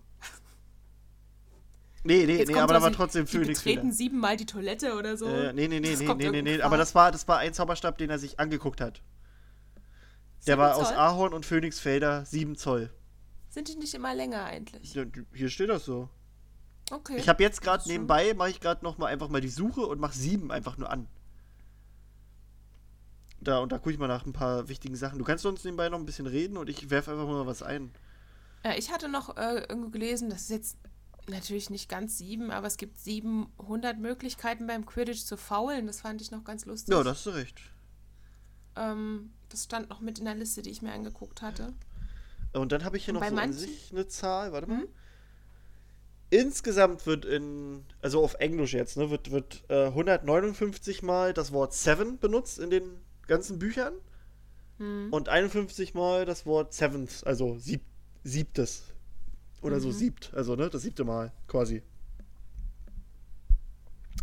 [2.05, 5.17] Nee, nee, Jetzt nee, aber da war trotzdem Die Phoenix betreten siebenmal die Toilette oder
[5.17, 5.25] so.
[5.25, 7.51] äh, nee, nee, nee, Das nee, nee, nee, nee, aber das war, das war ein
[7.51, 9.01] Zauberstab, den er sich angeguckt hat.
[10.45, 10.97] Der Sieben war aus Zoll?
[10.97, 12.91] Ahorn und Phönixfelder 7 Zoll.
[13.49, 14.93] Sind die nicht immer länger eigentlich?
[14.93, 15.03] Ja,
[15.33, 16.07] Hier steht das so.
[16.91, 17.17] Okay.
[17.17, 19.99] Ich habe jetzt gerade nebenbei, mache ich gerade noch mal einfach mal die Suche und
[19.99, 21.07] mache 7 einfach nur an.
[23.41, 25.17] Da, und da gucke ich mal nach ein paar wichtigen Sachen.
[25.17, 27.91] Du kannst sonst nebenbei noch ein bisschen reden und ich werfe einfach mal was ein.
[28.63, 30.77] Ja, ich hatte noch äh, irgendwo gelesen, das ist jetzt
[31.29, 35.87] natürlich nicht ganz sieben, aber es gibt 700 Möglichkeiten beim Quidditch zu faulen.
[35.87, 36.93] Das fand ich noch ganz lustig.
[36.93, 37.59] Ja, das du recht.
[38.75, 41.73] ähm, das stand noch mit in der Liste, die ich mir angeguckt hatte.
[42.53, 44.79] Und dann habe ich hier Und noch so an manchen- sich eine Zahl, warte mal.
[44.81, 44.87] Hm?
[46.31, 51.73] Insgesamt wird in, also auf Englisch jetzt, ne, wird, wird äh, 159 Mal das Wort
[51.73, 52.83] Seven benutzt in den
[53.27, 53.93] ganzen Büchern
[54.79, 55.09] Hm.
[55.11, 57.81] und 51 Mal das Wort Seventh, also sieb,
[58.23, 58.83] siebtes.
[59.61, 59.93] Oder so Mhm.
[59.93, 61.81] siebt, also ne, das siebte Mal quasi.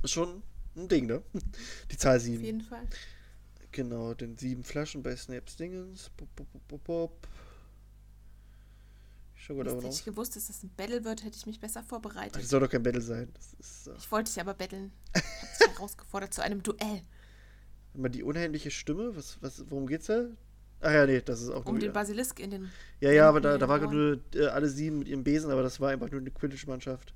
[0.03, 0.43] Ist schon
[0.77, 1.23] ein Ding, ne?
[1.91, 2.45] Die Zahl Auf sieben.
[2.45, 2.87] jeden Fall.
[3.73, 6.11] Genau, den sieben Flaschen bei Snapes Dingens.
[6.17, 6.29] Bop,
[6.69, 7.29] bop, bop.
[9.35, 12.37] Ich aber Hätte ich gewusst, dass das ein Battle wird, hätte ich mich besser vorbereitet.
[12.37, 13.29] Das soll doch kein Battle sein.
[13.35, 14.93] Das ist äh, Ich wollte dich aber betteln.
[15.15, 17.03] Ich hab dich herausgefordert zu einem Duell.
[17.95, 19.17] immer die unheimliche Stimme.
[19.17, 20.27] Was, was, worum geht's da?
[20.83, 22.71] Ach ja, nee, das ist auch Um den Basilisk in den.
[23.01, 25.81] ja, ja, aber da, da waren nur äh, alle sieben mit ihrem Besen, aber das
[25.81, 27.15] war einfach nur eine Quidditch-Mannschaft.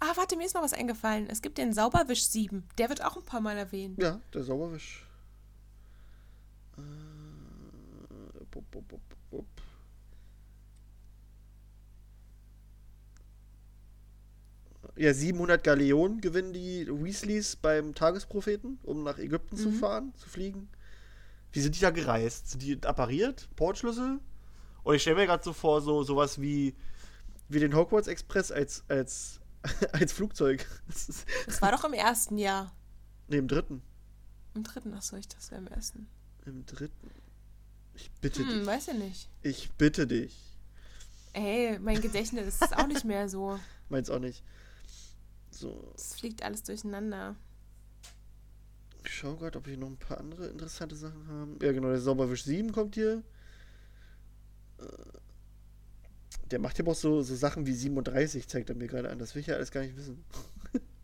[0.00, 1.28] Ah, warte, mir ist noch was eingefallen.
[1.28, 2.64] Es gibt den Sauberwisch 7.
[2.78, 4.00] Der wird auch ein paar Mal erwähnt.
[4.02, 5.06] Ja, der Sauberwisch.
[6.78, 6.80] Äh,
[8.50, 9.46] bup, bup, bup, bup.
[14.96, 20.68] Ja, 700 Galeonen gewinnen die Weasleys beim Tagespropheten, um nach Ägypten zu fahren, zu fliegen.
[21.52, 22.50] Wie sind die da gereist?
[22.50, 23.48] Sind die appariert?
[23.56, 24.20] Portschlüssel?
[24.82, 26.74] Und ich stelle mir gerade so vor, so sowas wie,
[27.48, 29.40] wie den Hogwarts Express als, als,
[29.92, 30.66] als Flugzeug.
[31.46, 32.74] Das war doch im ersten Jahr.
[33.28, 33.82] nee, im dritten.
[34.54, 36.08] Im dritten, achso, ich das wäre im ersten.
[36.46, 37.10] Im dritten.
[37.94, 38.66] Ich bitte Hm, dich.
[38.66, 39.28] weiß ich nicht.
[39.42, 40.36] Ich bitte dich.
[41.34, 43.58] Ey, mein Gedächtnis ist auch nicht mehr so.
[43.88, 44.42] Meins auch nicht.
[45.50, 47.36] So, Es fliegt alles durcheinander.
[49.08, 51.58] Ich schau gerade, ob wir noch ein paar andere interessante Sachen haben.
[51.62, 53.22] Ja, genau, der Sauberwisch 7 kommt hier.
[56.50, 59.18] Der macht ja auch so, so Sachen wie 37, zeigt er mir gerade an.
[59.18, 60.22] Das will ich ja alles gar nicht wissen.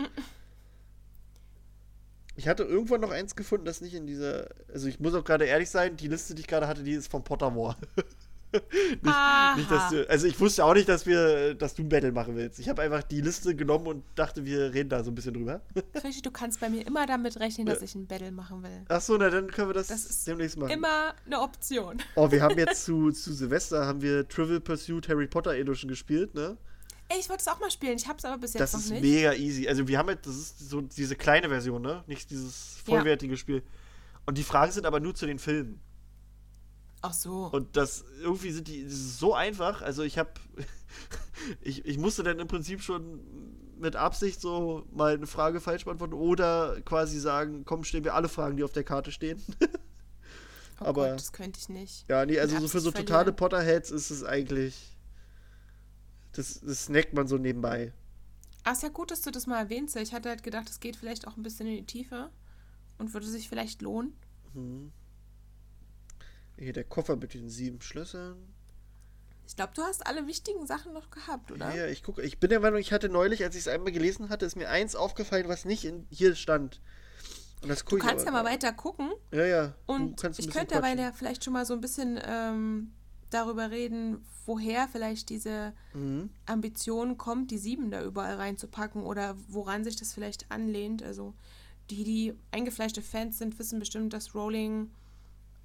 [2.37, 4.49] ich hatte irgendwann noch eins gefunden, das nicht in dieser.
[4.73, 7.11] Also ich muss auch gerade ehrlich sein, die Liste, die ich gerade hatte, die ist
[7.11, 7.77] von Pottermore.
[9.03, 12.13] nicht, nicht, dass du, also ich wusste auch nicht, dass wir, dass du ein Battle
[12.13, 12.59] machen willst.
[12.59, 15.61] Ich habe einfach die Liste genommen und dachte, wir reden da so ein bisschen drüber.
[15.95, 18.83] Krischi, du kannst bei mir immer damit rechnen, dass ich ein Battle machen will.
[18.89, 20.71] Achso, na dann können wir das, Das ist demnächst machen.
[20.71, 21.99] Immer eine Option.
[22.17, 26.35] Oh, wir haben jetzt zu, zu Silvester haben wir Trivial Pursuit Harry Potter Edition gespielt,
[26.35, 26.57] ne?
[27.09, 27.97] Ey, ich wollte es auch mal spielen.
[27.97, 29.03] Ich habe es aber bis jetzt Das noch ist nicht.
[29.03, 29.67] mega easy.
[29.69, 32.05] Also wir haben jetzt, das ist so diese kleine Version, ne?
[32.07, 32.95] Nicht dieses Ja.
[32.95, 33.63] vollwertige Spiel.
[34.27, 35.81] Und die Fragen sind aber nur zu den Filmen.
[37.07, 37.51] Ach so.
[37.53, 39.83] Und das irgendwie sind die das ist so einfach.
[39.83, 40.31] Also ich habe,
[41.61, 43.21] ich, ich musste dann im Prinzip schon
[43.79, 48.31] mit Absicht so mal eine Frage falsch beantworten oder quasi sagen, komm, stellen wir alle
[48.31, 49.39] Fragen, die auf der Karte stehen.
[50.81, 52.09] oh aber- Gott, das könnte ich nicht.
[52.09, 53.37] Ja, nee, also so für so totale verlieren.
[53.37, 54.97] Potterheads ist es eigentlich.
[56.33, 57.93] Das, das snackt man so nebenbei.
[58.63, 59.95] Ah, ist ja gut, dass du das mal erwähnst.
[59.97, 62.31] Ich hatte halt gedacht, es geht vielleicht auch ein bisschen in die Tiefe
[62.97, 64.15] und würde sich vielleicht lohnen.
[66.59, 68.37] Hier der Koffer mit den sieben Schlüsseln.
[69.47, 71.75] Ich glaube, du hast alle wichtigen Sachen noch gehabt, oder?
[71.75, 72.23] Ja, ich gucke.
[72.23, 74.71] Ich bin der Meinung, ich hatte neulich, als ich es einmal gelesen hatte, ist mir
[74.71, 76.81] eins aufgefallen, was nicht in, hier stand.
[77.61, 79.75] Und das Du kannst ja mal weiter gucken Ja, ja.
[79.87, 82.93] und ich könnte dabei ja vielleicht schon mal so ein bisschen ähm,
[83.31, 86.31] darüber reden, woher vielleicht diese Mhm.
[86.47, 91.03] Ambition kommt, die sieben da überall reinzupacken oder woran sich das vielleicht anlehnt.
[91.03, 91.35] Also
[91.91, 94.91] die, die eingefleischte Fans sind, wissen bestimmt, dass Rowling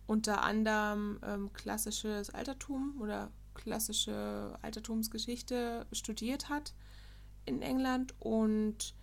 [0.10, 6.74] unter anderem ähm, klassisches Altertum oder klassische Altertumsgeschichte studiert hat
[7.46, 8.96] in England und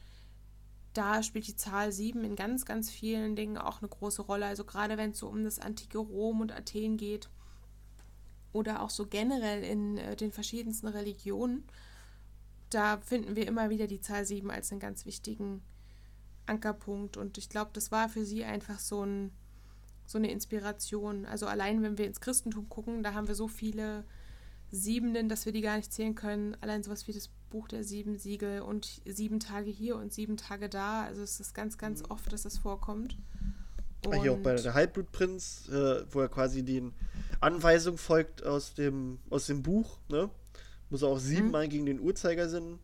[0.94, 4.46] da spielt die Zahl 7 in ganz, ganz vielen Dingen auch eine große Rolle.
[4.46, 7.28] Also gerade wenn es so um das antike Rom und Athen geht
[8.52, 11.62] oder auch so generell in äh, den verschiedensten Religionen,
[12.68, 15.62] da finden wir immer wieder die Zahl 7 als einen ganz wichtigen
[16.46, 17.16] Ankerpunkt.
[17.16, 19.30] Und ich glaube, das war für sie einfach so, ein,
[20.06, 21.26] so eine Inspiration.
[21.26, 24.04] Also allein wenn wir ins Christentum gucken, da haben wir so viele
[24.70, 26.56] Siebenden, dass wir die gar nicht zählen können.
[26.60, 30.68] Allein sowas wie das Buch der sieben Siegel und sieben Tage hier und sieben Tage
[30.68, 31.04] da.
[31.04, 33.16] Also es ist ganz, ganz oft, dass das vorkommt.
[34.10, 36.92] Ah, Hier auch bei Und- der Halbblutprinz, äh, wo er quasi den
[37.40, 40.30] Anweisungen folgt aus dem, aus dem Buch, ne?
[40.90, 41.20] Muss er auch Mhm.
[41.24, 42.78] siebenmal gegen den Uhrzeigersinn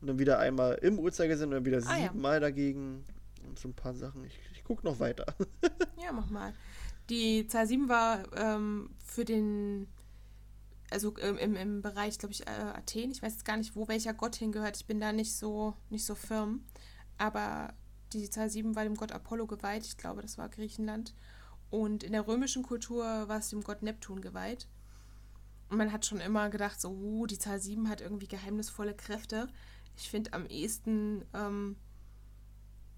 [0.00, 2.02] und dann wieder einmal im Uhrzeigersinn und dann wieder Ah, ja.
[2.08, 3.04] siebenmal dagegen.
[3.46, 4.24] Und so ein paar Sachen.
[4.24, 4.38] Ich,
[4.68, 5.34] ich gucke noch weiter.
[6.02, 6.54] Ja, mach mal.
[7.10, 9.88] Die Zahl 7 war ähm, für den,
[10.90, 13.10] also ähm, im, im Bereich, glaube ich, äh, Athen.
[13.10, 14.76] Ich weiß jetzt gar nicht, wo welcher Gott hingehört.
[14.76, 16.64] Ich bin da nicht so, nicht so firm.
[17.18, 17.74] Aber
[18.12, 19.86] die Zahl 7 war dem Gott Apollo geweiht.
[19.86, 21.14] Ich glaube, das war Griechenland.
[21.68, 24.68] Und in der römischen Kultur war es dem Gott Neptun geweiht.
[25.68, 29.48] Und man hat schon immer gedacht, so, uh, die Zahl 7 hat irgendwie geheimnisvolle Kräfte.
[29.96, 31.76] Ich finde, am ehesten ähm,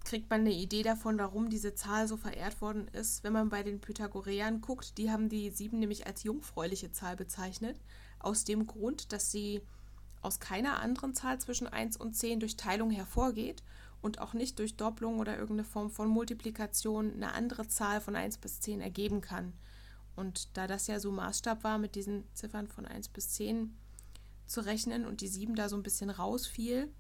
[0.05, 3.63] kriegt man eine Idee davon, warum diese Zahl so verehrt worden ist, wenn man bei
[3.63, 4.99] den Pythagoreern guckt.
[4.99, 7.79] Die haben die 7 nämlich als jungfräuliche Zahl bezeichnet.
[8.19, 9.63] Aus dem Grund, dass sie
[10.23, 13.63] aus keiner anderen Zahl zwischen 1 und 10 durch Teilung hervorgeht
[14.03, 18.39] und auch nicht durch Doppelung oder irgendeine Form von Multiplikation eine andere Zahl von 1
[18.39, 19.53] bis 10 ergeben kann.
[20.17, 23.75] Und da das ja so Maßstab war, mit diesen Ziffern von 1 bis 10
[24.47, 26.93] zu rechnen und die 7 da so ein bisschen rausfiel,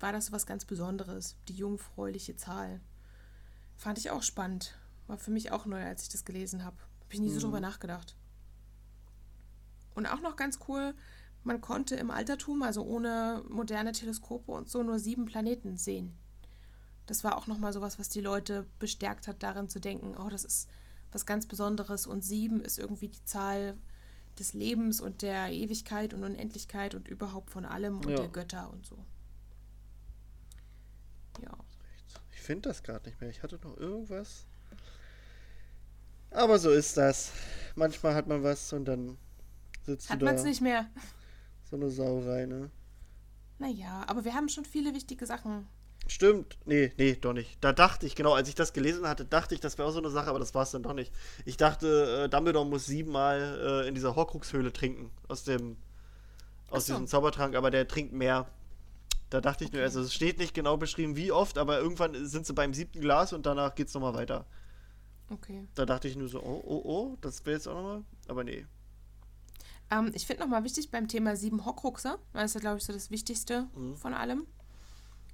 [0.00, 2.80] war das was ganz Besonderes, die jungfräuliche Zahl.
[3.76, 4.74] Fand ich auch spannend.
[5.06, 6.76] War für mich auch neu, als ich das gelesen habe.
[6.76, 8.16] Habe ich nie so drüber nachgedacht.
[9.94, 10.94] Und auch noch ganz cool,
[11.42, 16.16] man konnte im Altertum, also ohne moderne Teleskope und so, nur sieben Planeten sehen.
[17.06, 20.44] Das war auch nochmal sowas, was die Leute bestärkt hat, darin zu denken, oh, das
[20.44, 20.68] ist
[21.12, 23.76] was ganz Besonderes und sieben ist irgendwie die Zahl
[24.38, 28.16] des Lebens und der Ewigkeit und Unendlichkeit und überhaupt von allem und Ja.
[28.16, 28.96] der Götter und so.
[31.42, 31.56] Ja.
[32.32, 33.30] Ich finde das gerade nicht mehr.
[33.30, 34.46] Ich hatte noch irgendwas.
[36.30, 37.32] Aber so ist das.
[37.74, 39.18] Manchmal hat man was und dann
[39.84, 40.40] sitzt Hat du man da.
[40.40, 40.88] es nicht mehr.
[41.70, 42.70] So eine Sauerei, ne?
[43.58, 45.66] Naja, aber wir haben schon viele wichtige Sachen.
[46.06, 46.58] Stimmt.
[46.64, 47.58] Nee, nee, doch nicht.
[47.62, 49.98] Da dachte ich, genau, als ich das gelesen hatte, dachte ich, das wäre auch so
[50.00, 51.12] eine Sache, aber das war es dann doch nicht.
[51.44, 55.10] Ich dachte, äh, Dumbledore muss siebenmal äh, in dieser Horcrux-Höhle trinken.
[55.28, 55.76] Aus dem.
[56.70, 56.94] Aus so.
[56.94, 58.48] diesem Zaubertrank, aber der trinkt mehr.
[59.30, 59.86] Da dachte ich nur, Okay.
[59.86, 63.32] also es steht nicht genau beschrieben, wie oft, aber irgendwann sind sie beim siebten Glas
[63.32, 64.44] und danach geht's nochmal weiter.
[65.30, 65.66] Okay.
[65.76, 68.02] Da dachte ich nur so, oh, oh, oh, das wäre jetzt auch nochmal.
[68.26, 68.66] Aber nee.
[69.90, 72.92] Ähm, ich finde nochmal wichtig beim Thema sieben Horcruxe, das ist ja, glaube ich, so
[72.92, 73.96] das Wichtigste Mhm.
[73.96, 74.46] von allem,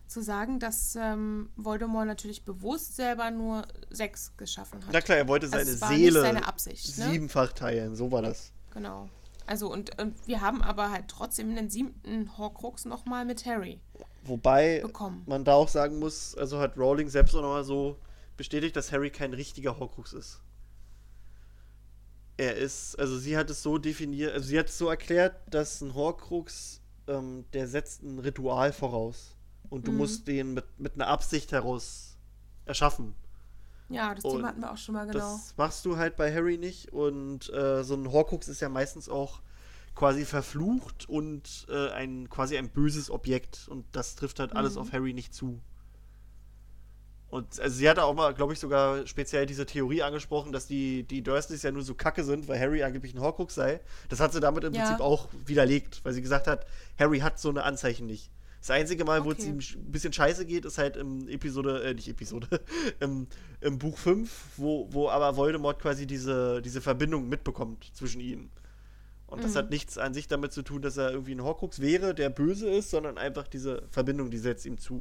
[0.06, 4.92] zu sagen, dass ähm, Voldemort natürlich bewusst selber nur sechs geschaffen hat.
[4.92, 7.10] Na klar, er wollte seine Also es war Seele seine Absicht, ne?
[7.10, 8.52] siebenfach teilen, so war das.
[8.72, 9.08] Genau.
[9.46, 13.80] Also und, und wir haben aber halt trotzdem den siebten Horcrux nochmal mit Harry
[14.24, 15.22] Wobei bekommen.
[15.26, 17.98] man da auch sagen muss, also hat Rowling selbst auch nochmal so
[18.36, 20.42] bestätigt, dass Harry kein richtiger Horcrux ist.
[22.38, 25.80] Er ist, also sie hat es so definiert, also sie hat es so erklärt, dass
[25.80, 29.36] ein Horcrux, ähm, der setzt ein Ritual voraus.
[29.70, 29.96] Und du Mhm.
[29.98, 32.18] musst den mit, mit einer Absicht heraus
[32.66, 33.14] erschaffen.
[33.88, 35.18] Ja, das Und Thema hatten wir auch schon mal genau.
[35.18, 36.92] Das machst du halt bei Harry nicht.
[36.92, 39.40] Und äh, so ein Horcrux ist ja meistens auch
[39.94, 43.68] quasi verflucht und äh, ein quasi ein böses Objekt.
[43.68, 44.80] Und das trifft halt alles Mhm.
[44.80, 45.60] auf Harry nicht zu.
[47.28, 51.02] Und also sie hatte auch mal, glaube ich, sogar speziell diese Theorie angesprochen, dass die,
[51.02, 53.80] die Dursleys ja nur so kacke sind, weil Harry angeblich ein Horcrux sei.
[54.08, 54.84] Das hat sie damit im Ja.
[54.84, 56.66] Prinzip auch widerlegt, weil sie gesagt hat,
[56.98, 58.30] Harry hat so eine Anzeichen nicht.
[58.66, 59.50] Das einzige Mal, wo es Okay.
[59.50, 62.48] ihm ein bisschen scheiße geht, ist halt im Episode, äh, nicht Episode,
[63.00, 63.28] im,
[63.60, 68.50] im Buch 5, wo, wo aber Voldemort quasi diese, diese Verbindung mitbekommt zwischen ihnen.
[69.28, 69.58] Und das Mhm.
[69.58, 72.68] hat nichts an sich damit zu tun, dass er irgendwie ein Horcrux wäre, der böse
[72.68, 75.00] ist, sondern einfach diese Verbindung, die setzt ihm zu.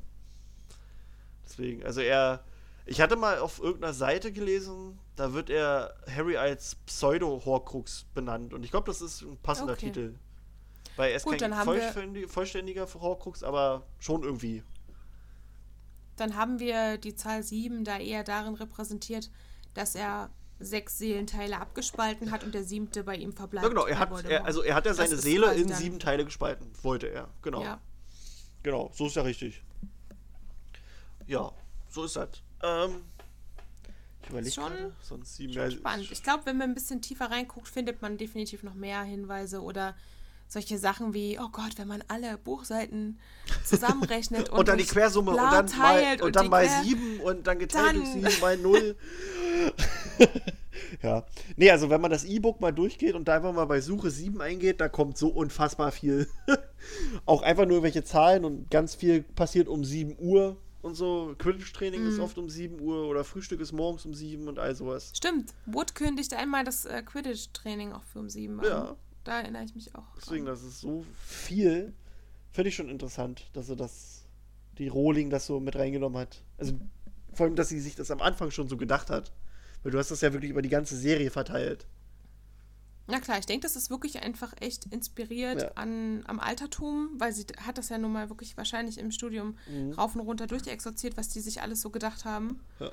[1.46, 2.44] Deswegen, also er.
[2.88, 8.54] Ich hatte mal auf irgendeiner Seite gelesen, da wird er Harry als Pseudo-Horcrux benannt.
[8.54, 9.88] Und ich glaube, das ist ein passender Okay.
[9.88, 10.14] Titel.
[10.96, 14.64] Weil er ist Gut, kein dann haben wir- vollständig, vollständiger Horcrux, aber schon irgendwie.
[16.18, 19.30] Dann haben wir die Zahl 7 da eher darin repräsentiert,
[19.74, 20.30] dass er
[20.60, 23.64] sechs Seelenteile abgespalten hat und der siebte bei ihm verbleibt.
[23.66, 26.00] Ja, genau, er hat, er, also er hat ja Das seine Seele in dann- sieben
[26.00, 26.72] Teile gespalten.
[26.82, 27.62] Wollte er, genau.
[27.62, 27.82] Ja.
[28.64, 29.62] Genau, so ist ja richtig.
[31.28, 31.52] Ja,
[31.90, 32.30] so ist das.
[32.64, 33.04] Ähm,
[34.24, 35.52] ich überlege Schon- gerade, sonst sieben.
[35.54, 36.12] Schon ja, spannend.
[36.12, 39.96] Ich glaube, wenn man ein bisschen tiefer reinguckt, findet man definitiv noch mehr Hinweise oder
[40.48, 43.20] solche Sachen wie, oh Gott, wenn man alle Buchseiten
[43.66, 47.20] zusammenrechnet und, und dann die durch Quersumme und dann mal, teilt und dann mal sieben
[47.22, 48.96] und dann geteilt durch Dann- sieben mal null.
[51.02, 51.26] ja.
[51.56, 54.42] Nee, also wenn man das E-Book mal durchgeht und da einfach mal bei Suche 7
[54.42, 56.28] eingeht, da kommt so unfassbar viel.
[57.26, 61.34] Auch einfach nur welche Zahlen und ganz viel passiert um 7 Uhr und so.
[61.38, 62.10] Quidditch-Training Mhm.
[62.10, 65.12] ist oft um 7 Uhr oder Frühstück ist morgens um 7 und all sowas.
[65.16, 68.66] Stimmt, Wood kündigt einmal das äh, Quidditch-Training auch für um sieben an.
[68.66, 68.96] Ja.
[69.26, 70.06] Da erinnere ich mich auch.
[70.16, 70.54] Deswegen, dran.
[70.56, 71.94] das ist so viel.
[72.52, 74.24] Finde ich schon interessant, dass sie das,
[74.78, 76.42] die Rowling das so mit reingenommen hat.
[76.58, 76.74] Also
[77.34, 79.34] vor allem, dass sie sich das am Anfang schon so gedacht hat.
[79.84, 81.86] Weil du hast das ja wirklich über die ganze Serie verteilt.
[83.08, 85.72] Na klar, ich denke, das ist wirklich einfach echt inspiriert Ja.
[85.76, 89.58] an, am Altertum, weil sie hat das ja nun mal wirklich wahrscheinlich im Studium
[89.96, 92.62] rauf und runter durchexerziert, was die sich alles so gedacht haben.
[92.80, 92.90] Ja.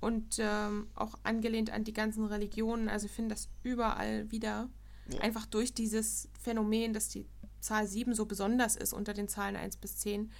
[0.00, 2.88] Und ähm, auch angelehnt an die ganzen Religionen.
[2.88, 4.68] Also ich finde das überall wieder.
[5.08, 5.20] Ja.
[5.20, 7.26] Einfach durch dieses Phänomen, dass die
[7.60, 10.30] Zahl 7 so besonders ist unter den Zahlen 1 bis 10.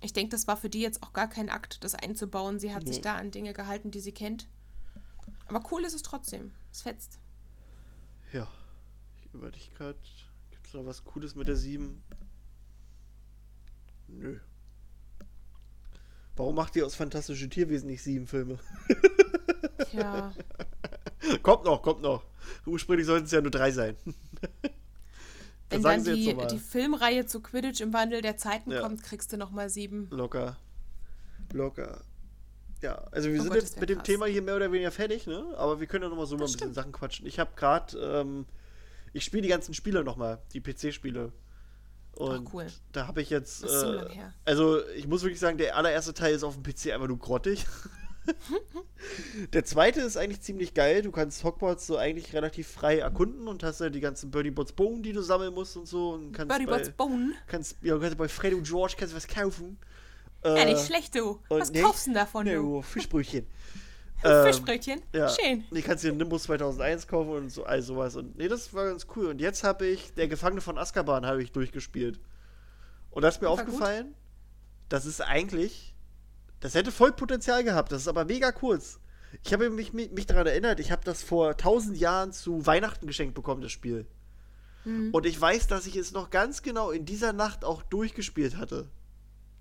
[0.00, 2.58] Ich denke, das war für die jetzt auch gar kein Akt, das einzubauen.
[2.58, 3.02] Sie hat sich Nee.
[3.02, 4.48] da an Dinge gehalten, die sie kennt.
[5.46, 6.52] Aber cool ist es trotzdem.
[6.72, 7.18] Es fetzt.
[8.32, 8.46] Ja.
[9.24, 9.98] Ich überlege gerade,
[10.50, 12.02] gibt es noch was Cooles mit der 7?
[14.08, 14.38] Nö.
[16.36, 18.58] Warum macht ihr aus Fantastische Tierwesen nicht sieben Filme?
[19.90, 20.32] Tja.
[21.42, 22.24] kommt noch, kommt noch.
[22.66, 23.96] Ursprünglich sollten es ja nur drei sein.
[25.70, 28.80] Wenn sagen dann die, die Filmreihe zu Quidditch im Wandel der Zeiten Ja.
[28.80, 30.08] kommt, kriegst du nochmal sieben.
[30.10, 30.56] Locker.
[31.52, 32.02] Locker.
[32.80, 34.06] Ja, also wir Oh sind Gott, jetzt mit dem krass.
[34.06, 35.54] Thema hier mehr oder weniger fertig, ne?
[35.56, 36.72] Aber wir können ja nochmal so mal ein bisschen.
[36.72, 37.26] Sachen quatschen.
[37.26, 38.46] Ich habe gerade, ähm,
[39.12, 41.32] ich spiele die ganzen Spiele nochmal, die PC-Spiele.
[42.12, 42.66] Und cool.
[42.92, 44.32] da habe ich jetzt, so äh, her.
[44.44, 47.66] also ich muss wirklich sagen, der allererste Teil ist auf dem PC einfach nur grottig.
[49.52, 51.02] der zweite ist eigentlich ziemlich geil.
[51.02, 54.72] Du kannst Hogwarts so eigentlich relativ frei erkunden und hast ja die ganzen Birdie Bots
[54.72, 56.10] Bogen, die du sammeln musst und so.
[56.10, 57.32] Und kannst Birdie Bots Bone.
[57.46, 59.78] kannst, ja, kannst bei Fred und George kannst du was kaufen.
[60.44, 61.40] Ja, Äh, nicht schlecht, du.
[61.48, 62.76] Was nicht- kaufst du denn davon, Ne, du?
[62.78, 63.46] oh, Fischbrötchen.
[64.24, 65.00] Ähm, Fischbrötchen?
[65.14, 65.28] ja.
[65.28, 65.62] Schön.
[65.70, 68.16] Nee, kannst dir Nimbus 2001 kaufen und so all sowas.
[68.16, 69.26] Und nee, das war ganz cool.
[69.26, 72.18] Und jetzt habe ich Der Gefangene von Azkaban habe ich durchgespielt.
[73.12, 74.16] Und da ist mir War aufgefallen,
[74.88, 75.87] das ist eigentlich,
[76.60, 77.92] das hätte voll Potenzial gehabt.
[77.92, 79.00] Das ist aber mega kurz.
[79.44, 83.06] Ich habe mich, mich, mich daran erinnert, ich habe das vor tausend Jahren zu Weihnachten
[83.06, 84.06] geschenkt bekommen, das Spiel.
[84.84, 85.10] Mhm.
[85.12, 88.88] Und ich weiß, dass ich es noch ganz genau in dieser Nacht auch durchgespielt hatte.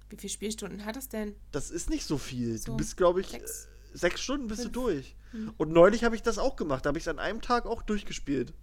[0.10, 1.36] Wie viele Spielstunden hat es denn?
[1.52, 2.58] Das ist nicht so viel.
[2.58, 3.66] So, du bist, glaube ich, sechs?
[3.66, 4.74] äh, sechs Stunden bist Fünf.
[4.74, 5.16] du durch.
[5.32, 5.54] Hm.
[5.58, 6.86] Und neulich habe ich das auch gemacht.
[6.86, 8.54] Da habe ich es an einem Tag auch durchgespielt.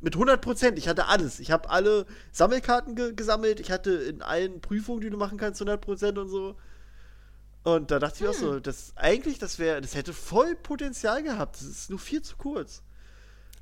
[0.00, 0.78] Mit 100 Prozent.
[0.78, 1.40] Ich hatte alles.
[1.40, 3.58] Ich habe alle Sammelkarten ge gesammelt.
[3.58, 6.56] Ich hatte in allen Prüfungen, die du machen kannst, 100 Prozent und so.
[7.66, 8.40] Und da dachte ich auch Hm.
[8.40, 11.56] so, das eigentlich, das wäre, das hätte voll Potenzial gehabt.
[11.56, 12.82] Das ist nur viel zu kurz.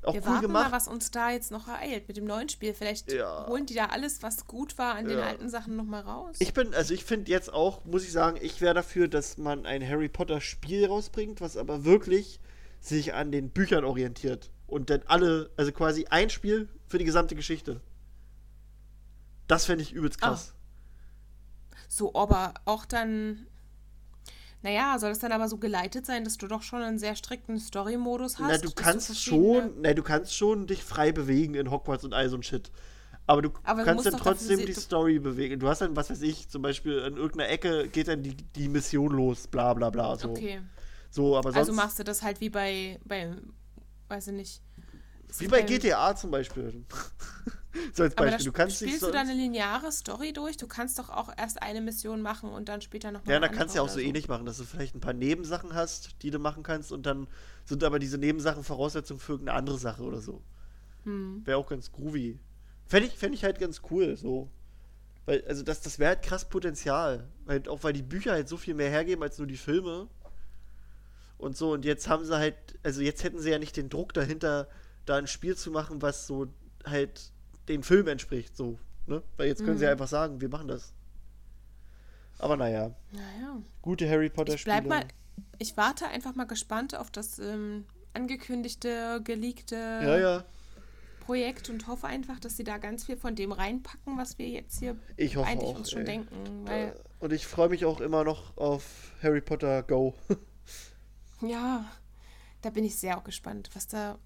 [0.03, 0.65] Auch Wir cool warten gemacht.
[0.65, 2.75] mal, was uns da jetzt noch ereilt mit dem neuen Spiel.
[2.75, 3.47] Vielleicht Ja.
[3.47, 5.25] holen die da alles, was gut war, an den Ja.
[5.25, 6.35] alten Sachen nochmal raus.
[6.37, 9.65] Ich bin, also ich finde jetzt auch, muss ich sagen, ich wäre dafür, dass man
[9.65, 12.39] ein Harry Potter Spiel rausbringt, was aber wirklich
[12.81, 14.51] sich an den Büchern orientiert.
[14.67, 17.81] Und dann alle, also quasi ein Spiel für die gesamte Geschichte.
[19.47, 20.53] Das fände ich übelst krass.
[21.87, 23.47] So, aber auch dann.
[24.65, 27.59] Naja, soll das dann aber so geleitet sein, dass du doch schon einen sehr strikten
[27.59, 28.49] Story-Modus hast?
[28.49, 32.15] Na, du kannst verschiedene- schon, na, du kannst schon dich frei bewegen in Hogwarts und
[32.15, 32.71] all so ein Shit.
[33.27, 35.59] Aber du Aber du kannst musst dann trotzdem die du- Story bewegen.
[35.59, 38.67] Du hast dann, was weiß ich, zum Beispiel in irgendeiner Ecke geht dann die, die
[38.67, 40.15] Mission los, bla bla bla.
[40.17, 40.61] So, Okay.
[41.11, 41.57] so aber sonst.
[41.57, 43.35] Also machst du das halt wie bei, bei
[44.07, 44.61] weiß ich nicht.
[45.37, 46.85] Wie bei GTA zum Beispiel.
[47.93, 48.45] so als Aber Beispiel.
[48.45, 49.11] Du kannst spielst nicht du so.
[49.11, 50.57] da eine lineare Story durch?
[50.57, 53.33] Du kannst doch auch erst eine Mission machen und dann später nochmal.
[53.33, 55.73] Ja, da kannst du ja auch so ähnlich machen, dass du vielleicht ein paar Nebensachen
[55.73, 57.27] hast, die du machen kannst und dann
[57.65, 60.41] sind aber diese Nebensachen Voraussetzung für irgendeine andere Sache oder so.
[61.03, 61.41] Hm.
[61.45, 62.39] Wäre auch ganz groovy.
[62.85, 64.49] Fände ich, fänd ich halt ganz cool, so.
[65.25, 67.27] Weil, also das, das wäre halt krass Potenzial.
[67.47, 70.07] Halt auch weil die Bücher halt so viel mehr hergeben als nur die Filme.
[71.37, 74.13] Und so, und jetzt haben sie halt, also jetzt hätten sie ja nicht den Druck
[74.13, 74.67] dahinter,
[75.05, 76.47] da ein Spiel zu machen, was so
[76.85, 77.31] halt
[77.67, 78.77] den Film entspricht, so.
[79.07, 79.21] Ne?
[79.37, 79.91] Weil jetzt können sie Mhm.
[79.91, 80.93] einfach sagen, wir machen das.
[82.39, 83.61] Aber naja, Naja.
[83.81, 84.81] gute Harry Potter Ich Spiele.
[84.81, 85.07] bleib mal.
[85.59, 90.45] Ich warte einfach mal gespannt auf das ähm, angekündigte, geleakte Ja, ja.
[91.21, 94.79] Projekt und hoffe einfach, dass sie da ganz viel von dem reinpacken, was wir jetzt
[94.79, 95.77] hier Ich hoffe eigentlich auch.
[95.79, 96.05] uns schon ey.
[96.05, 96.65] denken.
[96.67, 100.13] Weil, Und ich freue mich auch immer noch auf Harry Potter Go.
[101.41, 101.85] ja,
[102.61, 104.17] da bin ich sehr auch gespannt, was da,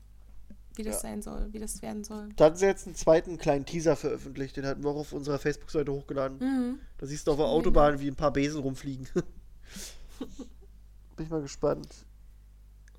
[0.75, 1.01] wie das Ja.
[1.01, 2.29] sein soll, wie das werden soll.
[2.35, 4.57] Da hatten sie jetzt einen zweiten kleinen Teaser veröffentlicht.
[4.57, 6.37] Den hatten wir auch auf unserer Facebook-Seite hochgeladen.
[6.39, 6.79] Mhm.
[6.97, 9.07] Da siehst du auf der Autobahn, wie ein paar Besen rumfliegen.
[11.15, 11.87] Bin ich mal gespannt.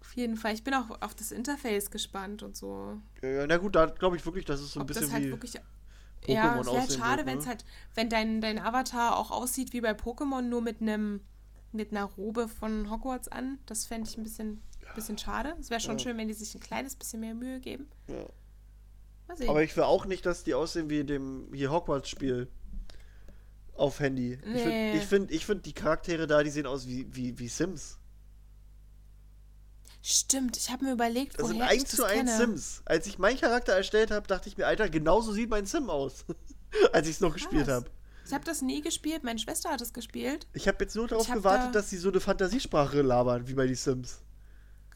[0.00, 0.54] Auf jeden Fall.
[0.54, 3.00] Ich bin auch auf das Interface gespannt und so.
[3.22, 5.24] Ja, na gut, da glaube ich wirklich, dass es so ein Ob bisschen das halt
[5.24, 5.54] wie wirklich.
[5.54, 7.40] Pokémon ja, es wäre halt schade, wenn ne?
[7.40, 7.64] es halt,
[7.94, 11.20] wenn dein, dein Avatar auch aussieht wie bei Pokémon, nur mit einem
[11.72, 13.58] mit einer Robe von Hogwarts an.
[13.66, 14.60] Das fände ich ein bisschen,
[14.94, 15.54] bisschen schade.
[15.60, 16.04] Es wäre schon Ja.
[16.04, 17.88] schön, wenn die sich ein kleines bisschen mehr Mühe geben.
[18.08, 18.26] Ja.
[19.48, 22.48] Aber ich will auch nicht, dass die aussehen wie dem hier Hogwarts-Spiel
[23.74, 24.32] auf Handy.
[24.34, 24.96] Ich finde, Nee.
[24.96, 27.98] ich find, ich find die Charaktere da, die sehen aus wie, wie, wie Sims.
[30.02, 32.36] Stimmt, ich habe mir überlegt, Das sind woher ich 1 das zu 1 kenne.
[32.36, 32.82] Sims.
[32.86, 36.24] Als ich meinen Charakter erstellt habe, dachte ich mir, Alter, genauso sieht mein Sim aus.
[36.92, 37.76] Als ich es noch gespielt Krass.
[37.76, 37.90] habe.
[38.26, 39.24] Ich habe das nie gespielt.
[39.24, 40.46] Meine Schwester hat es gespielt.
[40.54, 43.66] Ich habe jetzt nur darauf gewartet, da- dass sie so eine Fantasiesprache labern, wie bei
[43.66, 44.20] die Sims.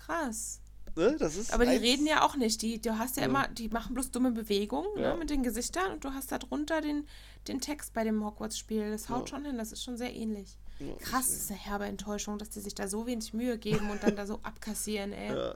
[0.06, 0.60] Krass.
[0.96, 1.16] Ne?
[1.18, 2.62] Das ist Aber die eins- reden ja auch nicht.
[2.62, 3.28] Die, du hast ja, Ja.
[3.28, 5.12] immer, die machen bloß dumme Bewegungen Ja.
[5.14, 7.06] ne, mit den Gesichtern und du hast da drunter den,
[7.48, 8.90] den Text bei dem Hogwarts-Spiel.
[8.90, 9.36] Das haut Ja.
[9.36, 10.56] schon hin, das ist schon sehr ähnlich.
[11.00, 14.02] Krass, das ist eine herbe Enttäuschung, dass die sich da so wenig Mühe geben und
[14.02, 15.34] dann da so abkassieren, ey.
[15.36, 15.54] Ja.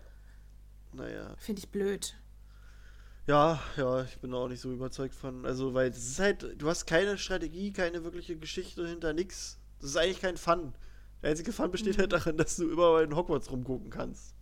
[0.93, 1.35] Naja.
[1.39, 2.17] Finde ich blöd.
[3.27, 5.45] Ja, ja, ich bin auch nicht so überzeugt von.
[5.45, 9.59] Also, weil es ist halt, du hast keine Strategie, keine wirkliche Geschichte hinter nix.
[9.81, 10.73] Das ist eigentlich kein Fun.
[11.23, 12.01] Der einzige Fun besteht Mhm.
[12.03, 14.35] halt darin, dass du überall in Hogwarts rumgucken kannst.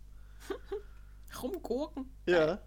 [1.41, 2.11] Rumgurken.
[2.25, 2.59] Ja.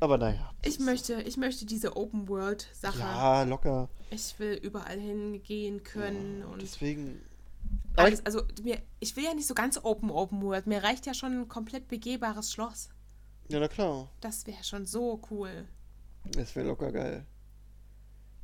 [0.00, 0.54] Aber naja.
[0.64, 2.98] Ich möchte, ich möchte diese Open-World-Sache.
[2.98, 3.88] Ja, locker.
[4.10, 7.20] Ich will überall hingehen können und Deswegen.
[7.96, 8.24] Alles.
[8.24, 10.66] Also mir, ich will ja nicht so ganz Open Open World.
[10.66, 12.88] Mir reicht ja schon ein komplett begehbares Schloss.
[13.48, 14.10] ja, na klar.
[14.20, 15.68] Das wäre schon so cool.
[16.32, 17.26] Das wäre locker geil.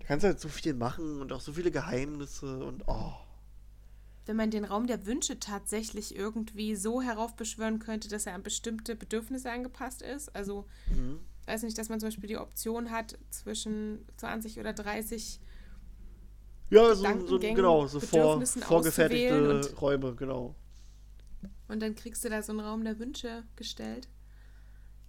[0.00, 3.14] Da kannst du halt so viel machen und auch so viele Geheimnisse und oh.
[4.26, 8.96] Wenn man den Raum der Wünsche tatsächlich irgendwie so heraufbeschwören könnte, dass er an bestimmte
[8.96, 10.34] Bedürfnisse angepasst ist.
[10.34, 11.20] Also, Mhm.
[11.46, 15.40] weiß nicht, dass man zum Beispiel die Option hat, zwischen 20 oder 30
[16.70, 20.56] Ja, so, so genau, so vor, vorgefertigte Räume, genau.
[21.68, 24.08] und dann kriegst du da so einen Raum der Wünsche gestellt.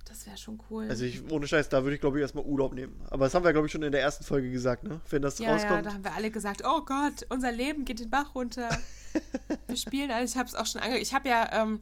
[0.08, 0.88] Das wäre schon cool.
[0.90, 3.02] Also ich, ohne Scheiß, da würde ich glaube ich erstmal Urlaub nehmen.
[3.10, 5.02] Aber das haben wir glaube ich schon in der ersten Folge gesagt, ne?
[5.10, 5.86] Wenn das ja, ja, rauskommt.
[5.86, 8.70] da haben wir alle gesagt, oh Gott, unser Leben geht den Bach runter.
[9.68, 10.32] wir spielen alles.
[10.32, 10.98] Ich habe es auch schon ange...
[11.00, 11.82] Ich habe ja, ähm,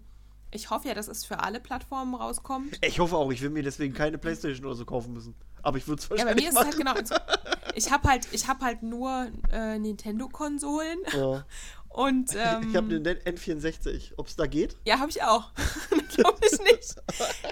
[0.52, 2.80] ich hoffe ja, dass es für alle Plattformen rauskommt.
[2.81, 5.35] ich hoffe auch, ich will mir deswegen keine Playstation oder so kaufen müssen.
[5.61, 7.19] Aber ich würde es Ja, bei wahrscheinlich mir ist es halt genau.
[7.77, 11.45] Ich habe halt, ich habe halt nur äh, Nintendo-Konsolen Ja.
[11.96, 14.14] und ähm, ich habe den N64.
[14.18, 14.76] Ob es da geht?
[14.86, 15.52] ja, habe ich auch.
[16.16, 16.96] Glaube ich nicht.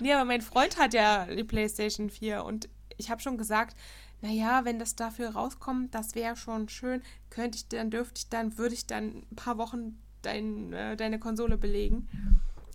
[0.02, 3.76] Nee, aber mein Freund hat ja die PlayStation 4 und ich habe schon gesagt,
[4.22, 7.02] naja, wenn das dafür rauskommt, das wäre schon schön.
[7.30, 11.20] Könnte ich dann, dürfte ich dann, würde ich dann ein paar Wochen dein, äh, deine
[11.20, 12.08] Konsole belegen.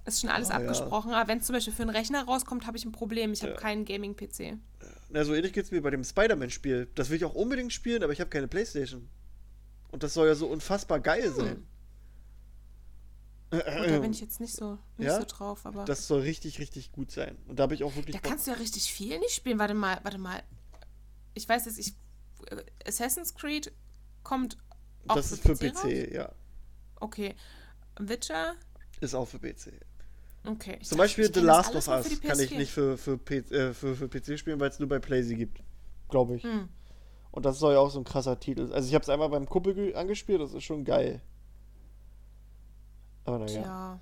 [0.04, 0.58] Ist schon alles Ah, ja.
[0.60, 1.12] abgesprochen.
[1.12, 3.32] Aber wenn es zum Beispiel für einen Rechner rauskommt, habe ich ein Problem.
[3.32, 3.58] Ich habe Ja.
[3.58, 4.58] keinen Gaming-PC.
[5.10, 6.88] Na, so ähnlich geht es mir bei dem Spider-Man-Spiel.
[6.94, 9.08] Das will ich auch unbedingt spielen, aber ich habe keine Playstation.
[9.90, 11.66] Und das soll ja so unfassbar geil sein.
[13.50, 15.18] Und da bin ich jetzt nicht so, nicht Ja?
[15.18, 15.86] so drauf, aber.
[15.86, 17.38] Das soll richtig, richtig gut sein.
[17.46, 18.30] Und da habe ich auch wirklich Da Bock.
[18.30, 19.58] kannst du ja richtig viel nicht spielen.
[19.58, 20.42] Warte mal, warte mal.
[21.34, 21.94] Ich weiß jetzt, ich.
[22.50, 23.72] äh, Assassin's Creed
[24.22, 24.58] kommt
[25.06, 25.74] auch Das für ist für PC?
[26.08, 26.32] PC, ja.
[26.96, 27.34] Okay.
[27.98, 28.54] Witcher?
[29.00, 29.72] Ist auch für PC.
[30.44, 30.78] Okay.
[30.80, 32.56] ich Zum Beispiel ich The Last of Us kann ich PS4.
[32.58, 35.62] nicht für, für, P äh, für, für PC spielen, weil es nur bei PlayStation gibt.
[36.10, 36.42] Glaube ich.
[36.42, 36.68] Hm.
[37.30, 38.72] Und das soll ja auch so ein krasser Titel.
[38.72, 41.20] Also ich habe es einmal beim Kumpel ge- angespielt, das ist schon geil.
[43.24, 43.62] Aber naja.
[43.62, 44.00] Tja.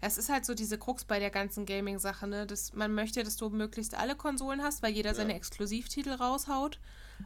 [0.00, 2.46] Es ist halt so diese Krux bei der ganzen Gaming-Sache, ne?
[2.46, 6.78] Dass man möchte, dass du möglichst alle Konsolen hast, weil jeder seine Exklusivtitel raushaut.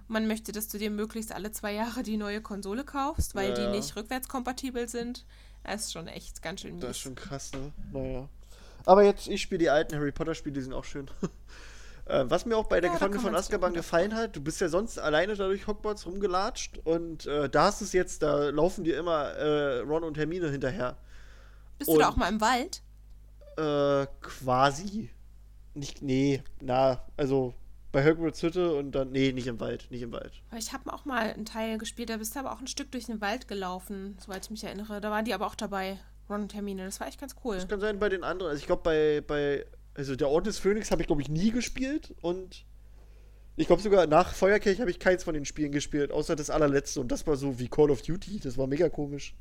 [0.08, 3.54] Man möchte, dass du dir möglichst alle zwei Jahre die neue Konsole kaufst, weil Ja,
[3.56, 3.70] die ja.
[3.72, 5.26] nicht rückwärtskompatibel sind.
[5.64, 6.80] Das ist schon echt ganz schön mies.
[6.82, 7.72] Das ist schon krass, ne?
[7.92, 8.28] Naja.
[8.86, 11.10] Aber jetzt, ich spiele die alten Harry Potter-Spiele, die sind auch schön.
[12.06, 14.68] äh, was mir auch bei der Ja, Gefangene von Azkaban gefallen hat, du bist ja
[14.68, 18.84] sonst alleine da durch Hogwarts rumgelatscht und äh, da hast du es jetzt, da laufen
[18.84, 20.96] dir immer äh, Ron und Hermine hinterher.
[21.78, 22.82] Bist du da und- auch mal im Wald?
[23.56, 25.10] Äh, quasi.
[25.74, 27.54] Nicht, nee, na, also
[27.92, 30.32] bei Hogwarts Hütte und dann, nee, nicht im Wald, nicht im Wald.
[30.50, 32.90] Weil Ich habe auch mal einen Teil gespielt, da bist du aber auch ein Stück
[32.92, 35.00] durch den Wald gelaufen, soweit ich mich erinnere.
[35.00, 35.98] Da waren die aber auch dabei,
[36.30, 36.84] Ron und Hermine.
[36.86, 37.56] Das war echt ganz cool.
[37.56, 40.58] Das kann sein bei den anderen, also ich glaube bei, bei, also der Ort des
[40.58, 42.64] Phönix habe ich glaube ich nie gespielt und
[43.56, 47.00] ich glaube sogar nach Feuerkelch habe ich keins von den Spielen gespielt, außer das allerletzte
[47.00, 49.34] und das war so wie Call of Duty, das war mega komisch.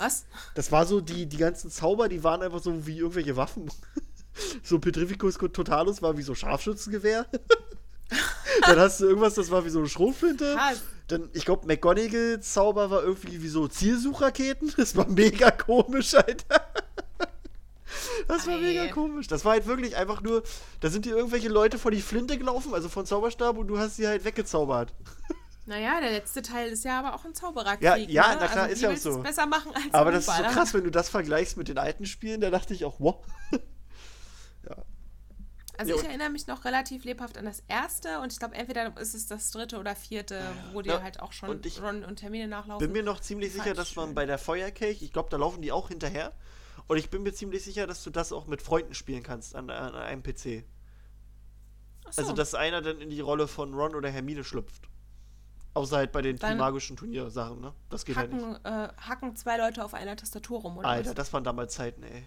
[0.00, 0.24] Was?
[0.54, 3.70] Das war so, die, die ganzen Zauber, die waren einfach so wie irgendwelche Waffen.
[4.62, 7.26] so Petrificus Totalus war wie so Scharfschützengewehr.
[8.66, 10.56] Dann hast du irgendwas, das war wie so eine Schrotflinte.
[11.06, 14.72] Dann, ich glaube, McGonagall-Zauber war irgendwie wie so Zielsuchraketen.
[14.76, 16.66] Das war mega komisch, Alter.
[18.30, 19.26] Das war mega komisch.
[19.26, 20.42] Das war halt wirklich einfach nur,
[20.80, 23.96] da sind dir irgendwelche Leute vor die Flinte gelaufen, also von Zauberstab, und du hast
[23.96, 24.92] sie halt weggezaubert.
[25.66, 27.82] Naja, der letzte Teil ist ja aber auch ein Zaubererkrieg.
[27.82, 28.38] Ja, ja, ne?
[28.40, 29.10] na klar, also, ist ja auch so.
[29.18, 30.54] es besser machen als Aber das ist so Fußballer?
[30.54, 33.24] krass, wenn du das vergleichst mit den alten Spielen, da dachte ich auch, wow.
[35.78, 38.54] Also Ja, ich und- erinnere mich noch relativ lebhaft an das erste und ich glaube,
[38.54, 40.42] entweder ist es das dritte oder vierte,
[40.74, 42.84] wo dir Ja, halt auch schon und ich Ron und Termine nachlaufen.
[42.86, 45.62] Bin mir noch ziemlich sicher, dass ich man bei der Feuerkelch, ich glaube, da laufen
[45.62, 46.32] die auch hinterher.
[46.86, 49.70] Und ich bin mir ziemlich sicher, dass du das auch mit Freunden spielen kannst an,
[49.70, 50.64] an einem PC.
[52.04, 52.22] Ach so.
[52.22, 54.88] Also, dass einer dann in die Rolle von Ron oder Hermine schlüpft.
[55.74, 57.72] Außer halt bei den Dann magischen Turniersachen, ne?
[57.90, 58.44] Das geht halt nicht.
[58.44, 61.14] hacken, äh, hacken zwei Leute auf einer Tastatur rum, oder Alter, was?
[61.14, 62.24] das waren damals Zeiten, ey.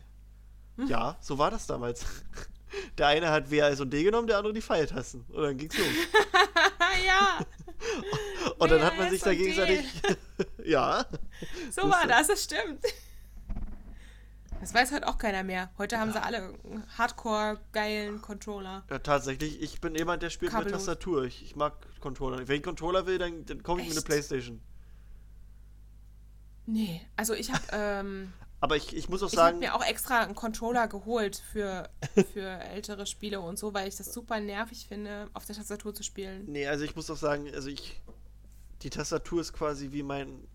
[0.77, 0.87] Hm.
[0.87, 2.05] Ja, so war das damals.
[2.97, 5.25] Der eine hat WAS und D genommen, der andere die Pfeiltasten.
[5.29, 5.87] Und dann ging's los.
[7.05, 7.37] ja,
[8.57, 9.85] Und dann hat man sich da gegenseitig.
[10.63, 11.05] ja.
[11.71, 12.83] so war das, das stimmt.
[14.63, 15.69] Das weiß heute auch keiner mehr.
[15.77, 18.85] Heute haben sie alle einen hardcore-geilen Controller.
[18.89, 19.61] Ja, tatsächlich.
[19.61, 20.71] Ich bin jemand, der spielt Kabellos.
[20.71, 21.25] mit Tastatur.
[21.25, 22.47] Ich, ich mag Controller.
[22.47, 24.07] Wenn ich Controller will, dann, dann kaufe ich mir eine Echt?
[24.07, 24.61] Playstation.
[26.65, 28.31] Nee, also ich habe ähm,
[28.61, 31.89] Aber ich, ich muss auch ich sagen, mir auch extra einen Controller geholt für,
[32.31, 36.03] für ältere Spiele und so, weil ich das super nervig finde, auf der Tastatur zu
[36.03, 36.45] spielen.
[36.45, 38.01] nee, also ich muss auch sagen, also ich,
[38.81, 40.47] die Tastatur ist quasi wie mein,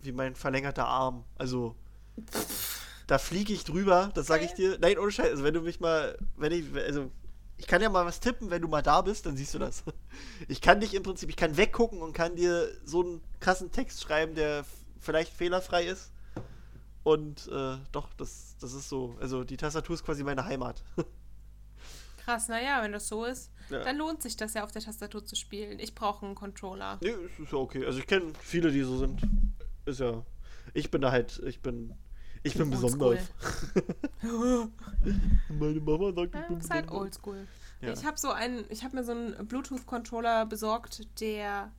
[0.00, 1.22] wie mein verlängerter Arm.
[1.38, 1.76] Also,
[3.12, 4.78] da fliege ich drüber, das sage ich dir.
[4.80, 7.10] Nein, ohne Scheiß, also wenn du mich mal, wenn ich, also,
[7.58, 9.84] ich kann ja mal was tippen, wenn du mal da bist, dann siehst du das.
[10.48, 14.02] Ich kann dich im Prinzip, ich kann weggucken und kann dir so einen krassen Text
[14.02, 14.64] schreiben, der
[14.98, 16.10] vielleicht fehlerfrei ist.
[17.02, 19.14] Und äh, doch, das, das ist so.
[19.20, 20.82] Also die Tastatur ist quasi meine Heimat.
[22.24, 23.82] Krass, naja, wenn das so ist, Ja.
[23.84, 25.78] dann lohnt sich das ja auf der Tastatur zu spielen.
[25.78, 26.98] Ich brauche einen Controller.
[27.02, 27.84] Nee, ist ja okay.
[27.84, 29.20] Also ich kenne viele, die so sind.
[29.84, 30.24] Ist ja.
[30.72, 31.92] Ich bin da halt, ich bin.
[32.44, 33.18] Ich bin besonders.
[35.48, 36.90] Meine Mama sagt, ich Ja, bin ist halt besonders.
[37.16, 37.46] oldschool.
[37.80, 37.92] Ja.
[37.92, 41.72] Ich habe so einen, ich habe mir so einen Bluetooth-Controller besorgt, der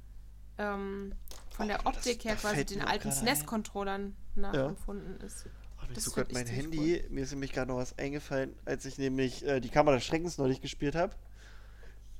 [0.57, 1.14] ähm,
[1.52, 5.45] von der Oh, das- Optik her da quasi den alten SNES-Controllern nachempfunden ist.
[5.80, 7.03] Ach, ich Das suche gerade mein Handy.
[7.10, 10.38] Mir ist nämlich gerade noch was eingefallen, als ich nämlich äh, die Kammer des Schreckens
[10.38, 11.14] neulich gespielt habe.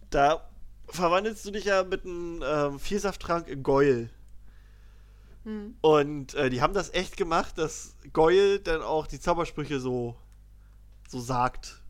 [0.10, 0.50] Da
[0.88, 4.10] verwandelst du dich ja mit einem ähm, Vielsafttrank in Goyle.
[5.44, 5.76] Hm.
[5.82, 10.16] Und äh, die haben das echt gemacht, dass Goyle dann auch die Zaubersprüche so,
[11.08, 11.82] so sagt.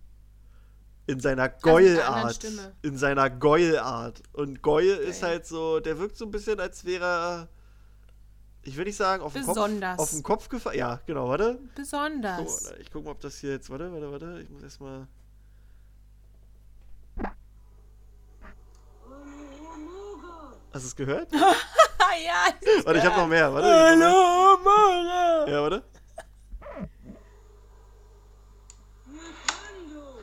[1.05, 2.45] In seiner Goyle-Art.
[2.81, 4.23] In seiner Goyle-Art.
[4.31, 5.31] Und Goyle ist Geil.
[5.31, 7.49] halt so, der wirkt so ein bisschen, als wäre er,
[8.63, 9.99] ich will nicht sagen, auf den Kopf, Besonders.
[9.99, 10.77] auf den Kopf gefallen.
[10.77, 11.59] Ja, genau, warte.
[11.75, 12.63] Besonders.
[12.63, 13.69] So, ich guck mal, ob das hier jetzt.
[13.69, 14.41] Warte, warte, warte.
[14.41, 15.07] Ich muss erstmal.
[20.73, 21.29] Hast du es gehört?
[22.25, 23.53] Ja, Warte, ich hab noch mehr.
[23.53, 23.97] Warte.
[23.97, 25.53] noch mehr.
[25.53, 25.83] Ja, warte.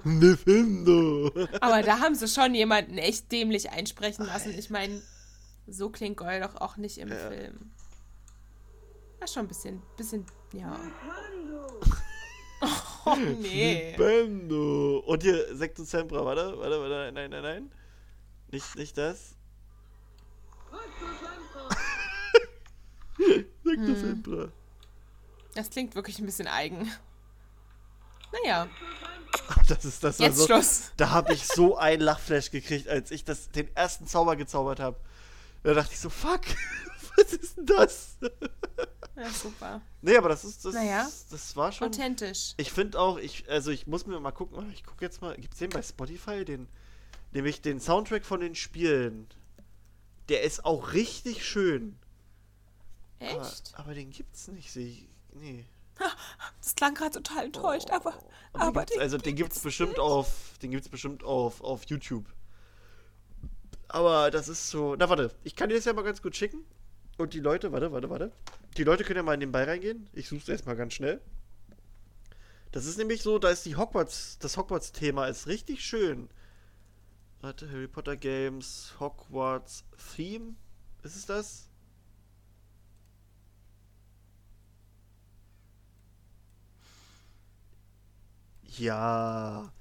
[0.04, 1.30] Nintendo.
[1.60, 4.56] aber da haben sie schon jemanden echt dämlich einsprechen lassen.
[4.58, 5.02] Ich meine,
[5.66, 7.16] so klingt Goyle doch auch nicht im Ja.
[7.16, 7.72] Film.
[9.18, 10.78] Das ist schon ein bisschen, bisschen, ja.
[13.06, 13.96] Oh nee.
[13.96, 14.98] Nintendo.
[15.06, 16.24] Und hier Sectum Sempra.
[16.24, 17.10] Warte, warte, warte.
[17.12, 17.72] Nein, nein, nein.
[18.50, 19.36] Nicht, nicht das.
[23.64, 23.96] Sectum Hm.
[24.00, 24.48] Sempra.
[25.54, 26.90] Das klingt wirklich ein bisschen eigen.
[28.32, 28.68] Naja,
[29.68, 30.92] Das ist das war jetzt so, Schluss.
[30.96, 34.98] Da habe ich so einen Lachflash gekriegt, als ich das, den ersten Zauber gezaubert habe.
[35.62, 36.40] Da dachte ich so, fuck,
[37.16, 38.16] was ist denn das?
[39.16, 39.80] Ja, super.
[40.02, 41.08] Nee, aber das ist, das, Naja.
[41.30, 41.88] das war schon.
[41.88, 42.54] Authentisch.
[42.56, 45.58] Ich finde auch, ich, also ich muss mir mal gucken, ich gucke jetzt mal, gibt's
[45.58, 46.68] den bei Spotify, den,
[47.32, 49.28] nämlich den Soundtrack von den Spielen.
[50.28, 51.98] Der ist auch richtig schön.
[53.20, 53.72] Aber, Echt?
[53.74, 55.08] aber den gibt's nicht, sehe ich.
[55.34, 55.66] Nee.
[56.62, 58.22] Das klang gerade total enttäuscht, aber, Und
[58.54, 62.26] den aber gibt's, also den gibt's bestimmt auf, den gibt's bestimmt auf, auf YouTube.
[63.88, 66.64] Aber das ist so, na warte, ich kann dir das ja mal ganz gut schicken.
[67.18, 68.32] Und die Leute, warte, warte, warte.
[68.76, 70.08] Die Leute können ja mal in den Ball reingehen.
[70.12, 71.20] Ich suche es erstmal ganz schnell.
[72.72, 76.30] Das ist nämlich so, da ist die Hogwarts, das Hogwarts-Thema ist richtig schön.
[77.40, 79.84] Warte, Harry Potter Games, Hogwarts
[80.14, 80.54] Theme.
[81.02, 81.69] Ist es das?
[88.78, 89.72] Ja.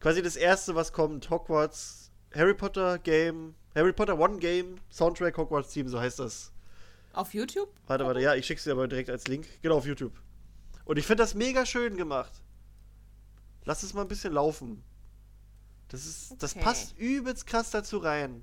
[0.00, 5.72] Quasi das erste, was kommt, Hogwarts Harry Potter Game, Harry Potter One Game, Soundtrack Hogwarts
[5.72, 6.50] Theme, so heißt das.
[7.12, 7.68] auf YouTube?
[7.86, 9.46] Warte, warte, ja, ich schick's dir aber direkt als Link.
[9.60, 10.18] Genau, auf YouTube.
[10.86, 12.32] Und ich finde das mega schön gemacht.
[13.64, 14.82] Lass es mal ein bisschen laufen.
[15.88, 16.64] Das ist, das Okay.
[16.64, 18.42] passt übelst krass dazu rein.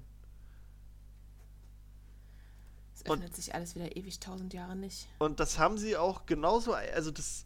[2.95, 5.07] Es Und- öffnet sich alles wieder ewig tausend Jahre nicht.
[5.19, 7.43] Und das haben sie auch genauso, also das,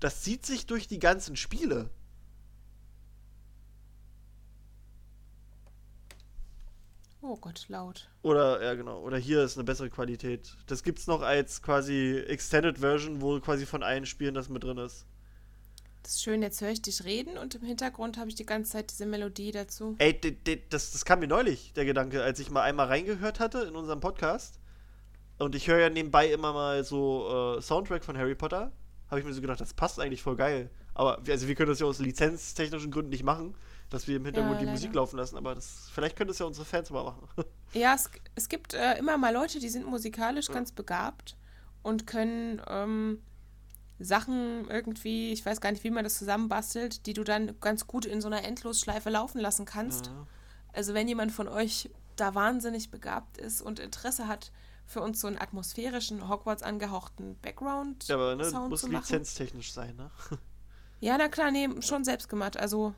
[0.00, 1.90] das zieht sich durch die ganzen Spiele.
[7.26, 8.10] Oh Gott, laut.
[8.20, 10.56] Oder, ja genau, oder hier ist eine bessere Qualität.
[10.66, 14.76] Das gibt's noch als quasi Extended Version, wo quasi von allen Spielen das mit drin
[14.76, 15.06] ist.
[16.02, 18.72] Das ist schön, jetzt höre ich dich reden und im Hintergrund habe ich die ganze
[18.72, 19.94] Zeit diese Melodie dazu.
[19.96, 20.20] Ey,
[20.68, 24.00] das, das kam mir neulich, der Gedanke, als ich mal einmal reingehört hatte in unserem
[24.00, 24.60] Podcast.
[25.38, 28.70] Und ich höre ja nebenbei immer mal so äh, Soundtrack von Harry Potter.
[29.10, 30.70] Habe ich mir so gedacht, das passt eigentlich voll geil.
[30.94, 33.54] Aber wir- also wir können das ja aus lizenztechnischen Gründen nicht machen,
[33.90, 34.70] dass wir im Hintergrund Ja, die.
[34.72, 35.36] Musik laufen lassen.
[35.36, 37.28] Aber das, vielleicht können das ja unsere Fans mal machen.
[37.74, 41.36] Ja, es, es gibt äh, immer mal Leute, die sind musikalisch ganz begabt
[41.82, 43.20] und können ähm,
[43.98, 48.04] Sachen irgendwie, ich weiß gar nicht, wie man das zusammenbastelt, die du dann ganz gut
[48.06, 50.06] in so einer Endlosschleife laufen lassen kannst.
[50.06, 50.26] Ja.
[50.72, 54.52] Also wenn jemand von euch da wahnsinnig begabt ist und Interesse hat,
[54.86, 59.96] für uns so einen atmosphärischen, Hogwarts angehauchten Background Ja, aber ne, Sound muss lizenztechnisch sein,
[59.96, 60.10] ne?
[61.00, 62.56] Ja, na klar, nee, schon selbst gemacht.
[62.56, 62.94] Also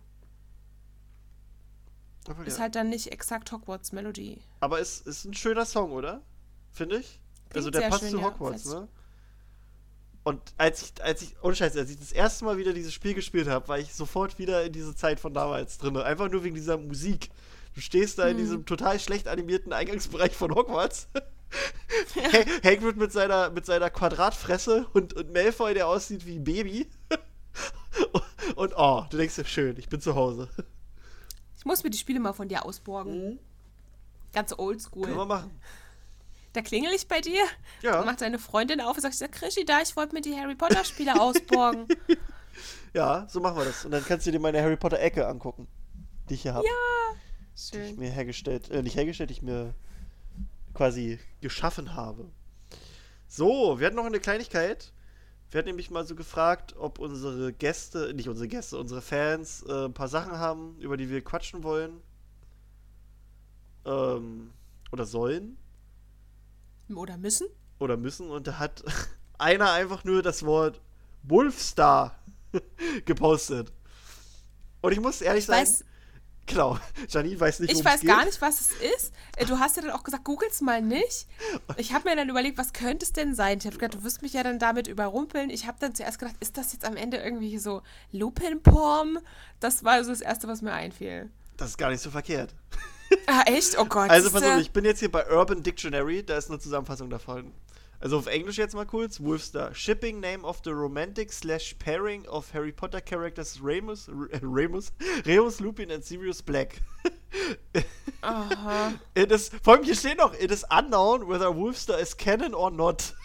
[2.28, 2.62] Aber, ist ja.
[2.64, 4.40] halt dann nicht exakt Hogwarts Melodie.
[4.60, 6.22] aber es ist ein schöner Song, oder?
[6.72, 7.20] Finde ich.
[7.54, 8.74] also der passt schön, zu ja, Hogwarts, fest.
[8.74, 8.88] ne?
[10.24, 13.14] Und als ich, als ich, ohne Scheiß, als ich das erste Mal wieder dieses Spiel
[13.14, 15.96] gespielt habe, war ich sofort wieder in diese Zeit von damals drin.
[15.96, 17.30] Einfach nur wegen dieser Musik.
[17.74, 18.38] Du stehst da in Hm.
[18.38, 21.08] diesem total schlecht animierten Eingangsbereich von Hogwarts.
[22.16, 26.88] Ha- Hagrid mit seiner, mit seiner Quadratfresse und, und Malfoy, der aussieht wie ein Baby.
[28.56, 30.48] und oh, du denkst dir, schön, ich bin zu Hause.
[31.58, 33.38] Ich muss mir die Spiele mal von dir ausborgen.
[34.32, 35.26] Ganz Können wir oldschool.
[35.26, 35.50] machen.
[36.52, 37.42] Da klingel ich bei dir,
[37.82, 38.02] Ja.
[38.04, 40.84] macht deine Freundin auf und sagt, ja, Krischi, da, ich wollte mir die Harry Potter
[40.84, 41.86] Spiele ausborgen.
[42.94, 43.84] Ja, so machen wir das.
[43.84, 45.66] Und dann kannst du dir meine Harry Potter Ecke angucken,
[46.30, 46.66] die ich hier habe.
[46.66, 47.96] die ich Schön.
[47.98, 49.74] mir hergestellt, äh, nicht hergestellt, die ich mir
[50.76, 52.30] quasi geschaffen habe.
[53.26, 54.92] So, wir hatten noch eine Kleinigkeit.
[55.50, 59.86] Wir hatten nämlich mal so gefragt, ob unsere Gäste, nicht unsere Gäste, unsere Fans äh,
[59.86, 62.02] ein paar Sachen haben, über die wir quatschen wollen.
[63.86, 64.52] Ähm,
[64.92, 65.56] oder sollen.
[66.94, 67.46] Oder müssen?
[67.78, 68.30] Oder müssen.
[68.30, 68.84] Und da hat
[69.38, 70.80] einer einfach nur das Wort
[71.22, 72.18] Wolfstar
[73.06, 73.72] gepostet.
[74.82, 75.84] Und ich muss ehrlich Ich sagen, weiß,
[76.46, 76.78] genau,
[77.08, 78.10] Janine weiß nicht, ich weiß geht.
[78.10, 79.12] gar nicht, was es ist.
[79.36, 81.26] Äh, Du hast ja dann auch gesagt, googel's mal nicht.
[81.76, 83.58] Ich habe mir dann überlegt, was könnte es denn sein?
[83.58, 85.50] Ich habe gedacht, du wirst mich ja dann damit überrumpeln.
[85.50, 87.82] Ich habe dann zuerst gedacht, ist das jetzt am Ende irgendwie so
[88.12, 89.18] Lupinporn?
[89.60, 91.30] Das war so das Erste, was mir einfiel.
[91.56, 92.54] Das ist gar nicht so verkehrt.
[93.26, 93.78] Ah, echt?
[93.78, 94.10] Oh Gott.
[94.10, 97.52] Also, pass auf, ich bin jetzt hier bei Urban Dictionary, da ist eine Zusammenfassung davon.
[98.00, 99.20] Also auf Englisch jetzt mal kurz.
[99.20, 99.74] Wolfstar.
[99.74, 104.08] Shipping name of the romantic slash pairing of Harry Potter characters Remus,
[104.42, 104.92] Remus,
[105.24, 106.82] Remus Lupin and Sirius Black.
[108.22, 108.94] Aha.
[109.14, 112.70] It is, vor allem hier steht noch, it is unknown whether Wolfstar is canon or
[112.70, 113.12] not.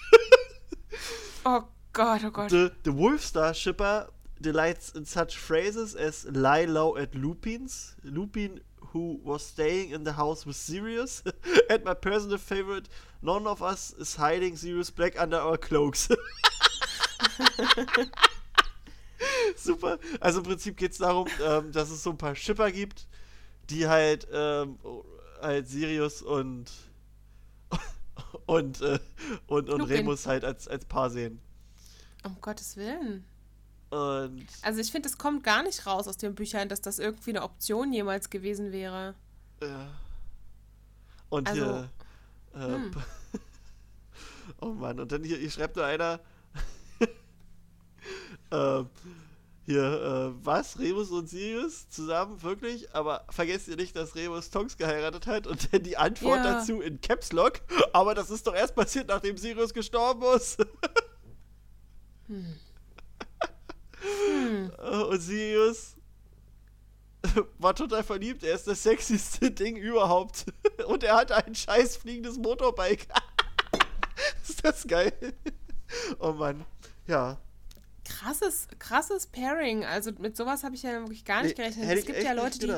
[1.44, 2.50] Oh Gott, oh Gott.
[2.52, 8.60] The, the Wolfstar shipper delights in such phrases as lie low at Lupin's, Lupin
[8.94, 11.24] who was staying in the house with Sirius,
[11.70, 12.90] and my personal favorite,
[13.22, 16.10] none of us is hiding Sirius Black under our cloaks.
[19.56, 20.00] Super.
[20.20, 23.08] Also im Prinzip geht es darum, ähm, dass es so ein paar Shipper gibt,
[23.70, 24.78] die halt, ähm,
[25.42, 26.72] halt Sirius und
[28.46, 29.00] und, äh,
[29.48, 29.98] und, und Lupin.
[29.98, 31.40] Remus halt als, als Paar sehen.
[32.24, 33.26] Um Gottes Willen.
[33.92, 37.32] Und Also ich finde, es kommt gar nicht raus aus den Büchern, dass das irgendwie
[37.32, 39.16] eine Option jemals gewesen wäre.
[39.62, 39.90] Ja.
[41.30, 41.90] Und Also, hier.
[42.56, 42.92] Äh, hm.
[44.62, 46.22] oh Mann, und dann hier, hier schreibt nur einer.
[48.52, 48.84] äh,
[49.66, 50.80] hier, äh, was?
[50.80, 52.42] Remus und Sirius zusammen?
[52.42, 52.96] Wirklich?
[52.96, 56.54] Aber vergesst ihr nicht, dass Remus Tonks geheiratet hat und dann die Antwort Ja.
[56.56, 57.60] dazu in Caps Lock.
[57.92, 60.62] Aber das ist doch erst passiert, nachdem Sirius gestorben ist.
[60.62, 60.66] Äh,
[64.82, 65.96] Und Sirius
[67.60, 68.44] war total verliebt.
[68.44, 70.46] Er ist das sexyste Ding überhaupt.
[70.88, 73.08] Und er hat ein scheiß fliegendes Motorbike.
[74.48, 75.14] ist das geil?
[76.20, 76.66] Oh Mann.
[77.08, 77.38] Ja.
[78.06, 79.86] Krasses, krasses Pairing.
[79.86, 81.88] Also mit sowas habe ich ja wirklich gar nicht gerechnet.
[81.88, 82.74] Hätte Es gibt ja Leute, die.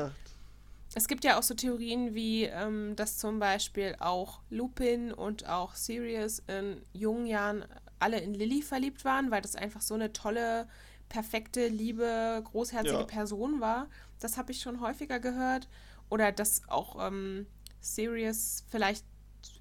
[0.96, 5.74] Es gibt ja auch so Theorien wie, ähm, dass zum Beispiel auch Lupin und auch
[5.74, 7.64] Sirius in jungen Jahren
[7.98, 10.68] alle in Lily verliebt waren, weil das einfach so eine tolle,
[11.14, 13.04] perfekte, liebe, großherzige Ja.
[13.04, 13.86] Person war.
[14.18, 15.68] Das habe ich schon häufiger gehört.
[16.10, 17.46] Oder dass auch ähm,
[17.80, 19.04] Sirius vielleicht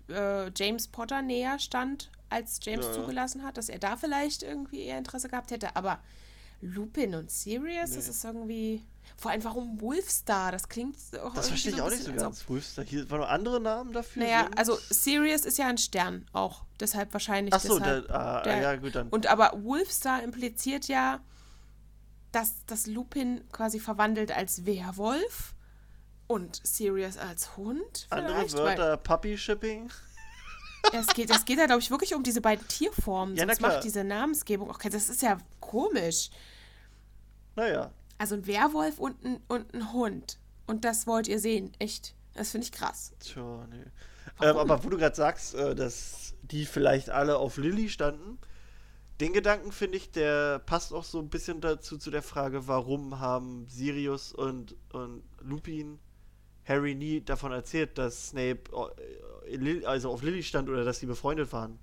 [0.10, 4.82] äh, James Potter näher stand, als James Ja, zugelassen hat, dass er da vielleicht irgendwie
[4.82, 5.76] eher Interesse gehabt hätte.
[5.76, 6.00] Aber
[6.60, 8.10] Lupin und Sirius, das Nee.
[8.12, 8.84] ist irgendwie.
[9.18, 10.52] Vor allem, warum Wolfstar?
[10.52, 12.50] Das klingt auch Das verstehe ich ein auch nicht so ganz.
[12.50, 12.84] Wolfstar.
[12.86, 14.24] Hier waren noch andere Namen dafür.
[14.24, 16.64] Naja, Sind- also Sirius ist ja ein Stern auch.
[16.80, 17.54] Deshalb wahrscheinlich.
[17.54, 18.08] Ach so, deshalb.
[18.08, 19.10] der, ah, der- ja, gut, dann.
[19.10, 21.20] Und aber Wolfstar impliziert ja,
[22.34, 25.56] dass das Lupin quasi verwandelt als Werwolf
[26.28, 28.08] und Sirius als Hund.
[28.10, 29.90] andere Wörter, Puppy-Shipping.
[30.92, 33.36] es geht, es geht ja, glaube ich, wirklich um diese beiden Tierformen.
[33.36, 34.80] Ja, Sonst macht diese Namensgebung auch.
[34.80, 36.32] Das ist ja komisch.
[37.56, 37.92] Naja.
[38.18, 40.40] Also ein Werwolf und ein, und ein Hund.
[40.66, 41.72] Und das wollt ihr sehen.
[41.78, 42.16] Echt.
[42.34, 43.14] Das finde ich krass.
[43.20, 43.86] Tja, nee.
[44.42, 48.40] Ähm, aber wo du gerade sagst, äh, dass die vielleicht alle auf Lilly standen,
[49.24, 53.22] den Gedanken finde ich, der passt auch so ein bisschen dazu zu der Frage, warum
[53.22, 55.98] haben Sirius und, und Lupin
[56.66, 58.60] Harry nie davon erzählt, dass Snape
[59.48, 61.80] äh, also auf Lilly stand oder dass sie befreundet waren.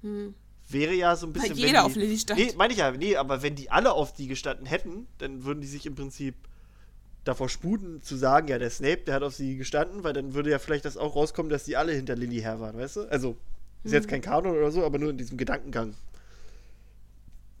[0.00, 0.34] Hm.
[0.70, 1.58] Wäre ja so ein Weil bisschen.
[1.58, 2.40] jeder wenn auf die, Lilly stand.
[2.40, 5.60] Nee, meine ich ja, nee, aber wenn die alle auf die gestanden hätten, dann würden
[5.60, 6.36] die sich im Prinzip
[7.24, 10.50] davor sputen zu sagen, ja, der Snape, der hat auf sie gestanden, weil dann würde
[10.50, 13.00] ja vielleicht das auch rauskommen, dass die alle hinter Lilly her waren, weißt du?
[13.10, 13.36] Also,
[13.84, 15.94] ist jetzt kein Kanon oder so, aber nur in diesem Gedankengang.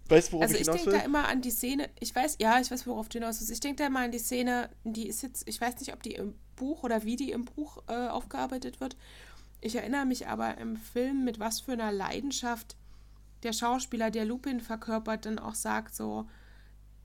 [0.08, 0.98] Weißt du, worauf Also ich ich hinaus denke will?
[1.00, 3.52] da immer an die Szene, ich weiß, ja, ich weiß, worauf du hinaus willst.
[3.52, 6.12] Ich denke da immer an die Szene, die ist jetzt, ich weiß nicht, ob die
[6.14, 8.96] im Buch oder wie die im Buch äh, aufgearbeitet wird.
[9.60, 12.76] Ich erinnere mich aber im Film, mit was für einer Leidenschaft
[13.42, 16.26] der Schauspieler, der Lupin verkörpert, dann auch sagt so,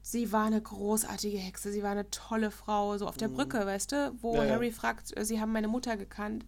[0.02, 3.92] sie war eine großartige Hexe, sie war eine tolle Frau, so auf der Brücke, weißt
[3.92, 4.38] du, wo Mhm.
[4.38, 4.54] Ja, ja.
[4.54, 6.46] Harry fragt, äh, sie haben meine Mutter gekannt.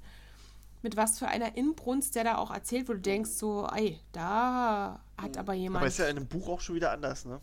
[0.83, 4.99] Mit was für einer Inbrunst der da auch erzählt, wo du denkst so, ey, da
[5.17, 5.81] hat aber jemand...
[5.81, 7.39] Aber ist ja in einem Buch auch schon wieder anders, ne?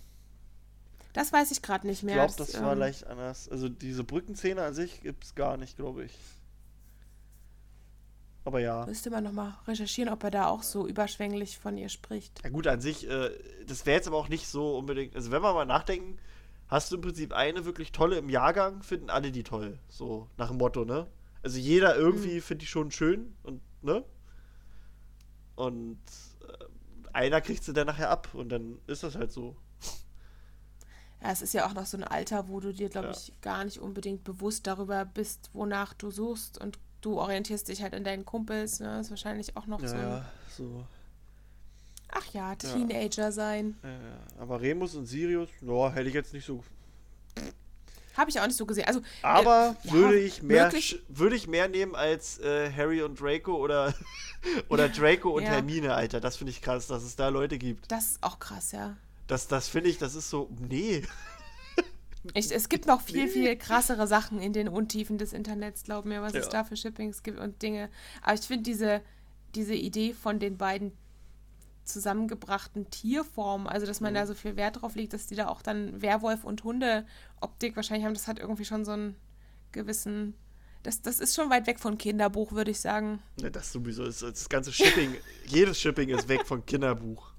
[1.15, 2.15] Das weiß ich gerade nicht Ich mehr.
[2.15, 3.49] glaube, das war ähm, leicht anders.
[3.49, 6.13] Also diese Brückenszene an sich gibt es gar nicht, glaube ich.
[8.45, 8.87] Aber ja.
[8.87, 12.43] Müsste man nochmal recherchieren, ob er da auch so überschwänglich von ihr spricht.
[12.45, 13.31] Ja gut, an sich, äh,
[13.67, 15.17] das wäre jetzt aber auch nicht so unbedingt.
[15.17, 16.19] Also wenn wir mal nachdenken,
[16.69, 19.79] hast du im Prinzip eine wirklich tolle im Jahrgang, finden alle die toll.
[19.89, 21.07] So nach dem Motto, ne?
[21.43, 22.43] Also jeder irgendwie Mhm.
[22.43, 24.05] findet die schon schön und, ne?
[25.57, 25.99] Und
[26.49, 26.65] äh,
[27.13, 29.57] einer kriegt sie dann nachher ab und dann ist das halt so.
[31.23, 33.13] Ja, es ist ja auch noch so ein Alter, wo du dir, glaube Ja.
[33.15, 37.95] ich, gar nicht unbedingt bewusst darüber bist, wonach du suchst und du orientierst dich halt
[37.95, 38.81] an deinen Kumpels.
[38.81, 39.01] Ne?
[39.01, 40.25] ist wahrscheinlich auch noch so ein,
[40.57, 40.87] so.
[42.09, 43.77] ach ja, Teenager sein.
[43.83, 44.19] Ja, ja.
[44.39, 46.65] Aber Remus und Sirius, ja, hätte ich jetzt nicht so.
[48.21, 48.85] Habe ich auch nicht so gesehen.
[48.87, 50.71] Also, Aber äh, ja, würde ich mehr
[51.09, 53.95] würde ich mehr nehmen als äh, Harry und Draco oder
[54.69, 55.51] oder Draco und Ja.
[55.53, 56.21] Hermine, Alter.
[56.21, 57.91] Das finde ich krass, dass es da Leute gibt.
[57.91, 58.97] das ist auch krass, ja.
[59.27, 60.51] Das, das finde ich, das ist so.
[60.59, 61.03] Nee.
[62.35, 66.21] Ich, es gibt noch viel, viel krassere Sachen in den Untiefen des Internets, glaub mir,
[66.21, 66.51] was es Ja.
[66.51, 67.89] da für Shippings gibt und Dinge.
[68.21, 69.01] Aber ich finde diese,
[69.55, 70.93] diese Idee von den beiden
[71.93, 75.63] zusammengebrachten Tierformen, also dass man da so viel Wert drauf legt, dass die da auch
[75.63, 79.17] dann Werwolf und Hunde-Optik wahrscheinlich haben, das hat irgendwie schon so einen
[79.73, 80.35] gewissen.
[80.83, 83.21] Das, das ist schon weit weg von Kinderbuch, würde ich sagen.
[83.41, 85.15] Ja, das sowieso ist das ganze Shipping.
[85.47, 87.33] jedes Shipping ist weg von Kinderbuch.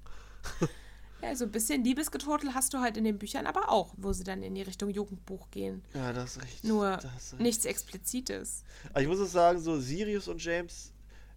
[1.22, 4.24] Ja, so ein bisschen Liebesgeturtel hast du halt in den Büchern aber auch, wo sie
[4.24, 5.82] dann in die Richtung Jugendbuch gehen.
[5.94, 6.64] Ja, das ist recht.
[6.64, 7.40] Nur ist recht.
[7.40, 8.64] nichts Explizites.
[8.90, 10.91] Aber ich muss auch sagen, so Sirius und James,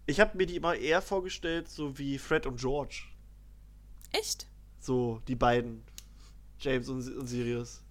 [0.06, 3.04] ich habe mir die immer eher vorgestellt, so wie Fred und George.
[4.12, 4.46] Echt?
[4.80, 5.82] So, die beiden.
[6.58, 7.82] James und, und Sirius.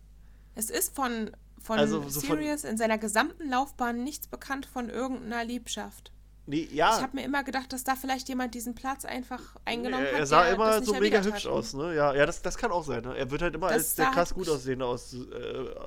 [0.56, 1.32] Es ist von,
[1.62, 6.12] von Also so von- Sirius in seiner gesamten Laufbahn nichts bekannt von irgendeiner Liebschaft.
[6.48, 6.96] Nee, ja.
[6.96, 10.20] Ich habe mir immer gedacht, dass da vielleicht jemand diesen Platz einfach eingenommen er, hat.
[10.20, 11.52] er sah immer so mega hübsch hat.
[11.52, 11.96] aus, ne?
[11.96, 13.18] Ja, ja das, das kann auch sein, ne?
[13.18, 15.18] Er wird halt immer Das als der krass halt- gut aussehende aus äh,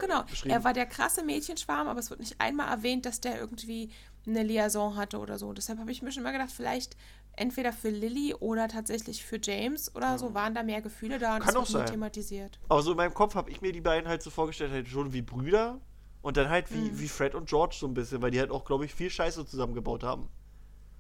[0.00, 3.90] Genau, er war der krasse Mädchenschwarm, aber es wird nicht einmal erwähnt, dass der irgendwie
[4.28, 5.52] eine Liaison hatte oder so.
[5.52, 6.96] Deshalb habe ich mir schon immer gedacht, vielleicht
[7.32, 11.42] entweder für Lily oder tatsächlich für James oder so waren da mehr Gefühle da und
[11.44, 11.86] Kann das auch sein.
[11.86, 12.58] thematisiert.
[12.68, 15.12] Aber so in meinem Kopf habe ich mir die beiden halt so vorgestellt, halt schon
[15.12, 15.80] wie Brüder
[16.20, 16.98] und dann halt wie, Mhm.
[16.98, 19.46] wie Fred und George so ein bisschen, weil die halt auch, glaube ich, viel Scheiße
[19.46, 20.28] zusammengebaut haben.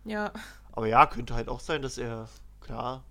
[0.04, 0.32] Ja,
[0.72, 2.28] Aber ja, könnte halt auch sein, dass er,
[2.60, 3.04] klar,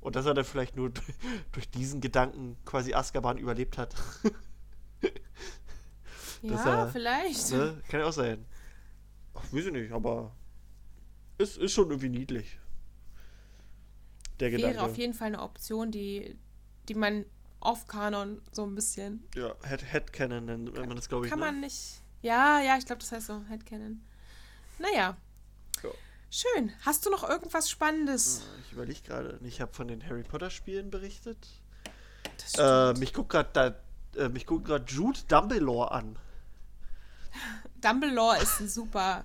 [0.00, 0.90] und dass er dann vielleicht nur
[1.52, 3.94] durch diesen Gedanken quasi Azkaban überlebt hat.
[6.42, 7.50] Ja, er- vielleicht.
[7.52, 7.82] ne?
[7.88, 8.44] Kann ja auch sein.
[9.36, 10.34] Ach, weiß ich nicht, aber
[11.38, 12.58] es ist schon irgendwie niedlich.
[14.40, 14.82] Der Wäre Gedanke.
[14.82, 16.36] auf jeden Fall eine Option, die,
[16.88, 17.24] die man
[17.60, 19.26] off-Kanon so ein bisschen.
[19.34, 21.30] ja, Head, Headcanon nennt man das, glaube ich.
[21.30, 21.46] Kann ne?
[21.46, 22.02] man nicht.
[22.22, 24.02] Ja, ja, ich glaube, das heißt so, Headcanon.
[24.78, 25.16] Naja.
[25.82, 25.90] Ja.
[26.30, 26.72] Schön.
[26.82, 28.42] Hast du noch irgendwas Spannendes?
[28.66, 29.38] Ich überlege gerade.
[29.44, 31.38] Ich habe von den Harry Potter Spielen berichtet.
[32.38, 32.54] Das
[32.94, 33.80] Äh, mich guckt gerade
[34.16, 36.18] äh, mich guckt gerade Jude Dumbledore an.
[37.86, 39.24] Dumbledore ist ein super,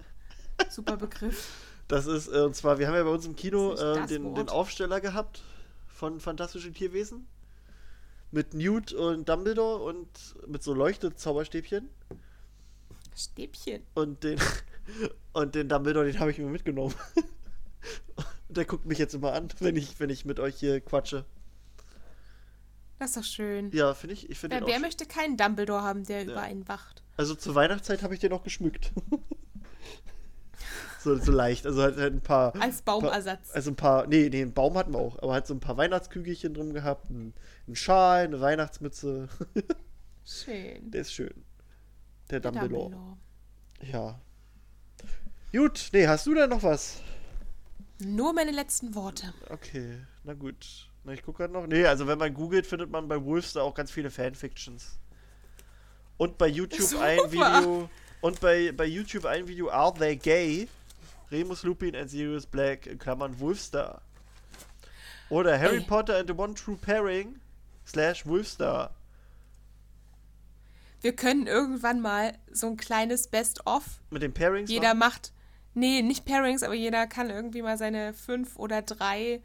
[0.69, 1.49] super Begriff.
[1.87, 4.49] Das ist, äh, und zwar, wir haben ja bei uns im Kino äh, den, den
[4.49, 5.41] Aufsteller gehabt
[5.87, 7.27] von Fantastische Tierwesen.
[8.29, 10.07] Mit Newt und Dumbledore und
[10.47, 11.89] mit so Leuchtezauberstäbchen.
[13.15, 13.81] Stäbchen.
[13.95, 14.39] Und den,
[15.33, 16.93] und den Dumbledore, den habe ich mir mitgenommen.
[18.49, 21.25] Der guckt mich jetzt immer an, wenn ich, wenn ich mit euch hier quatsche.
[23.01, 23.71] Das ist doch schön.
[23.71, 27.01] Ja, finde ich, ich den auch wer möchte keinen Dumbledore haben, der über einen wacht?
[27.17, 28.91] Also zur Weihnachtszeit habe ich den auch geschmückt.
[30.99, 31.65] so, so leicht.
[31.65, 32.53] Also halt, halt ein paar.
[32.61, 33.47] Als Baumersatz.
[33.47, 34.05] Paar, also ein paar.
[34.05, 35.17] Nee, nee, einen Baum hatten wir auch.
[35.17, 37.09] Aber halt so ein paar Weihnachtskügelchen drum gehabt.
[37.09, 37.33] Ein,
[37.67, 39.29] ein Schal, eine Weihnachtsmütze.
[40.23, 40.91] Schön.
[40.91, 41.43] Der ist schön.
[42.29, 42.91] Der Der Dumbledore.
[42.91, 43.17] Dumbledore.
[43.91, 44.21] Ja.
[45.51, 47.01] Gut, nee, hast du da noch was?
[47.97, 49.33] Nur meine letzten Worte.
[49.49, 50.90] Okay, na gut.
[51.03, 51.67] Na, ich gucke gerade noch.
[51.67, 54.99] Nee, also wenn man googelt, findet man bei Wolves da auch ganz viele Fanfictions.
[56.17, 57.03] Und bei YouTube Super.
[57.03, 57.89] ein Video.
[58.21, 60.67] Und bei, bei YouTube ein Video, Are They Gay?
[61.31, 64.01] Remus Lupin and Sirius Black, in Klammern Wolfstar.
[65.29, 65.85] Oder Harry Ey.
[65.85, 67.39] Potter and the One True Pairing,
[67.87, 68.93] slash Wolfstar.
[70.99, 74.01] Wir können irgendwann mal so ein kleines Best-of.
[74.11, 74.69] Mit den Pairings.
[74.69, 74.99] Jeder machen?
[74.99, 75.33] macht.
[75.73, 79.41] Nee, nicht Pairings, aber jeder kann irgendwie mal seine fünf oder drei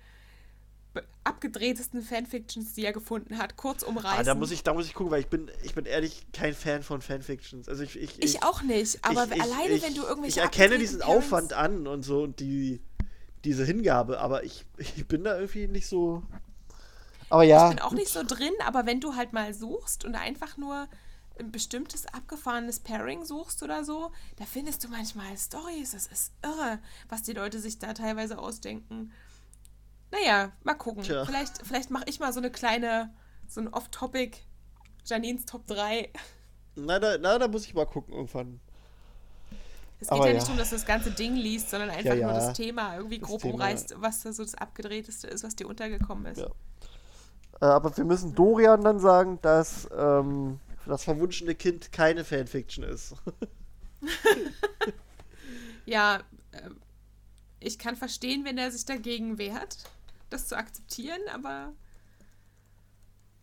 [1.24, 4.18] abgedrehtesten Fanfictions, die er gefunden hat, kurz umreißen.
[4.20, 6.54] Ah, da muss ich, da muss ich gucken, weil ich bin, ich bin ehrlich kein
[6.54, 7.68] Fan von Fanfictions.
[7.68, 10.44] Also ich, ich, Ich auch nicht, aber ich- ich- alleine, ich, wenn du irgendwelche Ich
[10.44, 12.80] erkenne diesen Pairings- Aufwand an und so und die,
[13.44, 16.22] diese Hingabe, aber ich, ich bin da irgendwie nicht so.
[17.28, 17.68] Aber ja.
[17.70, 20.86] Ich bin auch nicht so drin, aber wenn du halt mal suchst und einfach nur
[21.38, 25.90] ein bestimmtes abgefahrenes Pairing suchst oder so, da findest du manchmal Stories.
[25.90, 26.78] Das ist irre,
[27.10, 29.12] was die Leute sich da teilweise ausdenken.
[30.10, 31.02] Naja, mal gucken.
[31.02, 31.24] Tja.
[31.24, 33.12] Vielleicht, vielleicht mache ich mal so eine kleine,
[33.48, 34.38] so ein Off-Topic.
[35.04, 36.10] Janines Top 3.
[36.74, 38.60] Na da, na, da muss ich mal gucken irgendwann.
[40.00, 40.46] Es geht Aber ja nicht ja.
[40.46, 42.26] darum, dass du das ganze Ding liest, sondern einfach ja.
[42.26, 43.54] nur das Thema irgendwie Das grob Thema.
[43.54, 46.38] umreißt, was da so das abgedrehteste ist, was dir untergekommen ist.
[46.38, 46.48] Ja.
[47.60, 53.14] Äh, aber wir müssen Dorian dann sagen, dass ähm, das verwunschene Kind keine Fanfiction ist.
[55.86, 56.70] Ja, äh,
[57.60, 59.78] ich kann verstehen, wenn er sich dagegen wehrt,
[60.30, 61.72] das zu akzeptieren, aber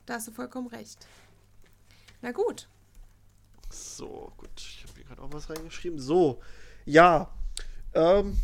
[0.06, 1.08] da hast du vollkommen recht.
[2.22, 2.68] Na gut,
[3.70, 4.50] So, gut.
[4.58, 6.00] Ich habe hier gerade auch was reingeschrieben.
[6.00, 6.42] So,
[6.86, 7.34] ja.
[7.94, 8.38] Ähm,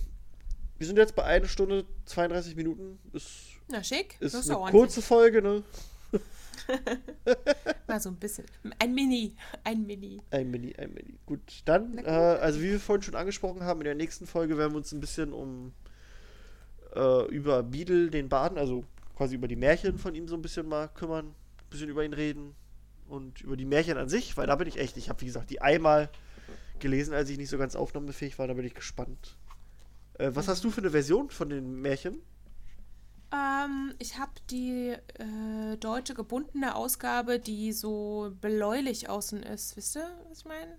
[0.78, 3.00] wir sind jetzt bei 1 Stunde 32 Minuten.
[3.14, 4.16] Ist, na schick.
[4.20, 5.64] ist das ist eine kurze Folge, ne?
[7.88, 8.46] Mal so ein bisschen.
[8.80, 9.36] Ein Mini.
[9.64, 10.22] Ein Mini.
[10.32, 11.20] Ein Mini, ein Mini.
[11.26, 12.08] Gut, dann, äh, gut.
[12.08, 15.00] also wie wir vorhin schon angesprochen haben, in der nächsten Folge werden wir uns ein
[15.00, 15.74] bisschen um
[16.96, 18.84] äh, über Beadle, den Baden, also
[19.16, 22.14] quasi über die Märchen von ihm so ein bisschen mal kümmern, ein bisschen über ihn
[22.14, 22.56] reden
[23.08, 25.50] und über die Märchen an sich, weil da bin ich echt, ich habe wie gesagt
[25.50, 26.10] die einmal
[26.80, 29.38] gelesen, als ich nicht so ganz aufnahmefähig war, da bin ich gespannt.
[30.14, 32.22] Äh, was hast du für eine Version von den Märchen?
[33.32, 39.78] Ähm, ich habe die äh, deutsche gebundene Ausgabe, die so bläulich außen ist.
[39.78, 40.78] Wisst ihr, was ich meine?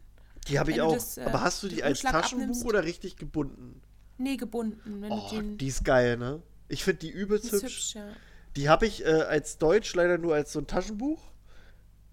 [0.48, 0.92] Die habe ich auch.
[0.92, 2.64] das, äh, Aber hast du die als Taschenbuch abnimmst?
[2.64, 3.82] oder richtig gebunden?
[4.20, 5.00] Nee, gebunden.
[5.00, 5.56] Wenn Oh, den.
[5.56, 6.42] die ist geil, ne?
[6.68, 7.62] Ich finde die die übelst ist hübsch.
[7.64, 8.08] hübsch, ja.
[8.56, 11.20] Die habe ich äh, als Deutsch leider nur als so ein Taschenbuch.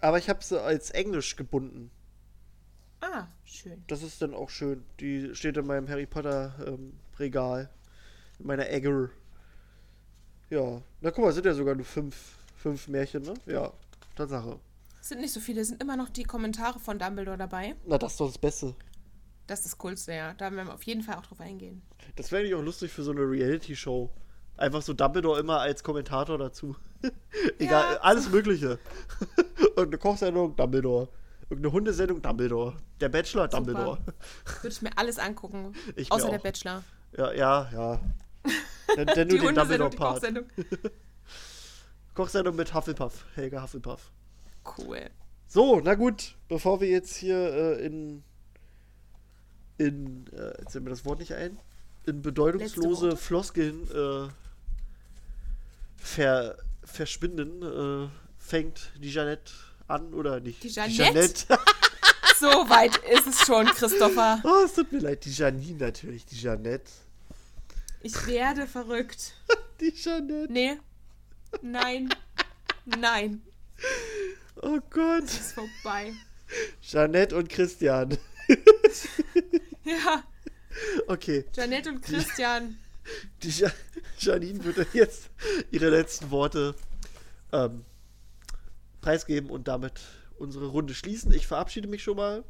[0.00, 1.90] Aber ich habe sie als Englisch gebunden.
[3.00, 3.84] Ah, schön.
[3.88, 4.84] Das ist dann auch schön.
[5.00, 7.68] Die steht in meinem Harry Potter ähm, Regal.
[8.38, 9.10] In meiner Egger.
[10.50, 10.80] Ja.
[11.00, 13.34] Na guck mal, sind ja sogar nur fünf, fünf Märchen, ne?
[13.46, 13.72] Ja.
[14.16, 14.58] Tatsache.
[15.00, 17.74] Es sind nicht so viele, sind immer noch die Kommentare von Dumbledore dabei.
[17.86, 18.74] Na, das ist doch das Beste.
[19.48, 20.34] Das ist das Coolste, ja.
[20.34, 21.82] Da werden wir auf jeden Fall auch drauf eingehen.
[22.16, 24.10] Das wäre eigentlich auch lustig für so eine Reality-Show.
[24.56, 26.76] Einfach so Dumbledore immer als Kommentator dazu.
[27.58, 28.00] Egal, Ja.
[28.00, 28.78] alles Mögliche.
[29.58, 31.08] Irgendeine Kochsendung, Dumbledore.
[31.48, 32.76] Irgendeine Hundesendung, Dumbledore.
[33.00, 33.98] Der Bachelor, Dumbledore.
[34.60, 35.72] Würde ich mir alles angucken.
[35.96, 36.38] Ich außer der.
[36.38, 36.84] Bachelor.
[37.16, 38.00] Ja, ja, ja.
[38.96, 40.14] Dann, dann Die nur den Dumbledore-Part.
[40.20, 40.44] Kochsendung.
[42.14, 43.24] Kochsendung mit Hufflepuff.
[43.34, 44.10] Helga Hufflepuff.
[44.76, 45.08] Cool.
[45.46, 47.38] So, na gut, bevor wir jetzt hier
[47.78, 48.24] äh, in.
[49.78, 50.26] In.
[50.32, 51.58] Äh, jetzt fällt mir das Wort nicht ein.
[52.06, 53.16] In bedeutungslose?
[53.16, 54.28] Floskeln äh,
[55.96, 59.52] ver, verschwinden, äh, fängt die Jeanette
[59.88, 60.62] an oder nicht?
[60.62, 60.94] Die Jeanette?
[60.94, 61.58] Jeanette.
[62.40, 64.40] So weit ist es schon, Christopher.
[64.44, 65.24] oh, es tut mir leid.
[65.24, 66.24] Die Janine natürlich.
[66.24, 66.88] Die Jeanette.
[68.00, 69.34] Ich werde verrückt.
[69.80, 70.52] Die Jeanette.
[70.52, 70.78] Nee.
[71.62, 72.14] Nein.
[72.84, 73.42] Nein.
[74.62, 75.24] Oh Gott.
[75.24, 76.12] Es ist vorbei.
[76.80, 78.16] Jeanette und Christian.
[80.04, 80.22] Ja.
[81.06, 81.44] Okay.
[81.54, 82.78] Janette und Christian.
[83.42, 83.70] Die ja
[84.18, 85.30] Janine würde jetzt
[85.70, 86.74] ihre letzten Worte
[87.52, 87.84] ähm,
[89.00, 89.94] preisgeben und damit
[90.38, 91.32] unsere Runde schließen.
[91.32, 92.44] Ich verabschiede mich schon mal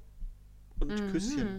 [0.80, 1.12] und Mhm.
[1.12, 1.56] Küsschen.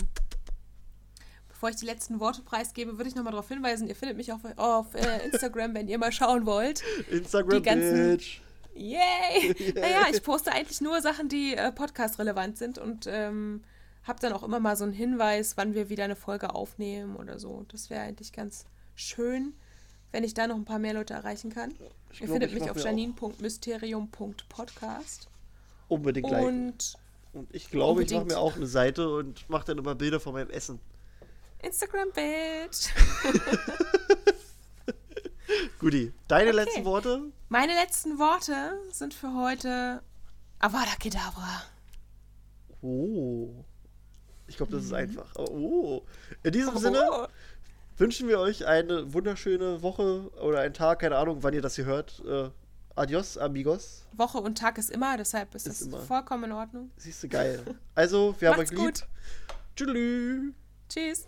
[1.47, 4.41] Bevor ich die letzten Worte preisgebe, würde ich nochmal darauf hinweisen, ihr findet mich auf,
[4.57, 6.84] auf äh, Instagram, wenn ihr mal schauen wollt.
[7.10, 8.41] Instagram, Die ganzen- Bitch.
[8.76, 9.73] Yay!
[9.76, 13.64] Naja, ich poste eigentlich nur Sachen, die äh, podcast-relevant sind und ähm,
[14.04, 17.40] habe dann auch immer mal so einen Hinweis, wann wir wieder eine Folge aufnehmen oder
[17.40, 17.66] so.
[17.70, 18.66] Das wäre eigentlich ganz
[18.96, 19.54] schön,
[20.12, 21.72] wenn ich da noch ein paar mehr Leute erreichen kann.
[22.12, 25.28] Ich ihr glaub, findet ich mich auf janine.mysterium.podcast.
[25.88, 26.70] Unbedingt liken.
[26.70, 26.94] Und
[27.34, 30.34] Und ich glaube, ich mache mir auch eine Seite und mache dann immer Bilder von
[30.34, 30.80] meinem Essen.
[31.62, 32.94] Instagram-Bild.
[35.80, 36.56] Guti, deine Okay.
[36.56, 37.22] letzten Worte?
[37.50, 40.02] Meine letzten Worte sind für heute
[40.60, 41.64] Avada Kedavra.
[42.82, 43.66] Oh.
[44.50, 45.34] Ich glaube, das ist einfach.
[45.36, 46.04] Aber Oh.
[46.44, 47.28] In diesem Sinne Oh.
[47.98, 51.86] wünschen wir euch eine wunderschöne Woche oder einen Tag, keine Ahnung, wann ihr das hier
[51.86, 52.22] hört.
[52.28, 52.50] Äh,
[52.96, 54.06] adios, amigos.
[54.14, 56.00] Woche und Tag ist immer, deshalb ist, Ist es immer.
[56.00, 56.92] vollkommen in Ordnung.
[56.98, 57.64] Siehst du, geil.
[57.96, 58.80] Also, wir haben euch lieb.
[58.80, 59.08] gut.
[60.90, 61.28] Tschüss.